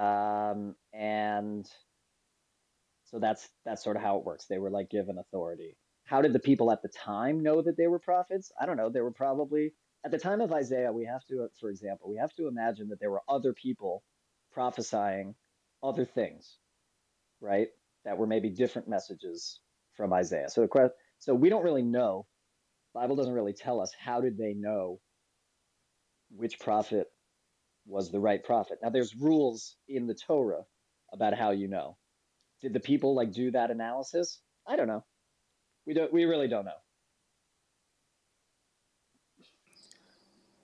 [0.03, 1.67] um, and
[3.05, 4.47] so that's that's sort of how it works.
[4.47, 5.77] They were like given authority.
[6.05, 8.53] How did the people at the time know that they were prophets?
[8.61, 8.91] I don't know.
[8.91, 9.73] They were probably
[10.05, 10.93] at the time of Isaiah.
[10.93, 14.03] We have to, uh, for example, we have to imagine that there were other people
[14.53, 15.35] prophesying
[15.83, 16.59] other things,
[17.41, 17.69] right?
[18.05, 19.61] That were maybe different messages
[19.95, 20.49] from Isaiah.
[20.49, 22.27] So the question, so we don't really know.
[22.95, 25.01] Bible doesn't really tell us how did they know
[26.31, 27.09] which prophet
[27.87, 28.79] was the right prophet.
[28.83, 30.65] Now there's rules in the Torah
[31.13, 31.97] about how you know.
[32.63, 34.41] Did the people like do that analysis?
[34.67, 35.05] I don't know.
[35.87, 36.73] We don't we really don't know.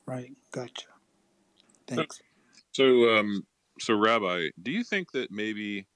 [0.07, 0.33] Right.
[0.53, 0.87] Gotcha.
[1.87, 2.21] Thanks.
[2.73, 3.47] So um
[3.79, 5.87] so Rabbi, do you think that maybe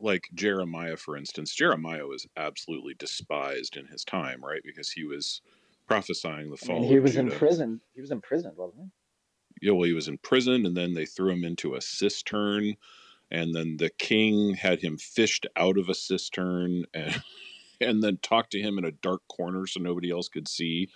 [0.00, 4.62] like Jeremiah, for instance, Jeremiah was absolutely despised in his time, right?
[4.64, 5.42] Because he was
[5.86, 6.76] prophesying the fall.
[6.76, 7.80] I mean, he was in prison.
[7.94, 9.66] He was in prison, wasn't he?
[9.66, 12.76] Yeah, well, he was in prison, and then they threw him into a cistern,
[13.30, 17.22] and then the king had him fished out of a cistern, and
[17.80, 20.88] and then talked to him in a dark corner so nobody else could see.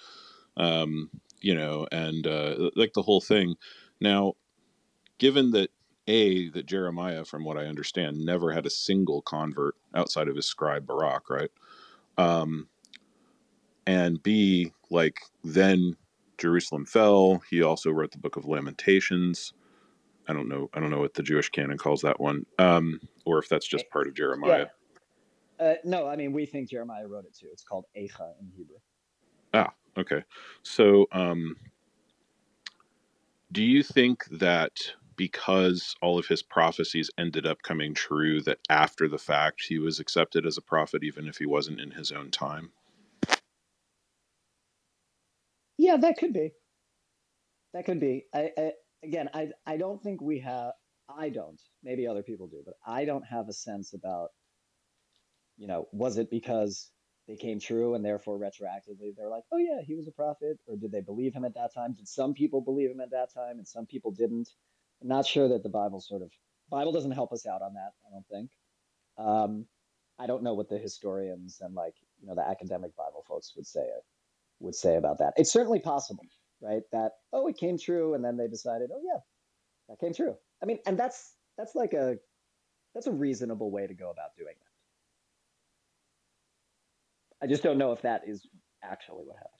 [0.57, 1.11] Um,
[1.41, 3.57] you know, and uh, like the whole thing.
[4.01, 4.35] Now,
[5.19, 5.71] given that
[6.07, 10.47] a that Jeremiah, from what I understand, never had a single convert outside of his
[10.47, 11.51] scribe Baruch, right?
[12.17, 12.69] Um,
[13.87, 15.97] and B, like then
[16.39, 17.43] Jerusalem fell.
[17.51, 19.53] He also wrote the Book of Lamentations.
[20.29, 20.71] I don't know.
[20.75, 23.89] I don't know what the Jewish canon calls that one, um, or if that's just
[23.91, 24.67] part of Jeremiah.
[25.61, 25.67] Yeah.
[25.67, 27.49] Uh, no, I mean we think Jeremiah wrote it too.
[27.53, 28.77] It's called Eicha in Hebrew.
[29.55, 30.25] Ah, okay.
[30.65, 31.57] So, um,
[33.53, 34.81] do you think that
[35.17, 40.01] because all of his prophecies ended up coming true that after the fact he was
[40.01, 42.73] accepted as a prophet even if he wasn't in his own time?
[45.79, 46.53] Yeah that could be.
[47.75, 48.27] That could be.
[48.35, 48.73] I, I
[49.05, 50.73] again i i don't think we have
[51.09, 54.31] i don't maybe other people do but i don't have a sense about
[55.57, 56.91] you know was it because
[57.27, 60.77] they came true and therefore retroactively they're like oh yeah he was a prophet or
[60.77, 63.59] did they believe him at that time did some people believe him at that time
[63.59, 64.49] and some people didn't
[65.03, 66.31] I'm not sure that the Bible sort of
[66.71, 67.93] Bible doesn't help us out on that.
[68.07, 68.51] I don't think.
[69.19, 69.67] Um,
[70.19, 73.67] I don't know what the historians and like you know the academic Bible folks would
[73.67, 73.87] say
[74.61, 75.35] would say about that.
[75.37, 76.25] It's certainly possible,
[76.63, 76.83] right?
[76.93, 79.21] That oh, it came true, and then they decided, oh yeah,
[79.89, 80.37] that came true.
[80.63, 82.17] I mean, and that's that's like a
[82.95, 84.74] that's a reasonable way to go about doing that.
[87.45, 88.47] I just don't know if that is
[88.83, 89.51] actually what happened.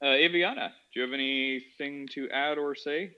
[0.00, 3.10] Uh, Aviana, do you have anything to add or say?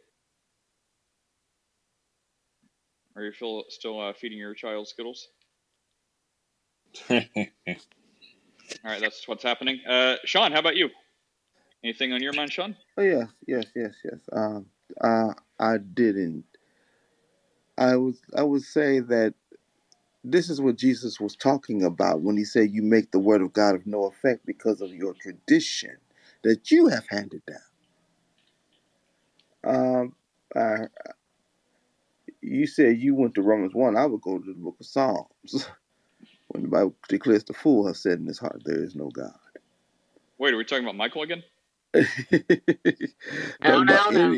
[3.15, 5.29] Are you still still uh, feeding your child Skittles?
[7.11, 7.19] All
[8.85, 9.81] right, that's what's happening.
[9.87, 10.89] Uh, Sean, how about you?
[11.85, 12.75] Anything on your mind, Sean?
[12.97, 14.21] Oh yes, yes, yes, yes.
[14.33, 14.67] Um,
[14.99, 16.45] uh, I didn't.
[17.81, 18.23] I was.
[18.37, 19.35] I would say that
[20.25, 23.53] this is what Jesus was talking about when he said, "You make the word of
[23.55, 25.99] God of no effect because of your tradition."
[26.45, 27.59] that you have handed down.
[29.65, 30.15] Um,
[30.57, 30.87] I,
[32.41, 33.97] you said you went to Romans 1.
[33.97, 35.29] I would go to the book of Psalms.
[36.49, 39.33] when the Bible declares the fool has said in his heart, there is no God.
[40.39, 41.43] Wait, are we talking about Michael again?
[43.63, 44.37] no, no, no.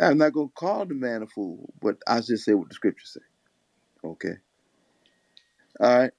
[0.00, 2.74] I'm not going to call the man a fool, but I just say what the
[2.74, 3.36] scriptures say.
[4.08, 4.34] Okay.
[5.80, 6.12] All right.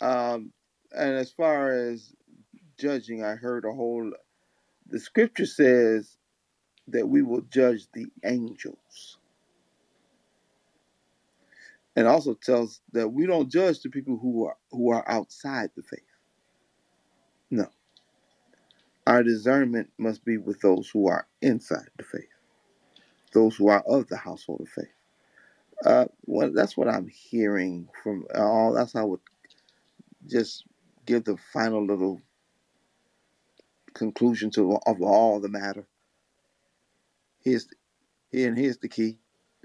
[0.00, 0.52] Um,
[0.96, 2.12] and as far as
[2.78, 4.12] judging, I heard a whole.
[4.88, 6.18] The scripture says
[6.88, 9.18] that we will judge the angels.
[11.96, 15.82] And also tells that we don't judge the people who are who are outside the
[15.82, 16.00] faith.
[17.50, 17.66] No.
[19.06, 22.28] our discernment must be with those who are inside the faith,
[23.34, 24.94] those who are of the household of faith.
[25.84, 28.74] Uh, well, that's what I'm hearing from all.
[28.74, 29.20] That's how I would
[30.26, 30.64] just
[31.06, 32.20] give the final little
[33.94, 35.86] conclusion to of all the matter.
[37.42, 37.68] Here's
[38.30, 39.18] here and here's the key,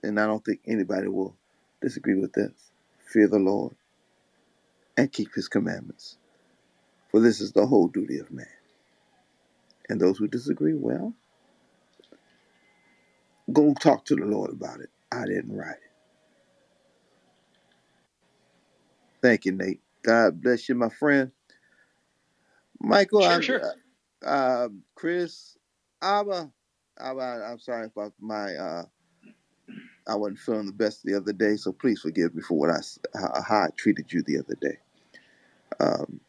[0.03, 1.35] and I don't think anybody will
[1.81, 2.53] disagree with this.
[3.11, 3.75] Fear the Lord
[4.97, 6.17] and keep his commandments.
[7.11, 8.47] For this is the whole duty of man.
[9.89, 11.13] And those who disagree, well,
[13.53, 14.89] go talk to the Lord about it.
[15.11, 15.91] I didn't write it.
[19.21, 19.81] Thank you, Nate.
[20.03, 21.31] God bless you, my friend.
[22.81, 23.63] Michael, Sure, I'm, sure.
[23.63, 25.57] uh, uh, Chris,
[26.01, 26.51] Abba,
[26.99, 28.83] Abba, I'm sorry about my, uh,
[30.07, 32.77] I wasn't feeling the best the other day, so please forgive me for what I,
[32.77, 34.79] s- how, how I treated you the other day.
[35.79, 36.21] Um,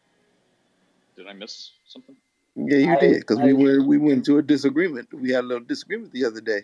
[1.17, 2.17] Did I miss something?
[2.57, 5.09] yeah, you I, did, because we were we went into a disagreement.
[5.15, 6.63] We had a little disagreement the other day.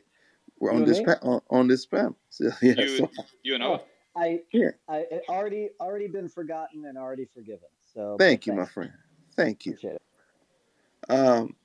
[0.61, 2.17] We're on and this pa- on, on this panel.
[2.31, 3.11] So, yeah, You so
[3.43, 3.81] you and Oh,
[4.17, 4.71] I, yeah.
[4.89, 7.69] I it already already been forgotten and already forgiven.
[7.95, 8.93] So, Thank you, my friend.
[9.37, 9.73] Thank you.
[9.73, 11.13] appreciate it.
[11.13, 11.57] Um,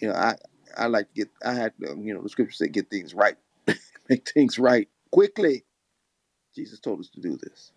[0.00, 0.36] you know, I
[0.76, 1.30] I like to get.
[1.44, 3.36] I had um, you know the scripture said get things right,
[4.08, 5.64] make things right quickly.
[6.54, 7.72] Jesus told us to do this,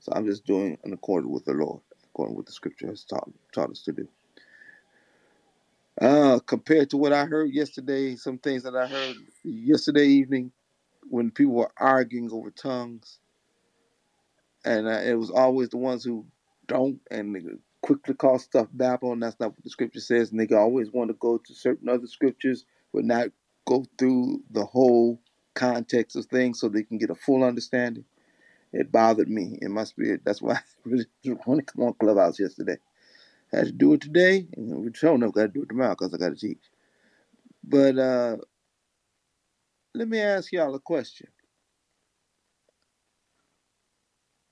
[0.00, 3.30] so I'm just doing in accordance with the Lord, according with the scripture has taught
[3.52, 4.08] taught us to do.
[6.00, 10.52] Uh, compared to what I heard yesterday, some things that I heard yesterday evening
[11.10, 13.18] when people were arguing over tongues,
[14.64, 16.26] and uh, it was always the ones who
[16.68, 17.42] don't and they
[17.82, 20.32] quickly call stuff babble, and that's not what the scripture says.
[20.32, 23.28] And they always want to go to certain other scriptures, but not
[23.66, 25.20] go through the whole
[25.54, 28.04] context of things so they can get a full understanding.
[28.72, 30.22] It bothered me in my spirit.
[30.24, 32.78] That's why I really didn't want to come on Clubhouse yesterday.
[33.52, 36.14] Had to do it today, and we sure enough got to do it tomorrow because
[36.14, 36.62] I got to teach.
[37.64, 38.36] But uh,
[39.94, 41.28] let me ask y'all a question.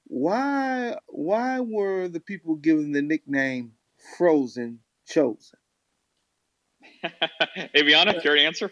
[0.06, 3.73] Why why were the people given the nickname
[4.18, 5.59] Frozen chosen?
[7.74, 8.70] Aviana, care to answer?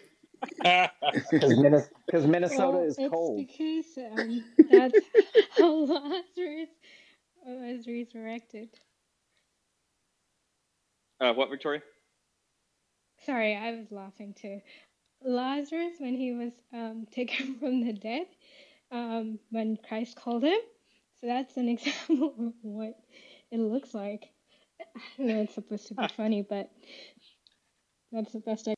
[0.61, 3.37] Because Minnesota, Minnesota Well, is it's cold.
[3.37, 4.99] because um, that's
[5.57, 6.69] how Lazarus
[7.45, 8.69] was resurrected.
[11.19, 11.81] Uh, what, Victoria?
[13.25, 14.61] Sorry, I was laughing too.
[15.23, 18.27] Lazarus, when he was um, taken from the dead,
[18.91, 20.59] um, when Christ called him.
[21.21, 22.95] So that's an example of what
[23.51, 24.29] it looks like.
[25.19, 26.69] I know it's supposed to be funny, but
[28.11, 28.73] that's the best I.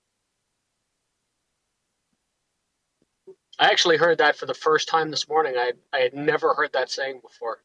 [3.59, 5.55] I actually heard that for the first time this morning.
[5.57, 7.59] I I had never heard that saying before.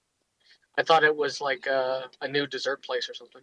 [0.78, 3.42] I thought it was like a, a new dessert place or something.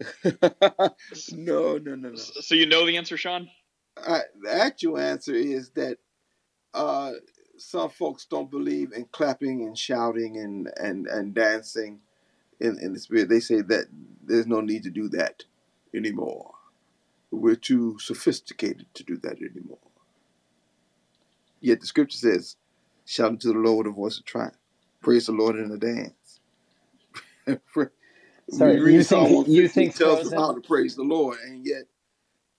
[0.24, 2.14] no, no, no, no.
[2.14, 3.48] So you know the answer, Sean?
[3.96, 5.98] Uh, the actual answer is that
[6.74, 7.12] uh,
[7.58, 12.00] some folks don't believe in clapping and shouting and, and, and dancing
[12.60, 13.28] in, in the spirit.
[13.28, 13.86] They say that
[14.22, 15.44] there's no need to do that
[15.94, 16.52] anymore.
[17.30, 19.78] We're too sophisticated to do that anymore.
[21.60, 22.56] Yet the scripture says,
[23.04, 24.56] shout unto the Lord with a voice of triumph.
[25.02, 26.40] Praise the Lord in a dance.
[28.50, 30.54] Sorry, we read you Psalm think you 150 think tells us how Frozen?
[30.54, 31.84] to praise the Lord, and yet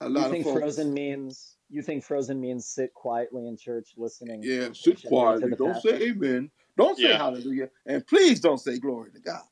[0.01, 3.93] a You lot of folks, Frozen means you think Frozen means sit quietly in church
[3.97, 5.89] listening yeah, sit quietly, don't pastor?
[5.97, 7.18] say amen, don't say Yeah.
[7.18, 9.43] hallelujah, and please don't say glory to God.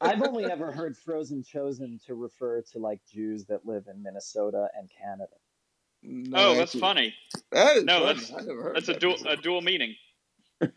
[0.00, 4.68] I've only ever heard Frozen chosen to refer to like Jews that live in Minnesota
[4.78, 5.32] and Canada.
[6.02, 7.14] No, Oh, that's actually, funny.
[7.52, 8.14] that is No, funny.
[8.14, 9.28] that's I never that's a dual before.
[9.28, 9.96] a dual meaning.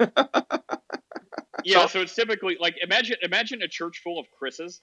[1.63, 4.81] Yeah, so it's typically like imagine imagine a church full of Chris's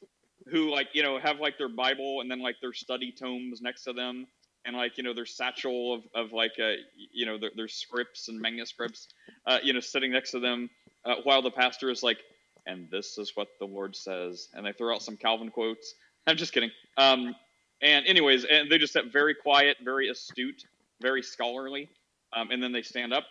[0.49, 3.85] who like you know have like their Bible and then like their study tomes next
[3.85, 4.27] to them
[4.65, 6.73] and like you know their satchel of, of like uh
[7.13, 9.09] you know their, their scripts and manuscripts
[9.47, 10.69] uh you know sitting next to them
[11.05, 12.19] uh, while the pastor is like
[12.67, 15.95] and this is what the Lord says and they throw out some Calvin quotes.
[16.27, 16.71] I'm just kidding.
[16.99, 17.35] Um
[17.83, 20.65] and anyways and they just sit very quiet, very astute,
[21.01, 21.89] very scholarly.
[22.35, 23.25] Um, and then they stand up,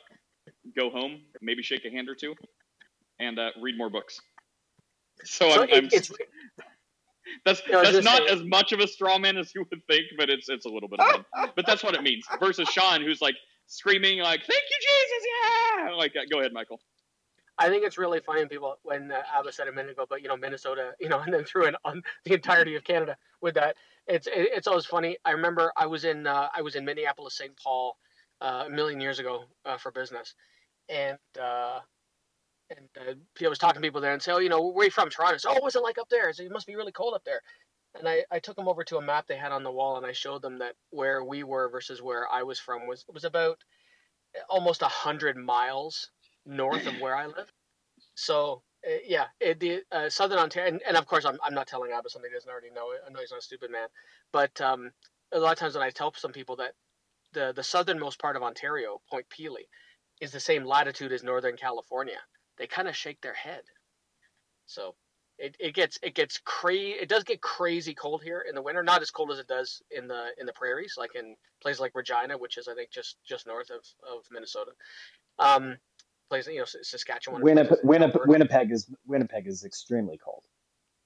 [0.76, 2.34] go home, maybe shake a hand or two,
[3.20, 4.20] and uh, read more books.
[5.24, 6.12] So So I'm, it, I'm it's
[7.46, 10.06] that's was that's not say- as much of a straw man as you would think,
[10.18, 11.50] but it's it's a little bit of one.
[11.56, 12.26] But that's what it means.
[12.40, 13.36] Versus Sean, who's like
[13.68, 15.28] screaming like "Thank you, Jesus!"
[15.88, 16.80] Yeah, like uh, go ahead, Michael.
[17.58, 20.28] I think it's really funny people when uh, Abba said a minute ago, but you
[20.28, 23.76] know Minnesota, you know, and then threw in on the entirety of Canada with that.
[24.08, 25.18] It's it, it's always funny.
[25.26, 27.54] I remember I was in uh, I was in Minneapolis, St.
[27.62, 27.98] Paul,
[28.42, 30.36] uh, a million years ago uh, for business,
[30.90, 31.80] and uh,
[32.70, 33.14] and uh,
[33.46, 35.10] I was talking to people there and say, oh, you know, where are you from?
[35.10, 35.38] Toronto.
[35.38, 36.32] Said, oh, what's it like up there?
[36.34, 37.42] Said, it must be really cold up there.
[37.98, 40.06] and I, I took them over to a map they had on the wall, and
[40.06, 43.64] I showed them that where we were versus where I was from was was about
[44.50, 46.10] almost a hundred miles
[46.46, 47.52] north of where I live.
[48.16, 51.68] So uh, yeah, it, the uh, Southern Ontario, and, and, of course I'm, I'm not
[51.68, 52.92] telling Abba something he doesn't already know.
[53.06, 53.88] I know he's not a stupid man,
[54.32, 54.92] but um,
[55.32, 56.74] a lot of times when I tell some people that
[57.34, 59.68] the the southernmost part of Ontario, Point Pelee,
[60.22, 62.20] is the same latitude as Northern California,
[62.57, 63.64] they kind of shake their head.
[64.65, 64.95] So
[65.38, 66.91] it, it gets it gets crazy.
[66.91, 68.84] It does get crazy cold here in the winter.
[68.84, 71.94] Not as cold as it does in the in the prairies, like in places like
[71.95, 74.72] Regina, which is I think just just north of of Minnesota.
[75.38, 75.77] Um,
[76.30, 77.41] places you know Saskatchewan.
[77.41, 80.44] Winnipeg, Winnipeg, Winnipeg is Winnipeg is extremely cold.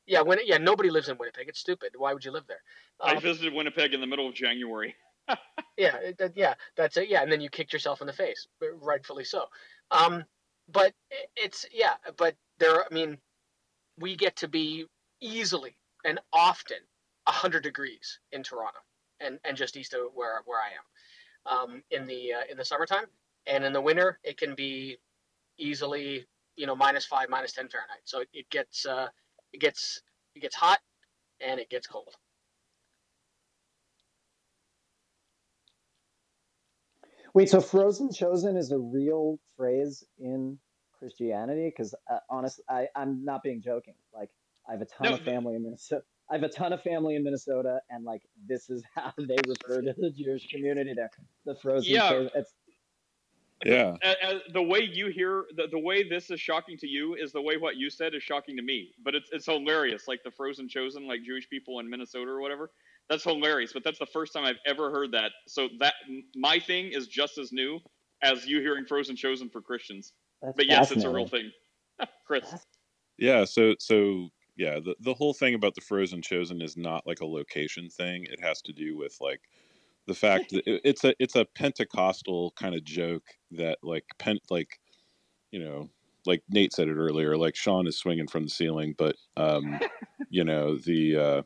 [0.06, 1.48] Yeah, when yeah, nobody lives in Winnipeg.
[1.50, 1.94] It's stupid.
[1.98, 2.62] Why would you live there?
[3.02, 4.96] Um, I visited Winnipeg in the middle of January.
[5.78, 7.10] yeah, it, yeah, that's it.
[7.10, 8.48] Yeah, and then you kicked yourself in the face,
[8.82, 9.46] rightfully so.
[9.92, 10.24] Um,
[10.72, 10.94] but
[11.36, 12.84] it's yeah, but there.
[12.84, 13.18] I mean,
[14.00, 14.86] we get to be
[15.22, 15.76] easily
[16.06, 16.78] and often
[17.26, 18.80] 100 degrees in Toronto
[19.20, 22.66] and, and just east of where, where I am um, in the uh, in the
[22.66, 23.06] summertime
[23.48, 24.98] and in the winter it can be
[25.58, 26.26] easily
[26.56, 29.08] you know minus five minus 10 Fahrenheit so it, it gets uh,
[29.54, 30.02] it gets
[30.36, 30.80] it gets hot
[31.42, 32.16] and it gets cold
[37.34, 40.58] wait so frozen chosen is a real phrase in
[41.00, 43.96] Christianity because uh, honestly, I I'm not being joking.
[44.14, 44.30] Like
[44.68, 46.04] I have a ton no, of family in Minnesota.
[46.30, 49.82] I have a ton of family in Minnesota, and like this is how they refer
[49.82, 51.10] to the Jewish community there.
[51.46, 51.92] The frozen.
[51.92, 52.28] Yeah.
[52.36, 52.54] It's,
[53.66, 53.98] yeah.
[54.54, 57.58] the way you hear the, the way this is shocking to you is the way
[57.58, 58.94] what you said is shocking to me.
[59.04, 62.72] But it's it's hilarious, like the frozen chosen, like Jewish people in Minnesota or whatever.
[63.10, 63.74] That's hilarious.
[63.74, 65.32] But that's the first time I've ever heard that.
[65.48, 65.96] So that
[66.36, 67.80] my thing is just as new
[68.22, 70.14] as you hearing frozen chosen for Christians.
[70.42, 71.52] That's but yes, it's a real thing.
[72.28, 72.66] Chris.
[73.18, 77.22] Yeah, so so yeah, the the whole thing about the frozen chosen is not like
[77.22, 78.26] a location thing.
[78.30, 79.42] It has to do with like
[80.06, 84.38] the fact that it, it's a it's a Pentecostal kind of joke that like pen
[84.50, 84.80] like
[85.52, 85.90] you know
[86.26, 89.80] like Nate said it earlier, like Sean is swinging from the ceiling, but um,
[90.30, 91.42] you know the uh,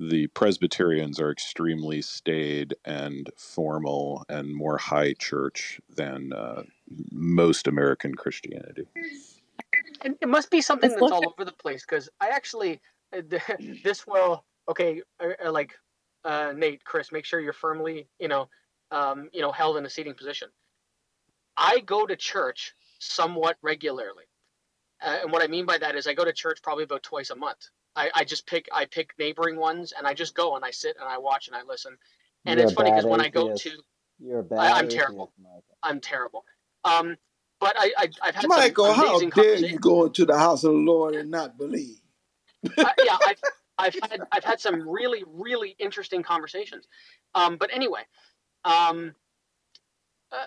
[0.00, 6.62] the Presbyterians are extremely staid and formal and more high church than uh,
[7.12, 8.86] most American Christianity.
[10.00, 12.80] And it must be something that's all over the place because I actually
[13.14, 13.20] uh,
[13.84, 15.74] this will okay uh, uh, like
[16.24, 18.48] uh, Nate, Chris, make sure you're firmly you know
[18.90, 20.48] um, you know held in a seating position.
[21.58, 24.24] I go to church somewhat regularly,
[25.02, 27.28] uh, and what I mean by that is I go to church probably about twice
[27.28, 27.68] a month.
[27.96, 30.96] I, I just pick I pick neighboring ones and I just go and I sit
[31.00, 31.96] and I watch and I listen.
[32.46, 33.70] And You're it's funny because when I go to
[34.18, 35.32] You're bad I, am terrible.
[35.82, 36.44] I'm terrible.
[36.84, 37.16] Um,
[37.60, 40.78] but I, I have had Michael, how dare you go into the house of the
[40.78, 41.98] Lord and not believe?
[42.78, 43.40] uh, yeah, I've,
[43.78, 46.86] I've had I've had some really really interesting conversations.
[47.34, 48.02] Um, but anyway,
[48.64, 49.14] um,
[50.32, 50.46] uh,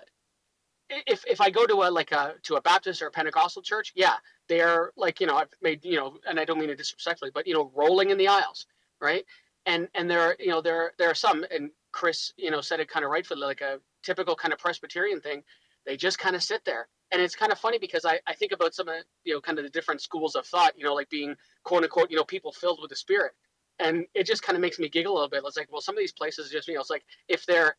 [0.89, 3.91] if if I go to a like a to a Baptist or a Pentecostal church,
[3.95, 4.15] yeah,
[4.49, 7.47] they're like you know I've made you know, and I don't mean it disrespectfully, but
[7.47, 8.65] you know, rolling in the aisles,
[9.01, 9.25] right?
[9.65, 12.89] And and there you know there there are some, and Chris you know said it
[12.89, 15.43] kind of rightfully, like a typical kind of Presbyterian thing.
[15.85, 18.51] They just kind of sit there, and it's kind of funny because I I think
[18.51, 21.09] about some of you know kind of the different schools of thought, you know, like
[21.09, 23.31] being quote unquote you know people filled with the Spirit,
[23.79, 25.43] and it just kind of makes me giggle a little bit.
[25.45, 27.77] It's like well, some of these places just you know it's like if they're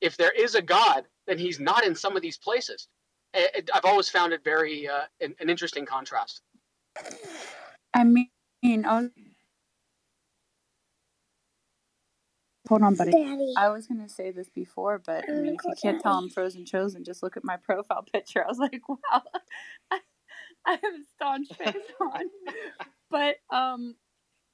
[0.00, 2.88] if there is a God, then he's not in some of these places.
[3.34, 6.42] I've always found it very uh, an, an, interesting contrast.
[7.94, 8.28] I mean,
[8.84, 9.10] I'll...
[12.68, 13.12] hold on, buddy.
[13.12, 13.52] Daddy.
[13.56, 16.64] I was gonna say this before, but I mean, if you can't tell I'm frozen
[16.64, 18.44] chosen, just look at my profile picture.
[18.44, 19.22] I was like, wow,
[19.90, 20.00] I,
[20.64, 22.30] I have a staunch face on.
[23.10, 23.96] But um,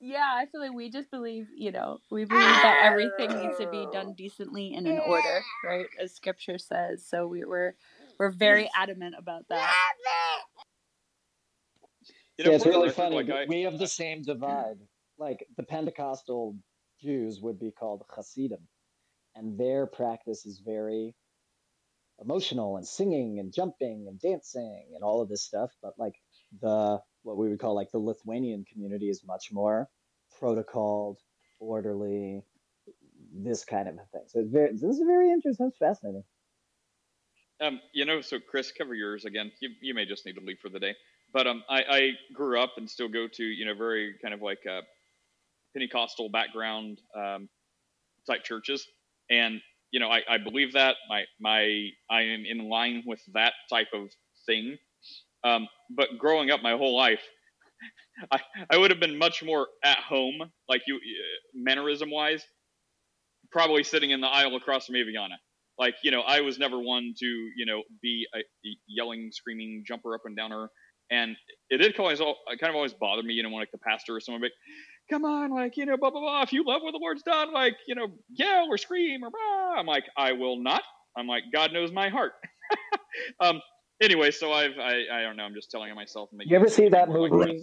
[0.04, 3.70] yeah, I feel like we just believe, you know, we believe that everything needs to
[3.70, 5.86] be done decently and in order, right?
[6.00, 7.06] As scripture says.
[7.06, 7.74] So we, we're
[8.22, 9.74] we're very adamant about that.
[12.38, 13.16] You know, yeah, it's really funny.
[13.16, 14.78] Like I, we have the same divide.
[15.18, 16.56] Like the Pentecostal
[17.02, 18.68] Jews would be called Hasidim,
[19.34, 21.16] and their practice is very
[22.20, 25.70] emotional and singing and jumping and dancing and all of this stuff.
[25.82, 26.14] But like
[26.60, 29.88] the what we would call like the Lithuanian community is much more
[30.40, 31.16] protocoled,
[31.58, 32.44] orderly,
[33.34, 34.26] this kind of a thing.
[34.28, 35.66] So it's very, this is very interesting.
[35.66, 36.22] It's fascinating.
[37.62, 39.52] Um, you know, so Chris, cover yours again.
[39.60, 40.94] You, you may just need to leave for the day.
[41.32, 44.42] But um, I, I grew up and still go to, you know, very kind of
[44.42, 44.80] like a
[45.74, 47.48] Pentecostal background um,
[48.26, 48.86] type churches.
[49.30, 49.60] And,
[49.92, 50.96] you know, I, I believe that.
[51.08, 54.08] My, my, I am in line with that type of
[54.44, 54.76] thing.
[55.44, 57.22] Um, but growing up my whole life,
[58.32, 58.40] I,
[58.70, 61.00] I would have been much more at home, like you,
[61.54, 62.44] mannerism wise,
[63.50, 65.36] probably sitting in the aisle across from Aviana.
[65.78, 69.84] Like, you know, I was never one to, you know, be a, a yelling, screaming,
[69.86, 70.68] jumper up and downer.
[71.10, 71.36] And
[71.68, 74.20] it did always, kind of always bother me, you know, when like the pastor or
[74.20, 74.52] someone like,
[75.10, 76.42] come on, like, you know, blah, blah, blah.
[76.42, 79.74] If you love what the Lord's done, like, you know, yell or scream or blah.
[79.78, 80.82] I'm like, I will not.
[81.16, 82.32] I'm like, God knows my heart.
[83.40, 83.60] um,
[84.00, 85.44] anyway, so I've, I, I don't know.
[85.44, 86.30] I'm just telling myself.
[86.32, 87.36] You ever see that movie?
[87.36, 87.60] Like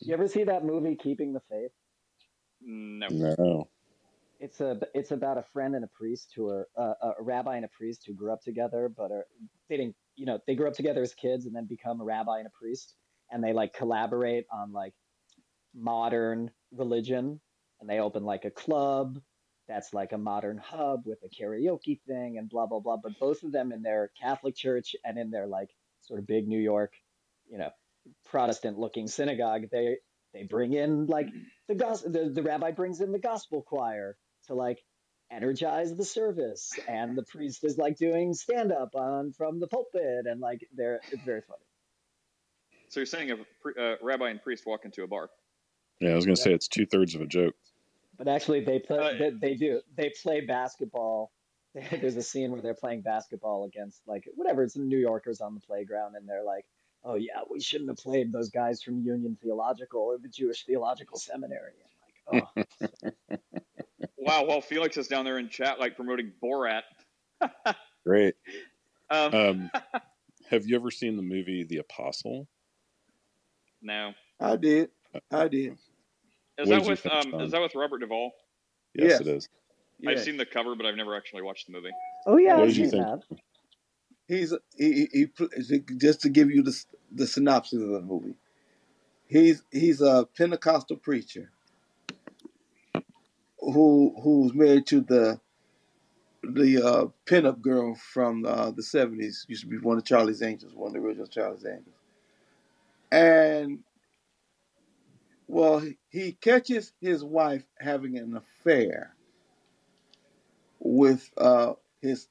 [0.00, 1.72] you ever see that movie, Keeping the Faith?
[2.62, 3.08] No.
[3.08, 3.68] No.
[4.40, 7.64] It's a it's about a friend and a priest who are uh, a rabbi and
[7.66, 9.26] a priest who grew up together, but are
[9.68, 12.38] they didn't you know they grew up together as kids and then become a rabbi
[12.38, 12.94] and a priest,
[13.30, 14.94] and they like collaborate on like
[15.74, 17.38] modern religion,
[17.80, 19.20] and they open like a club
[19.68, 22.96] that's like a modern hub with a karaoke thing and blah blah blah.
[22.96, 25.68] But both of them in their Catholic church and in their like
[26.00, 26.94] sort of big New York,
[27.46, 27.70] you know,
[28.24, 29.98] Protestant looking synagogue, they
[30.32, 31.28] they bring in like
[31.68, 34.16] the gospel the, the rabbi brings in the gospel choir
[34.50, 34.82] to like
[35.30, 40.26] energize the service and the priest is like doing stand up on from the pulpit
[40.26, 41.62] and like they're it's very funny.
[42.88, 45.30] So you're saying a uh, rabbi and priest walk into a bar?
[46.00, 46.44] Yeah i was gonna yeah.
[46.44, 47.54] say it's two-thirds of a joke.
[48.18, 51.30] But actually they play uh, they, they do they play basketball.
[51.74, 55.60] There's a scene where they're playing basketball against like whatever it's new yorkers on the
[55.60, 56.66] playground and they're like
[57.04, 61.16] oh yeah we shouldn't have played those guys from union theological or the jewish theological
[61.16, 61.74] seminary.
[62.32, 62.80] And like
[63.30, 63.38] oh
[64.20, 66.82] wow, well, Felix is down there in chat, like promoting Borat.
[68.06, 68.34] Great.
[69.10, 69.70] Um, um,
[70.50, 72.46] have you ever seen the movie The Apostle?
[73.82, 74.12] No.
[74.38, 74.90] I did.
[75.30, 75.76] I did.
[76.58, 78.32] Is that with um, is that with Robert Duvall?
[78.94, 79.20] Yes, yes.
[79.20, 79.48] it is.
[80.06, 81.90] I've seen the cover, but I've never actually watched the movie.
[82.26, 83.02] Oh yeah, what did you think?
[83.02, 83.22] That.
[84.28, 85.28] He's he, he,
[85.68, 88.34] he just to give you the the synopsis of the movie.
[89.26, 91.50] He's he's a Pentecostal preacher
[93.60, 95.40] who who's married to the
[96.42, 99.44] the uh, pinup girl from uh, the seventies.
[99.48, 101.96] Used to be one of Charlie's Angels, one of the original Charlie's Angels.
[103.12, 103.80] And
[105.48, 109.14] well, he, he catches his wife having an affair
[110.78, 112.28] with uh, his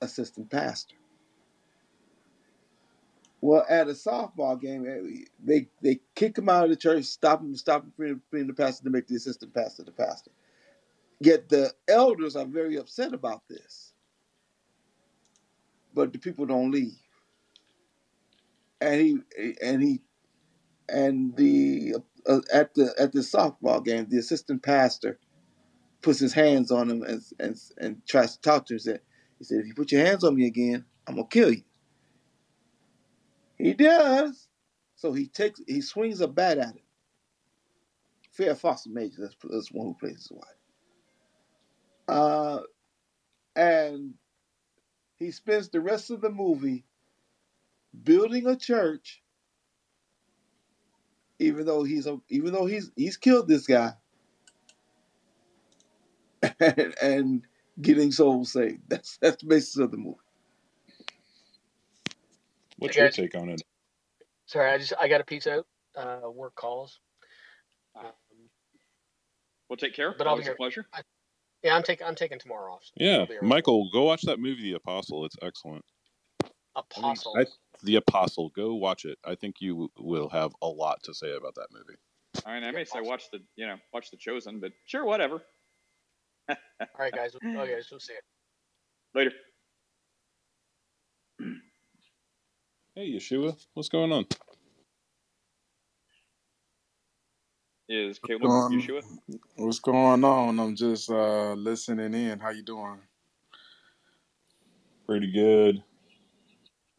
[0.00, 0.96] assistant pastor.
[3.40, 7.40] Well, at a softball game, eh, they they kick him out of the church, stop
[7.40, 10.32] him, stop him from being the pastor to make the assistant pastor the pastor.
[11.20, 13.92] Yet the elders are very upset about this.
[15.94, 16.98] But the people don't leave.
[18.80, 19.18] And he
[19.62, 20.00] and he
[20.88, 21.96] and the
[22.26, 25.18] uh, at the at the softball game, the assistant pastor
[26.02, 28.78] puts his hands on him and and, and tries to talk to him.
[28.78, 29.00] He said,
[29.38, 31.62] he said, if you put your hands on me again, I'm gonna kill you.
[33.58, 34.48] He does.
[34.96, 36.82] So he takes he swings a bat at him.
[38.38, 40.57] Farrah Fawcett Major, that's, that's one who plays his wife.
[42.08, 42.60] Uh,
[43.54, 44.14] and
[45.16, 46.84] he spends the rest of the movie
[48.04, 49.22] building a church,
[51.38, 53.92] even though he's a, even though he's he's killed this guy,
[56.60, 57.42] and, and
[57.80, 58.82] getting souls saved.
[58.88, 60.16] That's that's the basis of the movie.
[62.78, 63.62] What's your take on it?
[64.46, 65.66] Sorry, I just I got a piece out.
[65.96, 67.00] Uh, work calls.
[67.96, 68.04] Um,
[69.68, 70.14] we'll take care.
[70.16, 70.52] But Always I'll be here.
[70.52, 70.86] a pleasure.
[70.92, 71.02] I,
[71.62, 72.82] yeah, I'm taking I'm taking tomorrow off.
[72.84, 75.24] So yeah, Michael, go watch that movie, The Apostle.
[75.24, 75.84] It's excellent.
[76.76, 77.34] Apostle.
[77.36, 77.46] I,
[77.82, 78.50] the Apostle.
[78.54, 79.18] Go watch it.
[79.24, 81.98] I think you will have a lot to say about that movie.
[82.46, 85.42] I mean, I may say watch the you know watch the Chosen, but sure, whatever.
[86.48, 86.56] All
[86.98, 87.34] right, guys.
[87.34, 88.24] Okay, guys, we'll see it
[89.14, 89.32] later.
[92.94, 94.26] Hey, Yeshua, what's going on?
[97.88, 99.02] Is Caleb what's Yeshua.
[99.56, 100.60] What's going on?
[100.60, 102.38] I'm just uh, listening in.
[102.38, 102.98] How you doing?
[105.06, 105.82] Pretty good.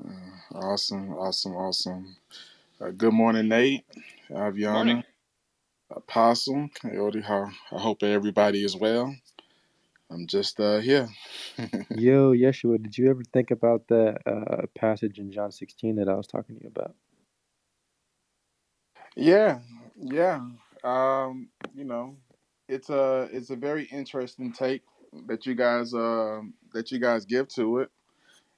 [0.04, 2.16] Uh, awesome, awesome, awesome.
[2.82, 3.86] Uh, good morning, Nate,
[4.32, 5.04] Aviana, morning.
[5.92, 7.22] Apostle, Coyote.
[7.22, 9.16] How I hope everybody is well.
[10.12, 11.08] I'm just uh, here.
[11.92, 16.16] Yo, Yeshua, did you ever think about that uh, passage in John 16 that I
[16.16, 16.96] was talking to you about?
[19.16, 19.60] Yeah,
[19.96, 20.42] yeah
[20.84, 22.18] um, you know,
[22.68, 24.84] it's a it's a very interesting take
[25.28, 26.42] that you guys uh,
[26.74, 27.90] that you guys give to it,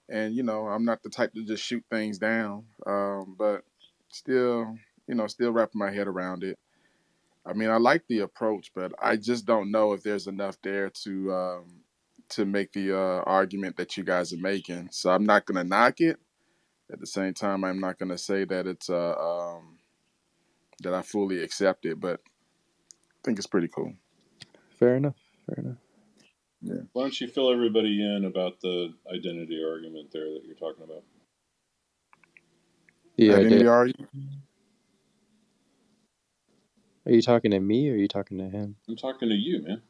[0.10, 3.64] and you know, I'm not the type to just shoot things down, um, but
[4.10, 4.76] still,
[5.07, 6.60] you know, still wrapping my head around it.
[7.45, 10.91] I mean, I like the approach, but I just don't know if there's enough there
[11.03, 11.65] to um,
[12.30, 14.89] to make the uh, argument that you guys are making.
[14.91, 16.19] So I'm not gonna knock it.
[16.91, 19.80] At the same time, I'm not gonna say that it's a um,
[20.81, 23.93] that I fully accept it, but I think it's pretty cool.
[24.79, 25.15] Fair enough.
[25.45, 25.77] Fair enough.
[26.61, 26.81] Yeah.
[26.93, 31.03] Why don't you fill everybody in about the identity argument there that you're talking about?
[33.17, 34.09] Yeah, I Identity argument.
[37.05, 38.75] Are you talking to me or are you talking to him?
[38.87, 39.81] I'm talking to you, man.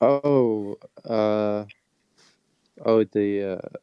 [0.00, 1.64] Oh, uh,
[2.84, 3.78] oh, the uh,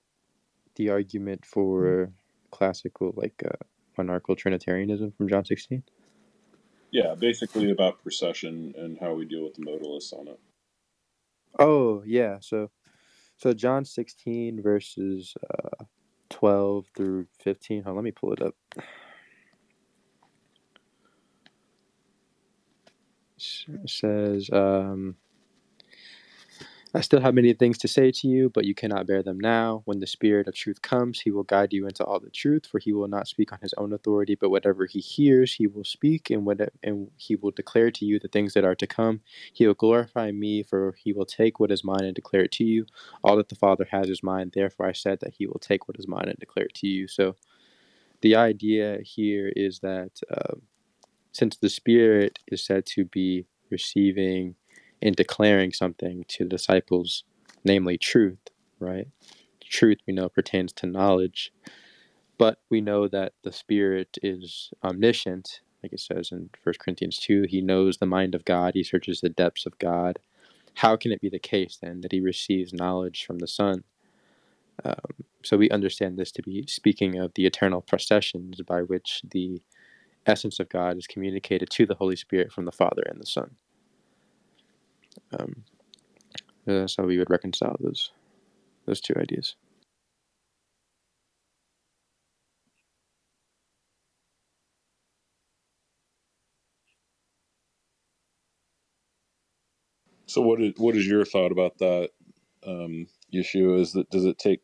[0.76, 2.12] the argument for
[2.52, 3.64] classical like uh,
[3.98, 5.84] monarchical Trinitarianism from John 16.
[6.92, 10.40] Yeah, basically about procession and how we deal with the modalists on it.
[11.60, 12.38] Oh, yeah.
[12.42, 12.72] So,
[13.38, 15.86] so John 16 verses uh,
[16.30, 17.84] 12 through 15.
[17.84, 18.56] Hold on, let me pull it up.
[23.38, 25.16] It says, um,
[26.92, 29.84] I still have many things to say to you, but you cannot bear them now.
[29.86, 32.80] When the Spirit of truth comes, he will guide you into all the truth, for
[32.80, 36.32] he will not speak on his own authority, but whatever he hears, he will speak,
[36.32, 39.22] and what and he will declare to you the things that are to come.
[39.54, 42.64] He will glorify me, for he will take what is mine and declare it to
[42.64, 42.88] you.
[43.24, 44.50] All that the Father has is mine.
[44.52, 47.08] Therefore, I said that he will take what is mine and declare it to you.
[47.08, 47.36] So,
[48.22, 50.56] the idea here is that uh,
[51.34, 54.56] since the Spirit is said to be receiving
[55.02, 57.24] and declaring something to the disciples,
[57.64, 58.40] namely truth,
[58.80, 59.08] right?
[59.64, 61.52] Truth we know pertains to knowledge,
[62.38, 67.46] but we know that the Spirit is omniscient, like it says in 1 Corinthians 2.
[67.50, 70.20] He knows the mind of God, he searches the depths of God.
[70.76, 73.84] How can it be the case then that he receives knowledge from the Son?
[74.86, 74.96] Um,
[75.44, 79.62] so we understand this to be speaking of the eternal processions by which the
[80.26, 83.56] essence of God is communicated to the Holy Spirit from the Father and the Son.
[85.38, 85.64] Um,
[86.66, 88.12] that's how we would reconcile those
[88.86, 89.56] those two ideas.
[100.28, 102.10] So what is what is your thought about that
[102.66, 103.76] um, issue?
[103.76, 104.62] Is that does it take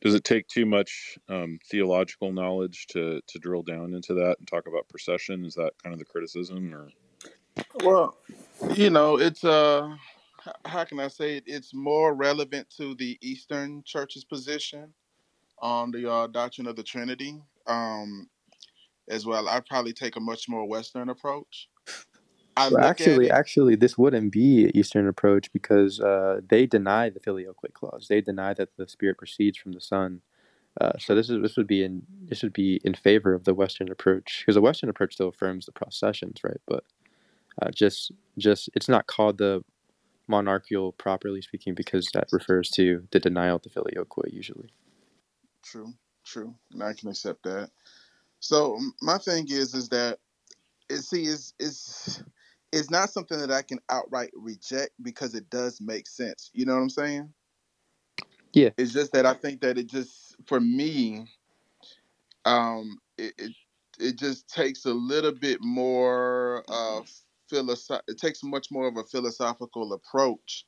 [0.00, 4.48] does it take too much um, theological knowledge to to drill down into that and
[4.48, 5.44] talk about procession?
[5.44, 6.90] Is that kind of the criticism, or
[7.82, 8.16] Well,
[8.72, 9.94] you know, it's uh,
[10.64, 11.44] how can I say it?
[11.46, 14.92] It's more relevant to the Eastern Church's position
[15.60, 17.40] on the uh, doctrine of the Trinity.
[17.66, 18.28] Um,
[19.08, 21.68] as well, I'd probably take a much more Western approach.
[22.56, 27.72] I Well, actually, actually, this wouldn't be Eastern approach because uh, they deny the filioque
[27.74, 28.06] clause.
[28.08, 30.20] They deny that the Spirit proceeds from the Son.
[30.80, 33.54] Uh, so this is this would be in this would be in favor of the
[33.54, 36.60] Western approach because the Western approach still affirms the processions, right?
[36.66, 36.84] But
[37.62, 39.62] uh, just just it's not called the
[40.26, 44.70] monarchical properly speaking because that refers to the denial of the filioque usually.
[45.62, 45.92] True,
[46.24, 47.70] true, and I can accept that.
[48.40, 50.18] So my thing is, is that
[50.88, 52.22] it see is is
[52.72, 56.50] it's not something that I can outright reject because it does make sense.
[56.52, 57.32] You know what I'm saying?
[58.52, 58.70] Yeah.
[58.76, 61.26] It's just that I think that it just for me,
[62.44, 63.52] um, it it,
[63.98, 67.00] it just takes a little bit more uh
[67.54, 68.02] philosoph.
[68.08, 70.64] It takes much more of a philosophical approach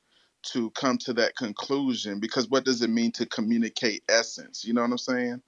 [0.53, 4.63] to come to that conclusion because what does it mean to communicate essence?
[4.63, 5.41] You know what I'm saying?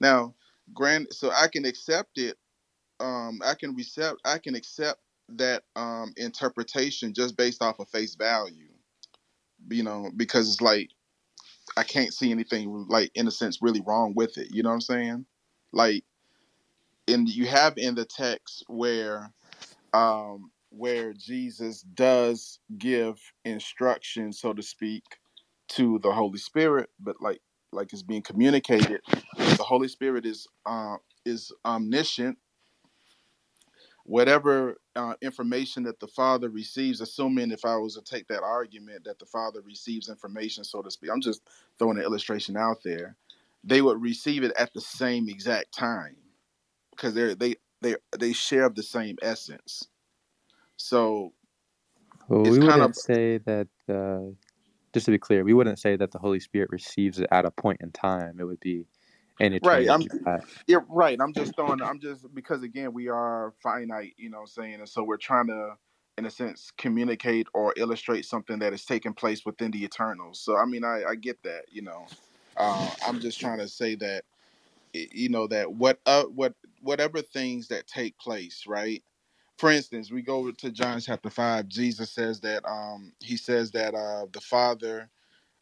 [0.00, 0.34] Now,
[0.72, 2.36] grand, so I can accept it.
[3.00, 4.20] Um, I can accept.
[4.24, 5.00] I can accept
[5.30, 8.68] that um interpretation just based off of face value.
[9.68, 10.90] You know, because it's like
[11.76, 14.48] I can't see anything like in a sense really wrong with it.
[14.52, 15.26] You know what I'm saying?
[15.72, 16.04] Like,
[17.08, 19.32] and you have in the text where
[19.92, 25.04] um where Jesus does give instruction, so to speak,
[25.68, 27.40] to the Holy Spirit, but like
[27.72, 29.00] like it's being communicated.
[29.36, 32.38] The Holy Spirit is uh, is omniscient.
[34.04, 39.04] Whatever uh, information that the Father receives, assuming if I was to take that argument
[39.04, 41.42] that the Father receives information, so to speak, I'm just
[41.78, 43.16] throwing an illustration out there.
[43.64, 46.16] They would receive it at the same exact time
[46.90, 49.88] because they're they they they share the same essence.
[50.76, 51.32] So
[52.28, 53.68] Well, we kind wouldn't of say that.
[53.88, 54.32] Uh,
[54.92, 57.50] just to be clear, we wouldn't say that the Holy Spirit receives it at a
[57.50, 58.36] point in time.
[58.38, 58.86] It would be
[59.40, 59.88] an right.
[59.90, 60.02] I'm
[60.66, 61.18] yeah, right.
[61.20, 61.82] I'm just throwing.
[61.82, 65.16] I'm just because again we are finite, you know, what I'm saying, and so we're
[65.16, 65.74] trying to,
[66.16, 70.32] in a sense, communicate or illustrate something that is taking place within the eternal.
[70.34, 72.06] So I mean, I I get that, you know.
[72.56, 74.24] Uh, I'm just trying to say that
[74.92, 79.02] you know that what uh what whatever things that take place, right?
[79.58, 81.68] For instance, we go to John chapter five.
[81.68, 85.10] Jesus says that um he says that uh the Father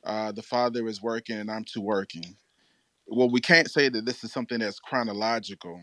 [0.05, 2.37] uh the Father is working and I'm too working.
[3.09, 5.83] Well, we can't say that this is something that's chronological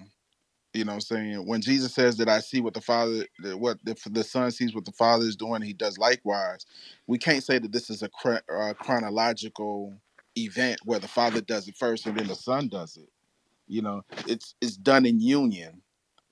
[0.73, 1.47] You know what I'm saying?
[1.47, 3.25] When Jesus says that I see what the Father,
[3.57, 6.65] what the, the Son sees what the Father is doing, he does likewise.
[7.07, 9.95] We can't say that this is a chro- chronological
[10.37, 13.09] event where the Father does it first and then the Son does it.
[13.67, 15.81] You know, it's it's done in union.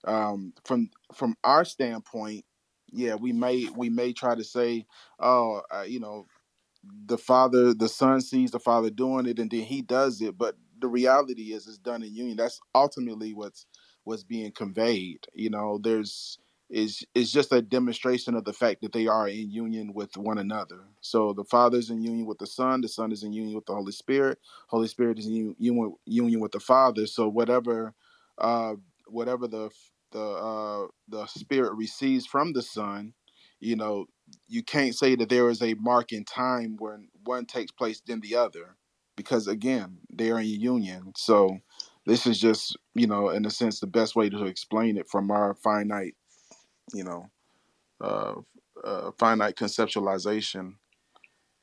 [0.08, 2.46] Um, from from our standpoint,
[2.92, 4.86] yeah, we may we may try to say,
[5.20, 6.26] oh, uh, you know,
[7.06, 10.56] the father the son sees the father doing it and then he does it but
[10.80, 12.38] the reality is it's done in union.
[12.38, 13.66] That's ultimately what's
[14.04, 15.80] what's being conveyed you know?
[15.84, 16.38] There's
[16.70, 20.38] is is just a demonstration of the fact that they are in union with one
[20.38, 20.82] another.
[21.02, 23.74] So the father's in union with the son the son is in union with the
[23.74, 27.08] holy spirit holy spirit is in union, union with the father.
[27.08, 27.94] So whatever
[28.38, 28.76] uh
[29.08, 29.70] whatever the
[30.12, 33.14] the uh the spirit receives from the son
[33.60, 34.06] you know
[34.48, 38.20] you can't say that there is a mark in time when one takes place than
[38.22, 38.76] the other
[39.16, 41.14] because again they are in union.
[41.16, 41.58] So
[42.06, 45.32] this is just you know in a sense the best way to explain it from
[45.32, 46.16] our finite
[46.94, 47.26] you know
[48.02, 48.36] uh,
[48.84, 50.74] uh finite conceptualization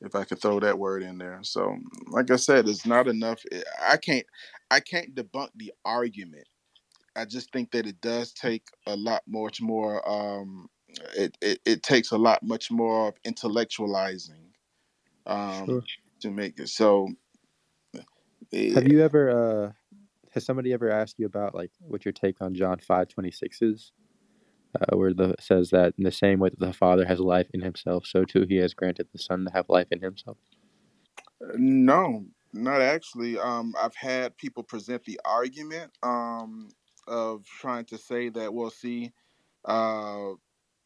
[0.01, 1.39] if i could throw that word in there.
[1.43, 1.77] So
[2.09, 3.43] like i said it's not enough.
[3.87, 4.25] I can't
[4.69, 6.47] i can't debunk the argument
[7.15, 10.67] i just think that it does take a lot much more um
[11.15, 14.45] it, it, it takes a lot much more of intellectualizing
[15.25, 15.83] um, Sure.
[16.21, 16.69] to make it.
[16.69, 17.09] So,
[18.73, 19.71] Have eh, you ever uh
[20.33, 23.61] has somebody ever asked you about like what your take on John five twenty six
[23.61, 23.91] is?
[24.79, 27.61] Uh, where the says that in the same way that the Father has life in
[27.61, 30.37] himself, so too he has granted the Son to have life in himself.
[31.57, 33.37] no, not actually.
[33.39, 36.69] Um, I've had people present the argument um,
[37.07, 39.13] of trying to say that, well, see,
[39.65, 40.31] uh,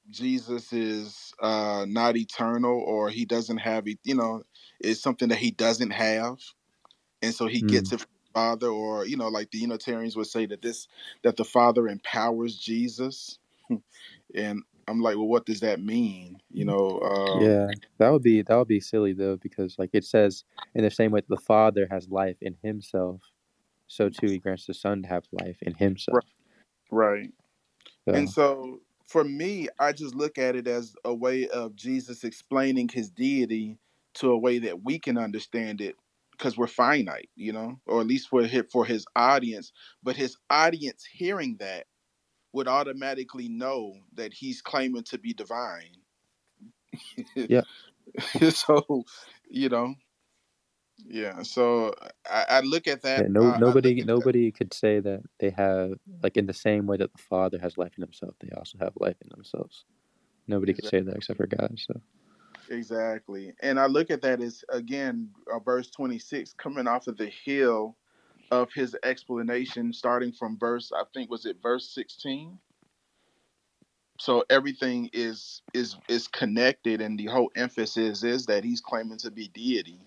[0.09, 4.43] Jesus is uh, not eternal or he doesn't have, you know,
[4.79, 6.39] it's something that he doesn't have.
[7.23, 7.63] and so he Mm.
[7.63, 10.87] gets it from the father or you know like the unitarians would say that this
[11.23, 13.39] that the father empowers jesus
[14.35, 17.67] and i'm like well what does that mean you know um Yeah,
[17.99, 20.43] that would be that would be silly though, because like it says,
[20.75, 23.21] in the same way the Father has life in Himself,
[23.89, 26.23] so too He grants the Son to have life in Himself.
[26.91, 27.31] right.
[28.13, 28.79] And So so
[29.09, 33.77] for me i just look at it as a way of jesus explaining his deity
[34.13, 35.95] to a way that we can understand it
[36.31, 39.71] because we're finite you know or at least for his, for his audience.
[40.03, 41.87] But his audience hearing that
[42.53, 45.97] would automatically know that he's claiming to be divine.
[47.35, 47.61] Yeah,
[48.49, 49.05] so
[49.49, 49.95] you know
[51.07, 51.93] yeah so
[52.29, 53.29] I, I look at that yeah.
[53.29, 55.93] No, uh, nobody, nobody could say that they have
[56.23, 58.93] like in the same way that the Father has life in Himself, they also have
[58.99, 59.85] life in themselves.
[60.47, 61.77] Nobody could say that except for God.
[61.77, 62.01] So
[62.69, 67.31] exactly and i look at that as again uh, verse 26 coming off of the
[67.45, 67.95] hill
[68.51, 72.57] of his explanation starting from verse i think was it verse 16
[74.19, 79.31] so everything is is is connected and the whole emphasis is that he's claiming to
[79.31, 79.99] be deity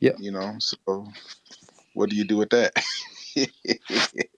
[0.00, 1.08] yeah, you know so
[1.94, 2.72] what do you do with that.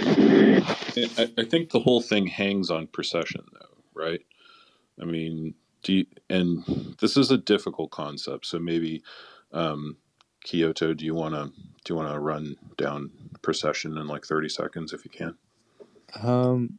[0.00, 4.20] I, I think the whole thing hangs on procession, though, right?
[5.00, 8.46] I mean, do you, and this is a difficult concept.
[8.46, 9.02] So maybe,
[9.52, 9.96] um,
[10.44, 11.46] Kyoto, do you want to
[11.84, 13.10] do you want to run down
[13.42, 15.36] procession in like thirty seconds if you can?
[16.20, 16.78] Um.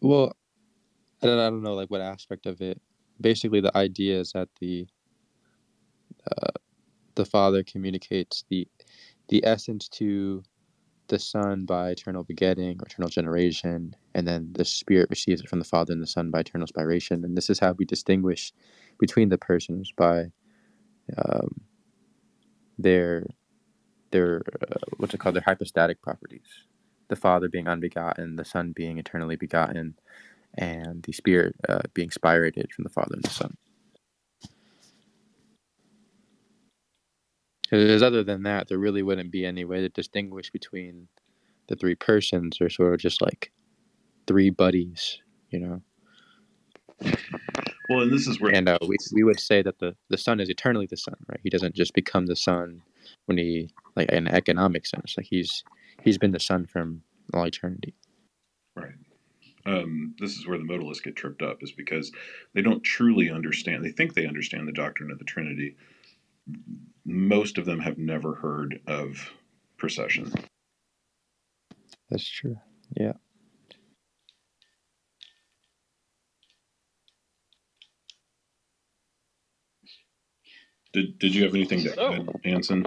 [0.00, 0.36] Well,
[1.22, 2.80] I don't, I don't know like what aspect of it.
[3.22, 4.88] Basically, the idea is that the
[6.30, 6.52] uh,
[7.14, 8.68] the Father communicates the
[9.28, 10.42] the essence to
[11.08, 15.58] the Son by eternal begetting or eternal generation, and then the Spirit receives it from
[15.58, 17.24] the Father and the Son by eternal spiration.
[17.24, 18.52] And this is how we distinguish
[18.98, 20.26] between the persons by
[21.18, 21.62] um,
[22.78, 23.26] their
[24.12, 26.66] their uh, what's it called their hypostatic properties.
[27.08, 29.96] The Father being unbegotten, the Son being eternally begotten,
[30.56, 33.56] and the Spirit uh, being spirated from the Father and the Son.
[37.70, 41.08] Because other than that, there really wouldn't be any way to distinguish between
[41.68, 42.58] the three persons.
[42.58, 43.50] They're sort of just like
[44.26, 45.18] three buddies,
[45.50, 45.82] you know.
[47.88, 50.40] Well, and this is where And uh, we we would say that the the Son
[50.40, 51.40] is eternally the Son, right?
[51.42, 52.82] He doesn't just become the Son
[53.26, 55.64] when he like in an economic sense, like he's
[56.02, 57.02] he's been the Son from
[57.34, 57.94] all eternity.
[59.66, 59.78] Right.
[59.82, 62.12] Um, this is where the modalists get tripped up, is because
[62.54, 63.84] they don't truly understand.
[63.84, 65.76] They think they understand the doctrine of the Trinity.
[67.04, 69.30] Most of them have never heard of
[69.76, 70.32] procession.
[72.10, 72.56] That's true.
[72.96, 73.12] Yeah.
[80.92, 82.86] Did Did you have anything to So- add, Hanson?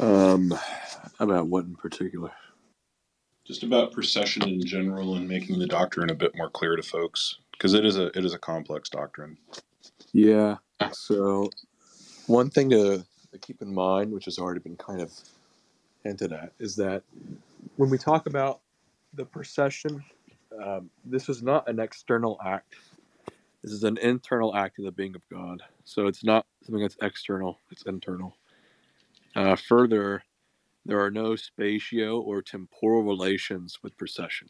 [0.00, 0.56] Um,
[1.18, 2.30] about what in particular?
[3.44, 7.38] Just about procession in general and making the doctrine a bit more clear to folks
[7.52, 9.36] because it is a it is a complex doctrine.
[10.12, 10.56] Yeah.
[10.92, 11.50] So,
[12.26, 13.04] one thing to
[13.40, 15.12] keep in mind, which has already been kind of
[16.04, 17.02] hinted at, is that
[17.76, 18.60] when we talk about
[19.14, 20.04] the procession,
[20.62, 22.74] um, this is not an external act.
[23.62, 25.62] This is an internal act of the being of God.
[25.84, 28.36] So it's not something that's external; it's internal.
[29.38, 30.24] Uh, further,
[30.84, 34.48] there are no spatio or temporal relations with procession.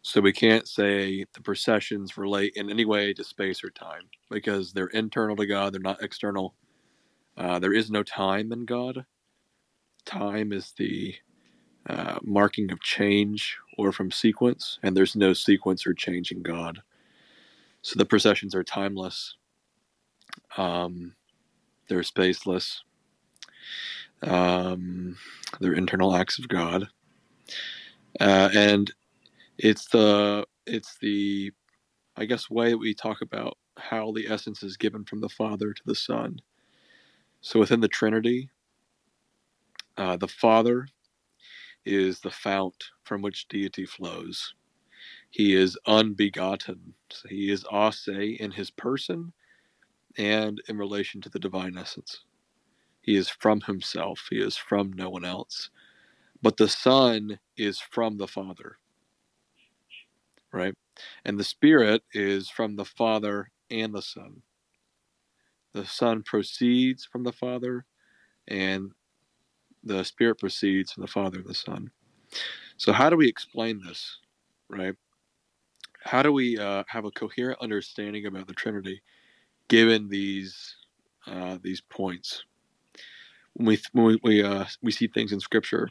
[0.00, 4.72] So we can't say the processions relate in any way to space or time because
[4.72, 6.54] they're internal to God, they're not external.
[7.36, 9.04] Uh, there is no time in God.
[10.06, 11.16] Time is the
[11.86, 16.80] uh, marking of change or from sequence, and there's no sequence or change in God.
[17.82, 19.36] So the processions are timeless,
[20.56, 21.16] um,
[21.86, 22.78] they're spaceless,
[24.22, 25.16] um,
[25.60, 26.88] they're internal acts of God.
[28.20, 28.92] Uh, and
[29.58, 31.52] it's the it's the
[32.16, 35.72] I guess way that we talk about how the essence is given from the Father
[35.72, 36.38] to the Son.
[37.40, 38.50] So within the Trinity,
[39.96, 40.86] uh, the Father
[41.84, 44.54] is the fount from which deity flows.
[45.30, 46.94] He is unbegotten.
[47.28, 49.32] He is ase in his person
[50.16, 52.20] and in relation to the divine essence.
[53.04, 54.26] He is from himself.
[54.30, 55.70] He is from no one else.
[56.42, 58.78] But the Son is from the Father
[60.54, 60.74] right?
[61.24, 64.40] And the Spirit is from the Father and the Son.
[65.74, 67.84] The Son proceeds from the Father,
[68.46, 68.92] and
[69.82, 71.90] the Spirit proceeds from the Father and the Son.
[72.76, 74.18] So, how do we explain this,
[74.70, 74.94] right?
[76.00, 79.02] How do we uh, have a coherent understanding about the Trinity,
[79.68, 80.76] given these
[81.26, 82.44] uh, these points?
[83.54, 85.90] When we when we uh, we see things in Scripture,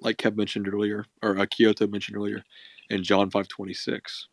[0.00, 2.42] like Kev mentioned earlier, or uh, Kyoto mentioned earlier,
[2.90, 4.26] in John 5:26,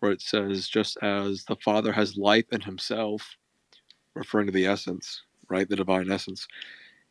[0.00, 3.36] where it says, "Just as the Father has life in Himself,"
[4.14, 6.46] referring to the essence, right, the divine essence,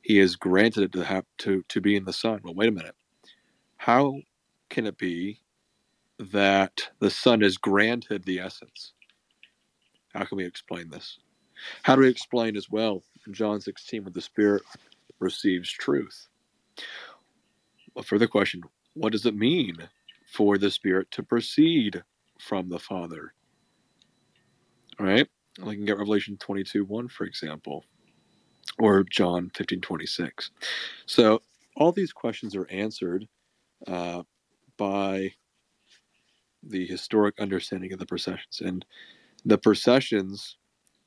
[0.04, 2.42] He has granted it to have to to be in the Son.
[2.44, 2.96] Well, wait a minute.
[3.78, 4.22] How
[4.70, 5.42] can it be
[6.20, 8.94] that the Son is granted the essence?
[10.14, 11.20] How can we explain this?
[11.84, 14.64] How do we explain as well in John 16 with the Spirit
[15.20, 16.28] receives truth?
[17.96, 18.62] A further question
[18.94, 19.90] what does it mean
[20.30, 22.04] for the Spirit to proceed
[22.40, 23.34] from the Father.
[25.00, 25.28] All right?
[25.64, 27.84] We can get Revelation 22 1, for example,
[28.78, 30.52] or John 15 26.
[31.06, 31.41] So
[31.76, 33.28] all these questions are answered
[33.88, 34.24] uh,
[34.78, 35.34] by
[36.64, 38.62] the historic understanding of the processions.
[38.64, 38.86] And
[39.46, 40.58] the processions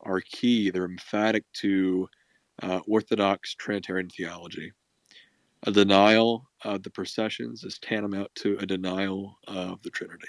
[0.01, 2.09] are key, they're emphatic to
[2.63, 4.73] uh, Orthodox Trinitarian theology.
[5.65, 10.29] A denial of the processions is tantamount to a denial of the Trinity.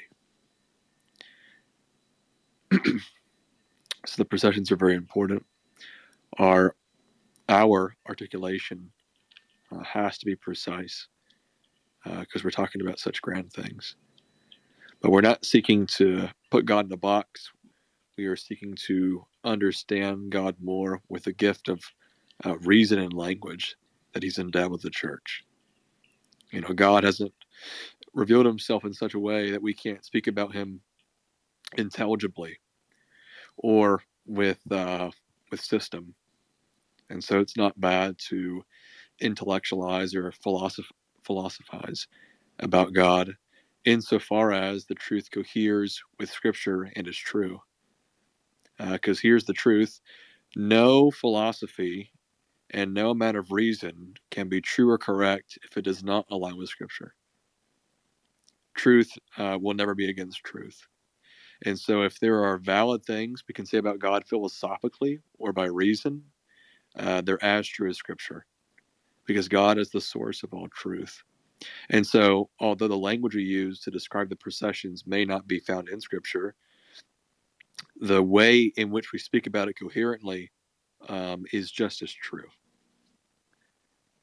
[4.06, 5.44] so the processions are very important.
[6.38, 6.76] Our
[7.50, 8.92] our articulation
[9.72, 11.08] uh, has to be precise
[12.04, 13.96] because uh, we're talking about such grand things.
[15.02, 17.52] But we're not seeking to put God in a box.
[18.18, 21.82] We are seeking to understand God more with the gift of
[22.46, 23.76] uh, reason and language
[24.14, 25.44] that He's endowed with the church.
[26.52, 27.34] You know, God hasn't
[28.14, 30.82] revealed himself in such a way that we can't speak about him
[31.78, 32.60] intelligibly
[33.58, 35.10] or with uh,
[35.52, 36.14] with system.
[37.10, 38.64] And so it's not bad to
[39.20, 40.92] intellectualize or philosoph-
[41.24, 42.08] philosophize
[42.60, 43.36] about God
[43.86, 47.60] insofar as the truth coheres with Scripture and is true.
[48.80, 50.02] Because uh, here's the truth
[50.56, 52.12] no philosophy
[52.74, 56.58] and no amount of reason can be true or correct if it does not align
[56.58, 57.14] with Scripture.
[58.76, 60.82] Truth uh, will never be against truth.
[61.66, 65.66] And so, if there are valid things we can say about God philosophically or by
[65.66, 66.24] reason,
[66.98, 68.46] uh, they're as true as Scripture,
[69.26, 71.24] because God is the source of all truth.
[71.90, 75.88] And so, although the language we use to describe the processions may not be found
[75.90, 76.56] in Scripture,
[78.02, 80.52] the way in which we speak about it coherently
[81.08, 82.50] um, is just as true.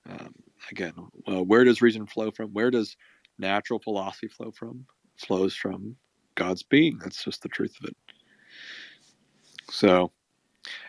[0.08, 0.34] Um,
[0.70, 0.94] again,
[1.26, 2.50] uh, where does reason flow from?
[2.52, 2.96] Where does
[3.38, 4.86] natural philosophy flow from?
[5.16, 5.96] Flows from
[6.34, 6.98] God's being.
[6.98, 7.96] That's just the truth of it.
[9.70, 10.12] So,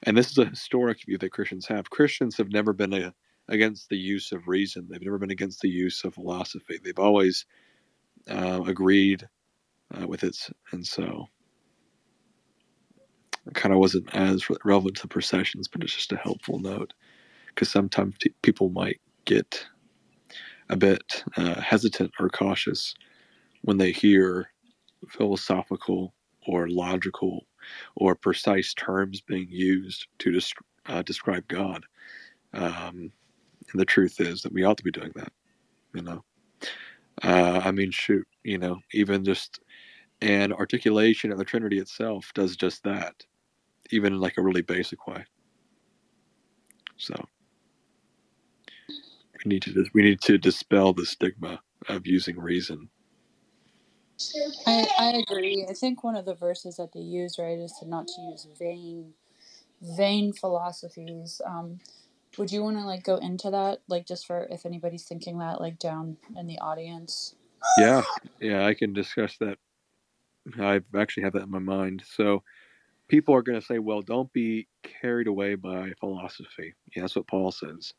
[0.03, 1.89] and this is a historic view that Christians have.
[1.89, 3.13] Christians have never been a,
[3.47, 4.88] against the use of reason.
[4.89, 6.79] They've never been against the use of philosophy.
[6.83, 7.45] They've always
[8.29, 9.27] uh, agreed
[9.99, 10.38] uh, with it,
[10.71, 11.27] and so
[13.45, 16.93] it kind of wasn't as relevant to the processions, but it's just a helpful note
[17.53, 19.65] because sometimes t- people might get
[20.69, 22.95] a bit uh, hesitant or cautious
[23.61, 24.52] when they hear
[25.10, 26.14] philosophical
[26.48, 27.45] or logical
[27.95, 30.40] or precise terms being used to
[30.88, 31.84] uh, describe God.
[32.53, 33.11] Um,
[33.72, 35.32] and the truth is that we ought to be doing that,
[35.94, 36.23] you know.
[37.23, 39.60] Uh, I mean, shoot, you know, even just
[40.22, 43.26] an articulation of the Trinity itself does just that,
[43.91, 45.23] even in like a really basic way.
[46.98, 47.15] So
[49.43, 52.89] we need to we need to dispel the stigma of using reason.
[54.68, 55.65] I, I agree.
[55.68, 58.47] I think one of the verses that they use, right, is to not to use
[58.59, 59.13] vain
[59.81, 61.41] vain philosophies.
[61.45, 61.80] Um,
[62.38, 65.59] would you want to like go into that, like just for if anybody's thinking that,
[65.59, 67.35] like down in the audience?
[67.80, 68.03] Yeah,
[68.39, 69.57] yeah, I can discuss that.
[70.59, 72.03] I actually have that in my mind.
[72.05, 72.43] So
[73.07, 76.73] people are going to say, well, don't be carried away by philosophy.
[76.95, 77.93] Yeah, that's what Paul says.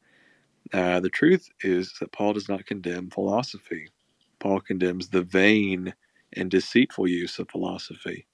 [0.73, 3.89] Uh, the truth is that Paul does not condemn philosophy.
[4.41, 5.95] Paul condemns the vain
[6.35, 8.27] and deceitful use of philosophy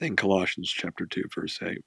[0.00, 1.84] in Colossians chapter 2, verse 8.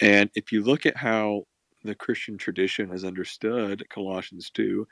[0.00, 1.44] And if you look at how
[1.84, 4.86] the Christian tradition has understood Colossians 2,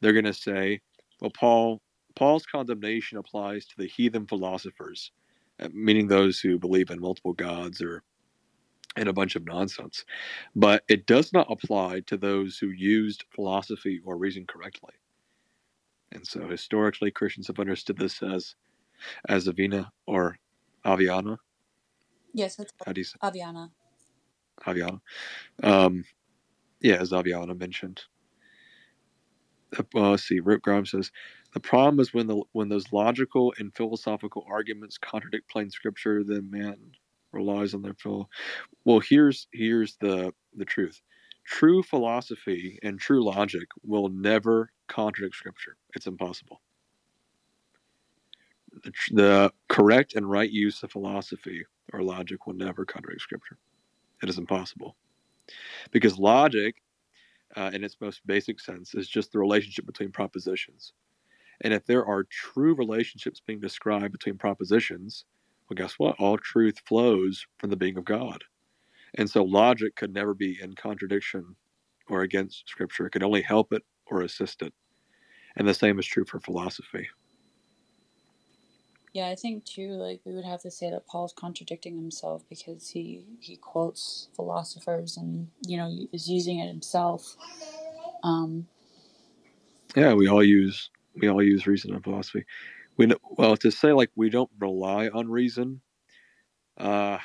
[0.00, 0.80] they're going to say,
[1.20, 1.82] well, Paul
[2.14, 5.12] Paul's condemnation applies to the heathen philosophers,
[5.60, 8.02] uh, meaning those who believe in multiple gods or
[8.96, 10.04] in a bunch of nonsense.
[10.54, 14.94] But it does not apply to those who used philosophy or reason correctly.
[16.12, 18.54] And so historically, Christians have understood this as
[19.28, 20.38] as Avina or
[20.84, 21.36] Aviana.
[22.32, 23.70] Yes, it's How do you say Aviana.
[24.66, 25.00] Aviana?
[25.62, 26.04] Um,
[26.80, 28.02] yeah, as Aviana mentioned.
[29.94, 30.40] Uh, see.
[30.40, 31.10] Rip Grimes says
[31.52, 36.50] the problem is when the when those logical and philosophical arguments contradict plain scripture, then
[36.50, 36.76] man
[37.32, 38.28] relies on their phil.
[38.84, 41.02] Well, here's here's the the truth.
[41.44, 45.76] True philosophy and true logic will never contradict scripture.
[45.94, 46.60] It's impossible.
[48.84, 53.58] The, the correct and right use of philosophy or logic will never contradict scripture.
[54.22, 54.96] It is impossible
[55.92, 56.82] because logic
[57.56, 60.92] uh, in its most basic sense is just the relationship between propositions.
[61.62, 65.24] And if there are true relationships being described between propositions,
[65.68, 66.16] well, guess what?
[66.18, 68.44] All truth flows from the being of God.
[69.16, 71.56] And so logic could never be in contradiction
[72.08, 73.06] or against Scripture.
[73.06, 74.72] It could only help it or assist it.
[75.56, 77.08] And the same is true for philosophy.
[79.12, 82.90] Yeah, I think too, like we would have to say that Paul's contradicting himself because
[82.90, 87.36] he he quotes philosophers and you know is using it himself.
[88.22, 88.68] Um,
[89.96, 92.44] Yeah, we all use we all use reason and philosophy.
[92.98, 95.82] We well to say like we don't rely on reason.
[96.78, 97.18] Uh,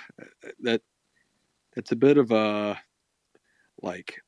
[0.61, 0.81] that
[1.77, 2.80] it's a bit of a
[3.81, 4.22] like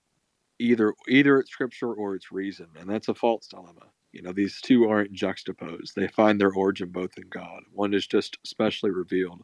[0.59, 3.87] either either it's scripture or it's reason, and that's a false dilemma.
[4.11, 7.63] You know, these two aren't juxtaposed; they find their origin both in God.
[7.73, 9.41] One is just specially revealed.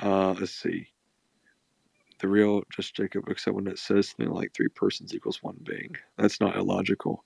[0.00, 0.88] Uh, let's see.
[2.20, 5.96] The real just Jacob, except when it says something like three persons equals one being.
[6.18, 7.24] That's not illogical.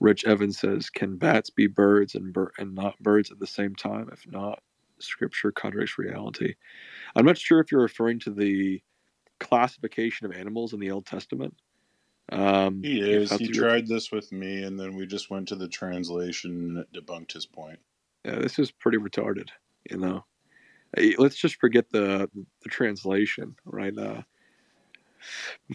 [0.00, 3.74] Rich Evans says, "Can bats be birds and bir- and not birds at the same
[3.74, 4.08] time?
[4.12, 4.62] If not,
[4.98, 6.54] Scripture contradicts reality."
[7.16, 8.82] I'm not sure if you're referring to the
[9.40, 11.56] classification of animals in the Old Testament.
[12.30, 13.30] Um, He is.
[13.32, 16.92] He tried this with me, and then we just went to the translation and it
[16.92, 17.80] debunked his point.
[18.24, 19.50] Yeah, this is pretty retarded.
[19.90, 20.24] You know,
[21.18, 22.30] let's just forget the
[22.62, 23.96] the translation, right?
[23.96, 24.22] Uh,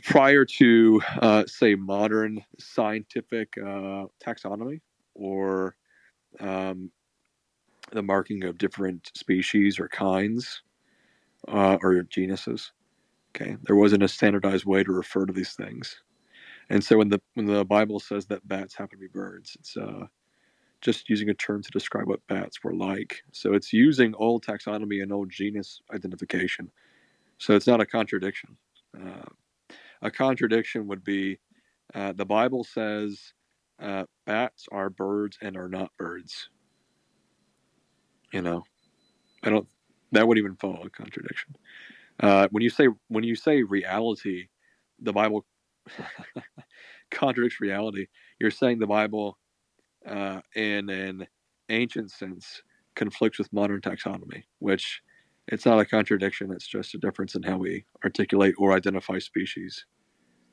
[0.04, 4.82] prior to, uh, say, modern scientific uh, taxonomy
[5.16, 5.76] or
[6.40, 6.92] um,
[7.92, 10.62] the marking of different species or kinds
[11.48, 12.72] uh, or genuses.
[13.36, 16.02] Okay, there wasn't a standardized way to refer to these things,
[16.70, 19.78] and so when the when the Bible says that bats happen to be birds, it's
[19.78, 20.08] uh,
[20.82, 23.22] just using a term to describe what bats were like.
[23.32, 26.72] So it's using old taxonomy and old genus identification.
[27.38, 28.58] So it's not a contradiction.
[28.98, 29.26] Uh,
[30.02, 31.40] a contradiction would be
[31.94, 33.34] uh, the Bible says
[33.82, 36.50] uh, bats are birds and are not birds.
[38.32, 38.64] You know,
[39.44, 39.68] I don't.
[40.12, 41.56] That would even follow a contradiction.
[42.20, 44.48] Uh, when you say when you say reality,
[45.00, 45.46] the Bible
[47.12, 48.08] contradicts reality.
[48.40, 49.38] You're saying the Bible,
[50.06, 51.28] uh, in an
[51.70, 52.62] ancient sense,
[52.96, 55.02] conflicts with modern taxonomy, which
[55.52, 56.52] it's not a contradiction.
[56.52, 59.86] It's just a difference in how we articulate or identify species.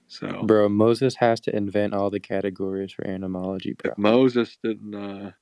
[0.09, 3.93] So Bro, Moses has to invent all the categories for animology, bro.
[3.93, 5.33] if Moses didn't, uh,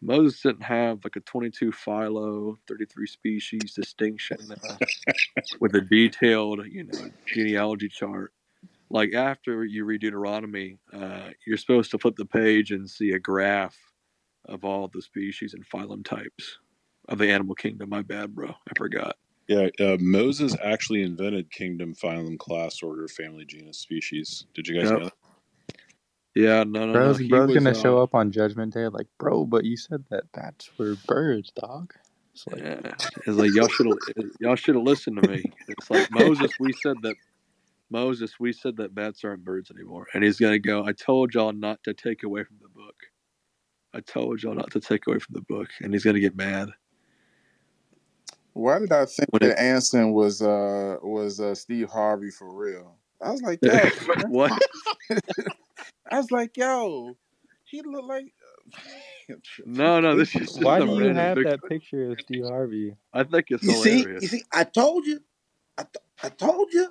[0.00, 4.76] Moses didn't have like a 22 philo, 33 species distinction uh,
[5.60, 8.32] with a detailed, you know, genealogy chart.
[8.88, 13.18] like after you read Deuteronomy, uh, you're supposed to flip the page and see a
[13.18, 13.76] graph
[14.44, 16.58] of all the species and phylum types
[17.08, 17.90] of the animal kingdom.
[17.90, 18.48] My bad, bro.
[18.50, 19.16] I forgot.
[19.48, 24.46] Yeah, uh, Moses actually invented kingdom, phylum, class, order, family, genus, species.
[24.54, 24.92] Did you guys Yep.
[24.92, 25.12] know that?
[26.34, 27.16] Yeah, no, no, no.
[27.16, 29.76] Bro's, He bro's was, gonna uh, show up on Judgment Day like, bro, but you
[29.76, 31.92] said that bats were birds, dog.
[32.34, 32.80] It's like, Yeah,
[33.26, 33.98] it's like y'all should have
[34.40, 35.52] y'all should have listened to me.
[35.68, 36.58] It's like Moses.
[36.60, 37.16] We said that
[37.90, 38.34] Moses.
[38.40, 40.84] We said that bats aren't birds anymore, and he's gonna go.
[40.86, 42.96] I told y'all not to take away from the book.
[43.94, 46.70] I told y'all not to take away from the book, and he's gonna get mad.
[48.56, 52.50] Why did I think When that it, Anson was uh was uh Steve Harvey for
[52.50, 52.96] real?
[53.20, 53.90] I was like, yo,
[54.28, 54.50] what?
[56.10, 57.18] I was like, yo,
[57.64, 58.32] he looked like.
[59.66, 60.16] No, no.
[60.16, 61.50] This is just why do you have picture.
[61.50, 62.96] that picture of Steve Harvey?
[63.12, 64.22] I think it's You see, hilarious.
[64.22, 65.20] you see, I told you,
[65.76, 66.88] I, t- I told you,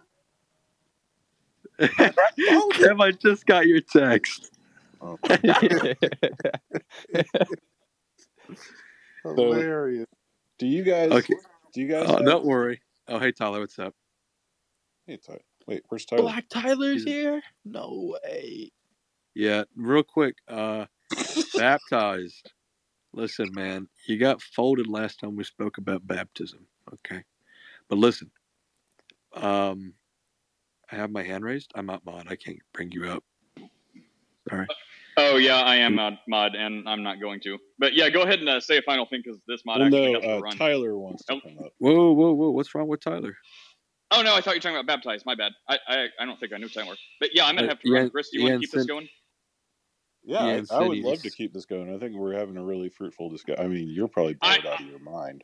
[1.79, 1.87] I
[2.47, 2.85] told you.
[2.85, 4.51] Kev, I just got your text.
[5.01, 5.17] Oh.
[9.23, 10.05] So, Hilarious.
[10.59, 11.11] do you guys?
[11.11, 11.33] Okay.
[11.75, 12.05] Do you guys?
[12.07, 12.81] Oh, have, don't worry.
[13.09, 13.93] Oh, hey Tyler, what's up?
[15.05, 15.41] Hey, Tyler.
[15.67, 16.21] Wait, where's Tyler?
[16.21, 17.41] Black Tyler's He's- here?
[17.65, 18.71] No way.
[19.33, 20.37] Yeah, real quick.
[20.47, 20.85] Uh,
[21.57, 22.53] baptized.
[23.11, 26.65] Listen, man, you got folded last time we spoke about baptism.
[26.93, 27.23] Okay,
[27.89, 28.31] but listen.
[29.33, 29.95] Um,
[30.89, 31.73] I have my hand raised.
[31.75, 32.27] I'm not mod.
[32.29, 33.23] I can't bring you up.
[34.49, 34.67] Sorry.
[35.17, 37.57] Oh yeah, I am mod, mod, and I'm not going to.
[37.79, 40.11] But yeah, go ahead and uh, say a final thing because this mod Well, actually
[40.13, 40.19] no.
[40.19, 40.57] has to Uh, run.
[40.57, 41.71] Tyler wants to come up.
[41.77, 42.49] Whoa, whoa, whoa!
[42.51, 43.35] What's wrong with Tyler?
[44.11, 45.25] Oh no, I thought you were talking about baptized.
[45.25, 45.53] My bad.
[45.69, 46.95] I I, I don't think I knew Tyler.
[47.19, 48.01] But yeah, I'm gonna Uh, have to run.
[48.03, 49.07] Ian- Chris, do you want to keep this going?
[50.23, 50.39] Yeah,
[50.71, 51.93] I, I would love to keep this going.
[51.93, 53.63] I think we're having a really fruitful discussion.
[53.63, 55.43] I mean, you're probably I- bored out of your mind.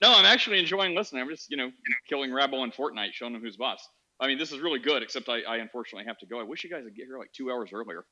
[0.00, 1.22] No, I'm actually enjoying listening.
[1.22, 1.70] I'm just you know
[2.08, 3.86] killing Rabble in Fortnite, showing them who's boss.
[4.20, 5.02] I mean, this is really good.
[5.02, 6.38] Except I, I unfortunately have to go.
[6.38, 8.04] I wish you guys would get here like two hours earlier.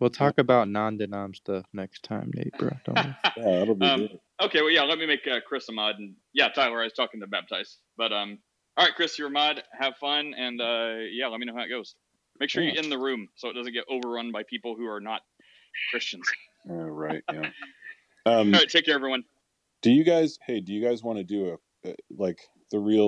[0.00, 2.70] We'll talk about non-denom stuff next time, Nate, bro.
[2.84, 3.16] Don't worry.
[3.36, 4.18] Yeah, that'll be Um, good.
[4.42, 6.92] Okay, well, yeah, let me make uh, Chris a mod, and yeah, Tyler, I was
[6.94, 8.38] talking to baptize, but um,
[8.76, 9.62] all right, Chris, you're a mod.
[9.78, 11.94] Have fun, and uh, yeah, let me know how it goes.
[12.40, 12.72] Make sure Yeah.
[12.72, 15.22] you're in the room so it doesn't get overrun by people who are not
[15.90, 16.28] Christians.
[16.68, 17.24] Yeah, right.
[17.30, 17.40] Yeah.
[18.26, 19.24] Um, All right, take care, everyone.
[19.82, 20.38] do you guys?
[20.46, 22.96] Hey, do you guys want to do a uh, like the real